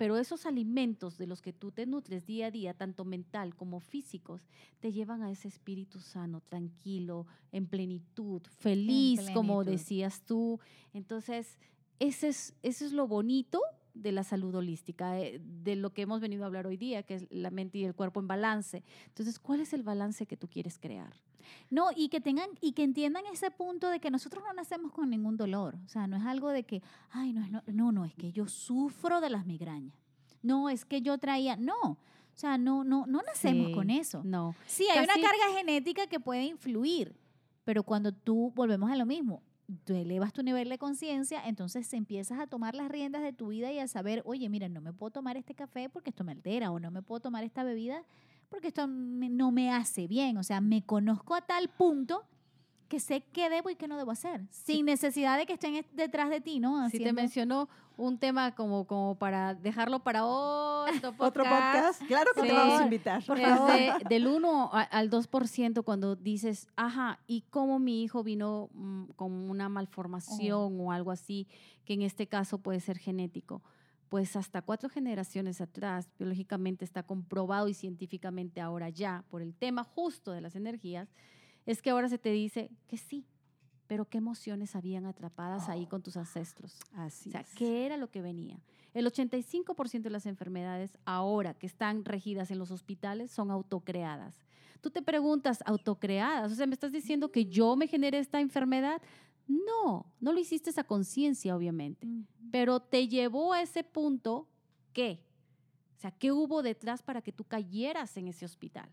Pero 0.03 0.17
esos 0.17 0.47
alimentos 0.47 1.17
de 1.17 1.29
los 1.29 1.41
que 1.41 1.53
tú 1.53 1.71
te 1.71 1.87
nutres 1.87 2.27
día 2.27 2.47
a 2.47 2.51
día, 2.51 2.75
tanto 2.75 3.05
mental 3.05 3.55
como 3.55 3.79
físicos, 3.79 4.49
te 4.81 4.91
llevan 4.93 5.23
a 5.23 5.31
ese 5.31 5.47
espíritu 5.47 6.01
sano, 6.01 6.41
tranquilo, 6.41 7.25
en 7.53 7.69
plenitud, 7.69 8.43
feliz, 8.59 9.31
como 9.33 9.63
decías 9.63 10.23
tú. 10.27 10.59
Entonces, 10.93 11.57
ese 12.01 12.31
es, 12.31 12.57
eso 12.65 12.85
es 12.85 12.93
lo 12.93 13.07
bonito 13.07 13.61
de 13.95 14.11
la 14.11 14.25
salud 14.25 14.53
holística, 14.57 15.13
de, 15.13 15.37
eh, 15.37 15.41
de, 15.41 15.77
lo 15.77 15.95
que 15.95 16.03
hemos 16.03 16.21
venido 16.21 16.43
a 16.43 16.47
hablar 16.47 16.67
hoy 16.67 16.77
día, 16.77 17.05
que 17.05 17.15
es 17.15 17.27
la 17.31 17.53
mente 17.53 17.79
y 17.79 17.85
el 17.85 17.95
cuerpo 17.95 18.19
en 18.19 18.27
balance. 18.27 18.83
Entonces, 19.07 19.39
¿cuál 19.39 19.61
es 19.61 19.73
el 19.73 19.85
balance 19.85 20.27
que 20.27 20.37
tú 20.37 20.49
quieres 20.49 20.81
crear? 20.81 21.15
No, 21.71 21.89
y 21.95 22.09
que 22.09 22.21
tengan 22.21 22.49
y 22.61 22.73
que 22.73 22.85
entiendan 22.85 23.25
ese 23.33 23.51
punto 23.51 23.89
de 23.89 24.01
que 24.01 24.11
nosotros 24.11 24.43
no 24.47 24.53
nacemos 24.53 24.93
con 24.93 25.11
ningún 25.11 25.37
dolor. 25.37 25.77
O 25.85 25.89
sea, 25.89 26.07
no 26.07 26.17
es 26.17 26.25
algo 26.25 26.51
de 26.51 26.65
que, 26.65 26.83
ay, 27.11 27.33
no, 27.33 27.47
no, 27.49 27.63
no, 27.67 27.93
no 27.93 28.05
es 28.05 28.15
que 28.15 28.33
yo 28.33 28.47
sufro 28.49 29.21
de 29.21 29.31
las 29.31 29.47
migrañas. 29.47 29.95
No, 30.43 30.69
es 30.69 30.85
que 30.85 31.03
yo 31.03 31.19
traía, 31.19 31.57
no. 31.57 31.99
O 32.35 32.39
sea, 32.39 32.59
no, 32.59 32.83
no, 32.83 33.07
no 33.07 33.21
nacemos 33.23 33.75
con 33.75 33.91
eso. 33.91 34.23
No. 34.25 34.55
Sí, 34.67 34.87
hay 34.91 35.05
una 35.05 35.15
carga 35.15 35.57
genética 35.57 36.07
que 36.07 36.19
puede 36.19 36.45
influir, 36.45 37.15
pero 37.65 37.83
cuando 37.83 38.13
tú, 38.13 38.53
volvemos 38.55 38.91
a 38.91 38.97
lo 38.97 39.07
mismo, 39.07 39.43
tú 39.85 39.95
elevas 39.95 40.33
tu 40.33 40.43
nivel 40.43 40.69
de 40.69 40.79
conciencia, 40.79 41.47
entonces 41.47 41.93
empiezas 41.93 42.39
a 42.39 42.47
tomar 42.47 42.75
las 42.75 42.91
riendas 42.91 43.23
de 43.23 43.33
tu 43.33 43.49
vida 43.49 43.71
y 43.73 43.79
a 43.79 43.89
saber, 43.89 44.23
oye, 44.25 44.49
mira, 44.49 44.69
no 44.69 44.81
me 44.81 44.93
puedo 44.93 45.11
tomar 45.11 45.37
este 45.37 45.55
café 45.55 45.89
porque 45.89 46.11
esto 46.11 46.25
me 46.25 46.33
altera, 46.33 46.71
o 46.71 46.81
no 46.81 46.91
me 46.91 47.03
puedo 47.03 47.21
tomar 47.21 47.45
esta 47.45 47.65
bebida 47.65 48.03
porque 48.53 48.69
esto 48.69 48.87
no 48.87 49.51
me 49.51 49.73
hace 49.73 50.07
bien. 50.07 50.37
O 50.37 50.43
sea, 50.43 50.61
me 50.61 50.85
conozco 50.85 51.35
a 51.35 51.41
tal 51.41 51.71
punto 51.71 52.23
que 52.87 53.01
sé 53.01 53.23
qué 53.33 53.49
debo 53.49 53.71
y 53.71 53.77
qué 53.77 53.89
no 53.89 53.97
debo 53.97 54.11
hacer, 54.11 54.43
sin 54.51 54.85
necesidad 54.85 55.39
de 55.39 55.47
que 55.47 55.55
estén 55.55 55.83
detrás 55.95 56.29
de 56.29 56.43
ti, 56.43 56.61
¿no? 56.61 56.91
Si 56.91 56.99
te 56.99 57.15
mencionó 57.15 57.71
un 57.97 58.19
tema 58.19 58.55
como, 58.55 58.87
como 58.87 59.15
para 59.15 59.55
dejarlo 59.55 60.01
para 60.01 60.27
otro 60.27 60.87
podcast. 61.17 61.21
¿Otro 61.21 61.45
podcast? 61.45 62.03
Claro 62.07 62.31
que 62.35 62.43
te 62.43 62.53
vamos 62.53 62.81
a 62.81 62.85
invitar. 62.85 63.25
Por 63.25 63.41
favor. 63.41 63.71
del 64.11 64.27
1 64.27 64.71
al 64.73 65.11
2% 65.11 65.83
cuando 65.85 66.17
dices, 66.17 66.69
ajá, 66.77 67.21
¿y 67.27 67.45
cómo 67.49 67.79
mi 67.79 68.03
hijo 68.03 68.23
vino 68.23 68.69
mm, 68.75 69.05
con 69.17 69.33
una 69.33 69.71
malformación 69.71 70.79
oh. 70.79 70.85
o 70.85 70.93
algo 70.93 71.11
así, 71.11 71.49
que 71.87 71.95
en 71.95 72.03
este 72.03 72.27
caso 72.27 72.59
puede 72.59 72.81
ser 72.81 72.99
genético? 72.99 73.63
Pues 74.13 74.37
hasta 74.37 74.61
cuatro 74.61 74.91
generaciones 74.91 75.63
atrás, 75.63 76.07
biológicamente 76.19 76.85
está 76.85 77.03
comprobado 77.03 77.67
y 77.69 77.73
científicamente 77.73 78.61
ahora 78.61 78.91
ya, 78.91 79.25
por 79.31 79.41
el 79.41 79.55
tema 79.55 79.85
justo 79.85 80.33
de 80.33 80.43
las 80.43 80.55
energías, 80.55 81.09
es 81.65 81.81
que 81.81 81.89
ahora 81.89 82.11
se 82.11 82.19
te 82.19 82.29
dice 82.31 82.71
que 82.89 82.99
sí, 82.99 83.25
pero 83.87 84.05
qué 84.05 84.19
emociones 84.19 84.77
habían 84.77 85.07
atrapadas 85.07 85.71
ahí 85.71 85.87
con 85.87 86.03
tus 86.03 86.19
ancestros. 86.19 86.79
Así 86.93 87.31
o 87.31 87.33
sea, 87.33 87.47
¿qué 87.57 87.87
era 87.87 87.97
lo 87.97 88.11
que 88.11 88.21
venía? 88.21 88.61
El 88.93 89.07
85% 89.07 90.03
de 90.03 90.11
las 90.11 90.27
enfermedades 90.27 90.99
ahora 91.07 91.55
que 91.55 91.67
están 91.67 92.05
regidas 92.05 92.51
en 92.51 92.59
los 92.59 92.71
hospitales 92.71 93.31
son 93.31 93.51
autocreadas. 93.51 94.37
Tú 94.83 94.91
te 94.91 95.01
preguntas, 95.01 95.63
¿autocreadas? 95.65 96.53
O 96.53 96.55
sea, 96.55 96.67
¿me 96.67 96.75
estás 96.75 96.93
diciendo 96.93 97.33
que 97.33 97.47
yo 97.47 97.77
me 97.77 97.87
generé 97.87 98.19
esta 98.19 98.43
enfermedad? 98.43 99.01
No, 99.47 100.13
no 100.21 100.33
lo 100.33 100.39
hiciste 100.39 100.71
esa 100.71 100.85
conciencia, 100.85 101.57
obviamente, 101.57 102.07
pero 102.51 102.81
te 102.81 103.09
llevó 103.09 103.53
a 103.53 103.63
ese 103.63 103.85
punto 103.85 104.49
¿qué? 104.93 105.21
o 105.97 106.01
sea, 106.01 106.11
¿qué 106.11 106.33
hubo 106.33 106.63
detrás 106.63 107.03
para 107.03 107.23
que 107.23 107.33
tú 107.33 107.45
cayeras 107.45 108.17
en 108.17 108.29
ese 108.29 108.45
hospital? 108.45 108.89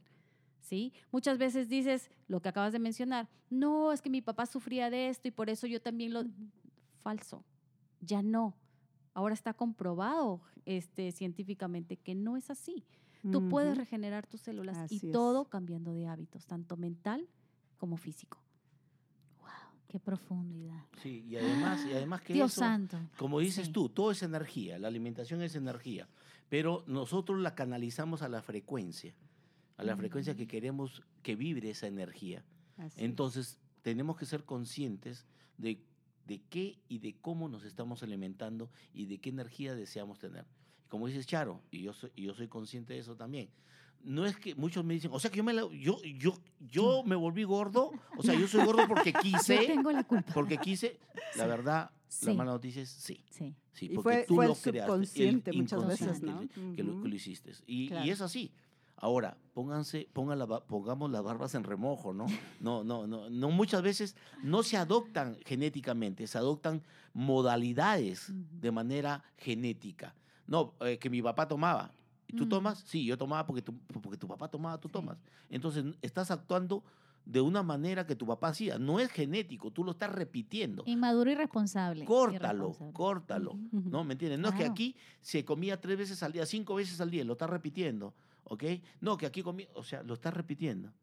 ¿Sí? 0.59 0.93
Muchas 1.11 1.37
veces 1.39 1.67
dices 1.67 2.11
lo 2.27 2.41
que 2.41 2.49
acabas 2.49 2.73
de 2.73 2.79
mencionar, 2.79 3.27
no, 3.49 3.91
es 3.91 4.01
que 4.01 4.09
mi 4.09 4.21
papá 4.21 4.45
sufría 4.45 4.89
de 4.89 5.09
esto 5.09 5.27
y 5.27 5.31
por 5.31 5.49
eso 5.49 5.65
yo 5.65 5.81
también 5.81 6.13
lo... 6.13 6.23
Falso, 7.01 7.45
ya 8.01 8.21
no. 8.21 8.55
Ahora 9.13 9.33
está 9.33 9.53
comprobado 9.53 10.41
este, 10.65 11.11
científicamente 11.11 11.97
que 11.97 12.13
no 12.13 12.37
es 12.37 12.49
así. 12.49 12.85
Tú 13.31 13.49
puedes 13.49 13.77
regenerar 13.77 14.27
tus 14.27 14.41
células 14.41 14.91
y 14.91 15.11
todo 15.11 15.45
cambiando 15.45 15.93
de 15.93 16.07
hábitos, 16.07 16.45
tanto 16.45 16.77
mental 16.77 17.27
como 17.77 17.97
físico. 17.97 18.37
Qué 19.89 19.99
profundidad. 19.99 20.85
Sí, 21.01 21.25
y 21.27 21.35
además, 21.35 21.83
y 21.83 21.93
además 21.93 22.21
que 22.21 22.33
Dios 22.33 22.53
santo. 22.53 22.99
como 23.17 23.39
dices 23.39 23.71
tú, 23.71 23.89
todo 23.89 24.11
es 24.11 24.21
energía, 24.21 24.77
la 24.77 24.87
alimentación 24.87 25.41
es 25.41 25.55
energía, 25.55 26.07
pero 26.47 26.83
nosotros 26.85 27.39
la 27.39 27.55
canalizamos 27.55 28.21
a 28.21 28.29
la 28.29 28.43
frecuencia, 28.43 29.15
a 29.77 29.83
la 29.83 29.97
frecuencia 29.97 30.35
que 30.35 30.47
queremos 30.47 31.01
que 31.23 31.35
vibre 31.35 31.71
esa 31.71 31.87
energía. 31.87 32.45
Entonces, 32.97 33.59
tenemos 33.81 34.15
que 34.15 34.27
ser 34.27 34.45
conscientes 34.45 35.25
de, 35.57 35.83
de 36.27 36.43
qué 36.49 36.77
y 36.87 36.99
de 36.99 37.15
cómo 37.19 37.49
nos 37.49 37.63
estamos 37.63 38.03
alimentando 38.03 38.69
y 38.93 39.07
de 39.07 39.17
qué 39.17 39.31
energía 39.31 39.73
deseamos 39.73 40.19
tener. 40.19 40.45
Como 40.87 41.07
dices, 41.07 41.25
Charo, 41.25 41.63
y 41.71 41.81
yo 41.81 41.93
soy, 41.93 42.11
y 42.15 42.23
yo 42.23 42.35
soy 42.35 42.47
consciente 42.47 42.93
de 42.93 42.99
eso 42.99 43.15
también 43.15 43.49
no 44.03 44.25
es 44.25 44.37
que 44.37 44.55
muchos 44.55 44.83
me 44.83 44.93
dicen, 44.93 45.11
o 45.13 45.19
sea 45.19 45.29
que 45.29 45.37
yo 45.37 45.43
me, 45.43 45.53
yo, 45.55 46.01
yo, 46.03 46.33
yo 46.59 47.03
me 47.03 47.15
volví 47.15 47.43
gordo, 47.43 47.91
o 48.17 48.23
sea, 48.23 48.33
yo 48.33 48.47
soy 48.47 48.65
gordo 48.65 48.87
porque 48.87 49.13
quise. 49.21 49.57
tengo 49.65 49.91
la 49.91 50.03
culpa. 50.03 50.33
Porque 50.33 50.57
quise, 50.57 50.99
la 51.35 51.45
verdad, 51.45 51.91
la 52.21 52.33
mala 52.33 52.51
noticia 52.51 52.81
es 52.81 52.89
sí. 52.89 53.23
Sí. 53.29 53.55
sí 53.71 53.89
porque 53.89 54.25
tú 54.27 54.41
lo 54.41 54.55
creaste. 54.55 55.53
muchas 55.53 55.87
veces, 55.87 56.21
¿no? 56.21 56.47
Que, 56.75 56.83
lo, 56.83 57.01
que 57.01 57.09
lo, 57.09 57.15
hiciste. 57.15 57.53
Y, 57.67 57.93
y, 57.93 58.09
es 58.09 58.21
así. 58.21 58.51
Ahora, 59.01 59.37
pónganse, 59.53 60.09
pongan 60.11 60.39
la, 60.39 60.47
pongamos 60.47 61.09
las 61.09 61.23
barbas 61.23 61.55
en 61.55 61.63
remojo, 61.63 62.13
¿no? 62.13 62.25
No, 62.59 62.83
no, 62.83 63.07
no, 63.07 63.29
no. 63.29 63.49
Muchas 63.49 63.81
veces 63.81 64.15
no 64.43 64.63
se 64.63 64.75
adoptan 64.75 65.37
genéticamente, 65.45 66.27
se 66.27 66.37
adoptan 66.37 66.83
modalidades 67.13 68.31
de 68.33 68.71
manera 68.71 69.23
genética. 69.37 70.15
No, 70.47 70.73
eh, 70.81 70.97
que 70.97 71.09
mi 71.09 71.21
papá 71.21 71.47
tomaba. 71.47 71.93
¿Y 72.29 72.33
tú 72.35 72.47
tomas? 72.47 72.83
Sí, 72.85 73.05
yo 73.05 73.17
tomaba 73.17 73.43
porque 73.47 73.63
tu, 73.63 73.75
porque 74.01 74.15
tu 74.17 74.27
papá 74.27 74.47
tomaba, 74.47 74.79
tú 74.79 74.87
tomas. 74.87 75.17
Entonces, 75.49 75.83
estás 76.03 76.29
actuando 76.29 76.83
de 77.25 77.41
una 77.41 77.63
manera 77.63 78.05
que 78.05 78.15
tu 78.15 78.27
papá 78.27 78.49
hacía. 78.49 78.77
No 78.77 78.99
es 78.99 79.09
genético, 79.11 79.71
tú 79.71 79.83
lo 79.83 79.91
estás 79.91 80.11
repitiendo. 80.11 80.83
Inmaduro 80.85 81.31
y 81.31 81.35
responsable. 81.35 82.05
Córtalo, 82.05 82.75
córtalo. 82.93 83.57
¿No? 83.71 84.03
¿Me 84.03 84.13
entiendes? 84.13 84.39
No 84.39 84.49
es 84.49 84.55
que 84.55 84.65
aquí 84.65 84.95
se 85.21 85.43
comía 85.43 85.81
tres 85.81 85.97
veces 85.97 86.21
al 86.21 86.31
día, 86.31 86.45
cinco 86.45 86.75
veces 86.75 87.01
al 87.01 87.09
día, 87.09 87.23
lo 87.23 87.33
estás 87.33 87.49
repitiendo. 87.49 88.13
¿Ok? 88.43 88.63
No, 89.01 89.17
que 89.17 89.25
aquí 89.25 89.41
comía, 89.41 89.67
o 89.73 89.83
sea, 89.83 90.03
lo 90.03 90.13
estás 90.13 90.35
repitiendo. 90.35 90.93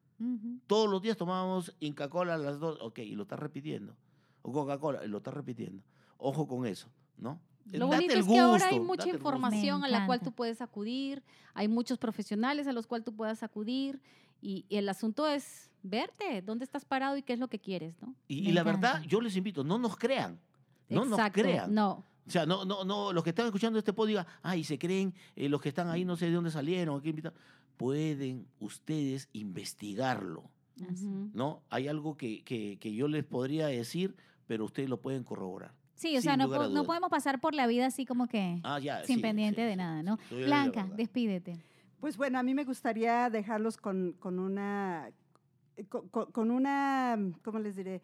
Todos 0.69 0.89
los 0.89 1.03
días 1.03 1.17
tomábamos 1.17 1.75
Inca-Cola 1.81 2.35
a 2.35 2.39
las 2.39 2.61
dos, 2.61 2.79
ok, 2.81 3.01
y 3.01 3.17
lo 3.17 3.25
estás 3.25 3.41
repitiendo. 3.41 3.97
O 4.43 4.53
Coca-Cola, 4.53 5.05
y 5.05 5.09
lo 5.09 5.19
estás 5.19 5.35
repitiendo. 5.35 5.83
Ojo 6.19 6.47
con 6.47 6.67
eso, 6.67 6.89
¿no? 7.19 7.41
Lo 7.73 7.87
bonito 7.89 8.15
es 8.15 8.27
que 8.27 8.39
ahora 8.39 8.69
hay 8.69 8.81
mucha 8.81 9.09
información 9.09 9.85
a 9.85 9.89
la 9.89 10.07
cual 10.07 10.21
tú 10.21 10.33
puedes 10.33 10.61
acudir, 10.61 11.23
hay 11.55 11.69
muchos 11.69 11.99
profesionales 11.99 12.67
a 12.67 12.73
los 12.73 12.87
cuales 12.87 13.05
tú 13.05 13.15
puedas 13.15 13.43
acudir 13.43 14.01
y, 14.41 14.67
el 14.71 14.89
asunto 14.89 15.27
es 15.27 15.71
verte, 15.83 16.43
dónde 16.43 16.65
estás 16.65 16.85
parado 16.85 17.17
y 17.17 17.23
qué 17.23 17.33
es 17.33 17.39
lo 17.39 17.49
que 17.49 17.59
quieres, 17.59 18.01
¿no? 18.01 18.15
Y, 18.29 18.53
la 18.53 18.63
verdad, 18.63 19.03
yo 19.03 19.21
les 19.21 19.37
invito, 19.37 19.65
no 19.65 19.79
nos 19.79 19.97
crean, 19.97 20.39
no 20.89 21.05
nos 21.05 21.21
crean. 21.31 21.73
No. 21.75 22.05
O 22.27 22.31
sea, 22.31 22.45
no, 22.45 22.65
no, 22.65 22.85
no, 22.85 23.13
los 23.13 23.23
que 23.23 23.31
están 23.31 23.47
escuchando 23.47 23.79
este 23.79 23.93
podcast 23.93 24.09
digan, 24.09 24.27
ay, 24.43 24.65
se 24.65 24.79
creen, 24.79 25.15
eh, 25.37 25.49
los 25.49 25.61
que 25.61 25.69
están 25.69 25.89
ahí 25.89 26.05
no 26.05 26.17
sé 26.17 26.27
de 26.27 26.33
dónde 26.33 26.51
salieron, 26.51 27.01
qué 27.01 27.33
Pueden 27.77 28.49
ustedes 28.59 29.29
investigarlo, 29.35 30.51
¿no? 31.35 31.63
Hay 31.69 31.89
algo 31.89 32.17
que, 32.17 32.43
que, 32.43 32.79
que 32.81 32.95
yo 32.95 33.07
les 33.07 33.23
podría 33.23 33.67
decir, 33.67 34.17
pero 34.47 34.65
ustedes 34.65 34.89
lo 34.89 35.01
pueden 35.01 35.25
corroborar. 35.25 35.75
Sí, 35.97 36.17
o 36.17 36.21
sea, 36.21 36.37
no, 36.37 36.47
no, 36.69 36.85
podemos 36.85 37.09
pasar 37.11 37.41
por 37.41 37.55
la 37.55 37.67
vida 37.67 37.87
así 37.87 38.05
como 38.05 38.29
que 38.29 38.61
ah, 38.65 38.79
sin 39.05 39.23
pendiente 39.23 39.63
de 39.63 39.77
nada, 39.77 40.03
¿no? 40.03 40.19
Blanca, 40.31 40.89
despídete. 40.95 41.59
Pues 42.01 42.19
bueno, 42.19 42.39
a 42.39 42.43
mí 42.43 42.55
me 42.55 42.65
gustaría 42.65 43.31
dejarlos 43.31 43.79
con, 43.79 44.13
con 44.19 44.39
una, 44.39 45.11
con, 45.89 46.09
con, 46.09 46.51
una, 46.51 47.19
¿cómo 47.43 47.59
les 47.59 47.77
diré? 47.77 48.03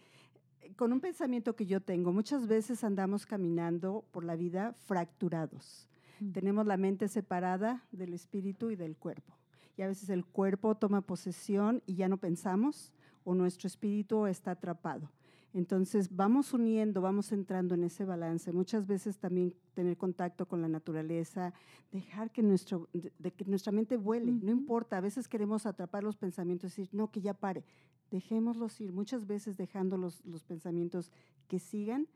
Con 0.77 0.93
un 0.93 1.01
pensamiento 1.01 1.55
que 1.55 1.67
yo 1.67 1.81
tengo. 1.81 2.13
Muchas 2.13 2.47
veces 2.47 2.83
andamos 2.83 3.27
caminando 3.27 4.07
por 4.11 4.25
la 4.25 4.37
vida 4.37 4.73
fracturados. 4.87 5.87
Mm. 6.21 6.33
Tenemos 6.33 6.67
la 6.67 6.79
mente 6.79 7.09
separada 7.09 7.85
del 7.93 8.15
espíritu 8.15 8.71
y 8.71 8.77
del 8.77 8.97
cuerpo. 8.97 9.37
Y 9.77 9.83
a 9.83 9.87
veces 9.87 10.09
el 10.09 10.25
cuerpo 10.25 10.75
toma 10.77 11.03
posesión 11.03 11.83
y 11.85 11.95
ya 11.95 12.09
no 12.09 12.17
pensamos 12.17 12.91
o 13.25 13.35
nuestro 13.35 13.67
espíritu 13.67 14.27
está 14.27 14.53
atrapado. 14.53 15.11
Entonces 15.55 16.15
vamos 16.15 16.55
uniendo, 16.55 17.03
vamos 17.03 17.31
entrando 17.33 17.75
en 17.75 17.85
ese 17.85 18.05
balance. 18.05 18.53
Muchas 18.53 18.87
veces 18.87 19.19
también 19.19 19.55
tener 19.75 19.97
contacto 19.97 20.47
con 20.47 20.63
la 20.63 20.69
naturaleza, 20.69 21.53
dejar 21.91 22.31
que, 22.31 22.43
nuestro, 22.43 22.89
de, 22.93 23.33
que 23.33 23.45
nuestra 23.45 23.73
mente 23.73 23.97
vuele, 23.97 24.33
no 24.33 24.51
importa, 24.51 24.97
a 24.97 25.01
veces 25.01 25.29
queremos 25.29 25.67
atrapar 25.67 26.05
los 26.05 26.17
pensamientos 26.17 26.79
y 26.79 26.83
decir, 26.83 26.95
no, 26.95 27.11
que 27.11 27.21
ya 27.21 27.35
pare, 27.35 27.65
dejémoslos 28.11 28.81
ir. 28.81 28.93
Muchas 28.93 29.27
veces 29.27 29.57
dejando 29.57 29.99
los, 29.99 30.25
los 30.25 30.43
pensamientos 30.43 31.13
que 31.49 31.59
sigan, 31.59 32.09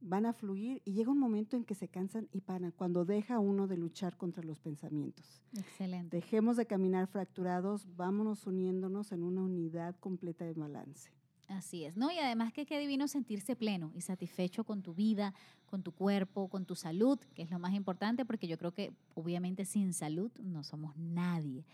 van 0.00 0.26
a 0.26 0.32
fluir 0.32 0.82
y 0.84 0.92
llega 0.92 1.10
un 1.10 1.18
momento 1.18 1.56
en 1.56 1.64
que 1.64 1.74
se 1.74 1.88
cansan 1.88 2.28
y 2.30 2.42
paran, 2.42 2.72
cuando 2.72 3.04
deja 3.04 3.38
uno 3.38 3.66
de 3.66 3.78
luchar 3.78 4.16
contra 4.16 4.44
los 4.44 4.58
pensamientos. 4.60 5.42
Excelente. 5.56 6.16
Dejemos 6.16 6.56
de 6.56 6.66
caminar 6.66 7.06
fracturados, 7.06 7.86
vámonos 7.96 8.46
uniéndonos 8.46 9.12
en 9.12 9.22
una 9.22 9.42
unidad 9.42 9.96
completa 10.00 10.44
de 10.44 10.52
balance. 10.52 11.10
Así 11.48 11.84
es, 11.84 11.96
¿no? 11.96 12.10
Y 12.10 12.18
además 12.18 12.52
que 12.52 12.64
qué 12.64 12.78
divino 12.78 13.06
sentirse 13.06 13.54
pleno 13.54 13.92
y 13.94 14.00
satisfecho 14.00 14.64
con 14.64 14.82
tu 14.82 14.94
vida, 14.94 15.34
con 15.66 15.82
tu 15.82 15.92
cuerpo, 15.92 16.48
con 16.48 16.64
tu 16.64 16.74
salud, 16.74 17.18
que 17.34 17.42
es 17.42 17.50
lo 17.50 17.58
más 17.58 17.74
importante, 17.74 18.24
porque 18.24 18.48
yo 18.48 18.56
creo 18.58 18.72
que 18.72 18.92
obviamente 19.14 19.64
sin 19.64 19.92
salud 19.92 20.30
no 20.40 20.64
somos 20.64 20.96
nadie. 20.96 21.64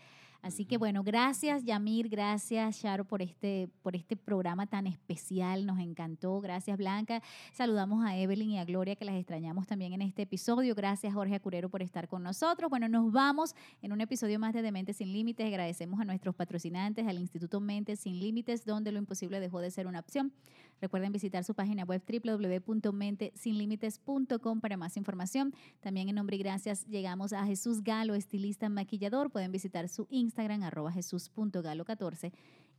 Así 0.41 0.65
que 0.65 0.77
bueno, 0.77 1.03
gracias 1.03 1.63
Yamir, 1.63 2.09
gracias 2.09 2.79
Charo 2.81 3.05
por 3.05 3.21
este, 3.21 3.69
por 3.83 3.95
este 3.95 4.15
programa 4.15 4.65
tan 4.65 4.87
especial, 4.87 5.67
nos 5.67 5.79
encantó. 5.79 6.41
Gracias 6.41 6.77
Blanca. 6.77 7.21
Saludamos 7.53 8.03
a 8.03 8.17
Evelyn 8.17 8.49
y 8.51 8.59
a 8.59 8.65
Gloria 8.65 8.95
que 8.95 9.05
las 9.05 9.15
extrañamos 9.15 9.67
también 9.67 9.93
en 9.93 10.01
este 10.01 10.23
episodio. 10.23 10.73
Gracias 10.73 11.13
Jorge 11.13 11.35
Acurero 11.35 11.69
por 11.69 11.83
estar 11.83 12.07
con 12.07 12.23
nosotros. 12.23 12.71
Bueno, 12.71 12.89
nos 12.89 13.11
vamos 13.11 13.53
en 13.83 13.91
un 13.91 14.01
episodio 14.01 14.39
más 14.39 14.53
de 14.53 14.63
Dementes 14.63 14.97
sin 14.97 15.13
Límites. 15.13 15.45
Agradecemos 15.45 15.99
a 15.99 16.05
nuestros 16.05 16.33
patrocinantes, 16.33 17.07
al 17.07 17.19
Instituto 17.19 17.59
Mentes 17.59 17.99
sin 17.99 18.19
Límites, 18.19 18.65
donde 18.65 18.91
lo 18.91 18.97
imposible 18.97 19.39
dejó 19.39 19.59
de 19.59 19.69
ser 19.69 19.85
una 19.85 19.99
opción. 19.99 20.33
Recuerden 20.81 21.11
visitar 21.11 21.43
su 21.43 21.53
página 21.53 21.83
web 21.83 22.01
www.mentesinlimites.com 22.05 24.61
para 24.61 24.77
más 24.77 24.97
información. 24.97 25.53
También 25.79 26.09
en 26.09 26.15
nombre 26.15 26.37
y 26.37 26.39
gracias 26.39 26.87
llegamos 26.87 27.33
a 27.33 27.45
Jesús 27.45 27.83
Galo, 27.83 28.15
estilista 28.15 28.67
maquillador. 28.67 29.29
Pueden 29.29 29.51
visitar 29.51 29.87
su 29.87 30.07
Instagram 30.09 30.63
arroba 30.63 30.91
jesús.galo14 30.91 32.31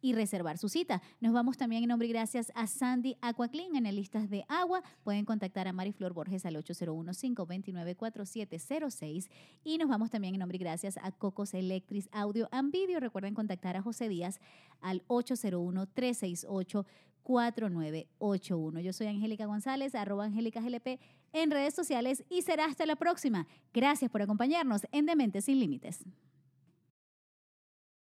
y 0.03 0.13
reservar 0.15 0.59
su 0.59 0.69
cita. 0.69 1.01
Nos 1.21 1.33
vamos 1.33 1.57
también 1.57 1.85
en 1.85 1.89
nombre 1.89 2.09
y 2.09 2.11
gracias 2.11 2.51
a 2.55 2.67
Sandy 2.67 3.17
Aquaclean, 3.23 3.77
analistas 3.77 4.29
de 4.29 4.45
agua. 4.49 4.83
Pueden 5.05 5.25
contactar 5.25 5.69
a 5.69 5.73
Mariflor 5.73 6.13
Borges 6.13 6.45
al 6.45 6.57
801-529-4706 6.57 9.31
y 9.63 9.79
nos 9.79 9.89
vamos 9.89 10.11
también 10.11 10.35
en 10.35 10.41
nombre 10.41 10.57
y 10.57 10.61
gracias 10.61 10.99
a 11.01 11.13
Cocos 11.13 11.55
Electric 11.55 12.09
Audio 12.11 12.49
and 12.51 12.73
Video. 12.73 12.99
Recuerden 12.99 13.35
contactar 13.35 13.77
a 13.77 13.83
José 13.83 14.09
Díaz 14.09 14.41
al 14.81 15.05
801 15.07 15.87
368 15.87 16.85
4981. 17.23 18.81
Yo 18.81 18.93
soy 18.93 19.07
Angélica 19.07 19.47
González, 19.47 19.95
arroba 19.95 20.25
Angélica 20.25 20.61
GLP 20.61 21.01
en 21.33 21.51
redes 21.51 21.75
sociales 21.75 22.25
y 22.29 22.43
será 22.43 22.67
hasta 22.67 22.87
la 22.87 22.97
próxima. 22.97 23.47
Gracias 23.73 24.11
por 24.11 24.23
acompañarnos 24.23 24.83
en 24.93 25.07
Dementes 25.07 25.47
Sin 25.47 25.61
Límites. 25.61 26.05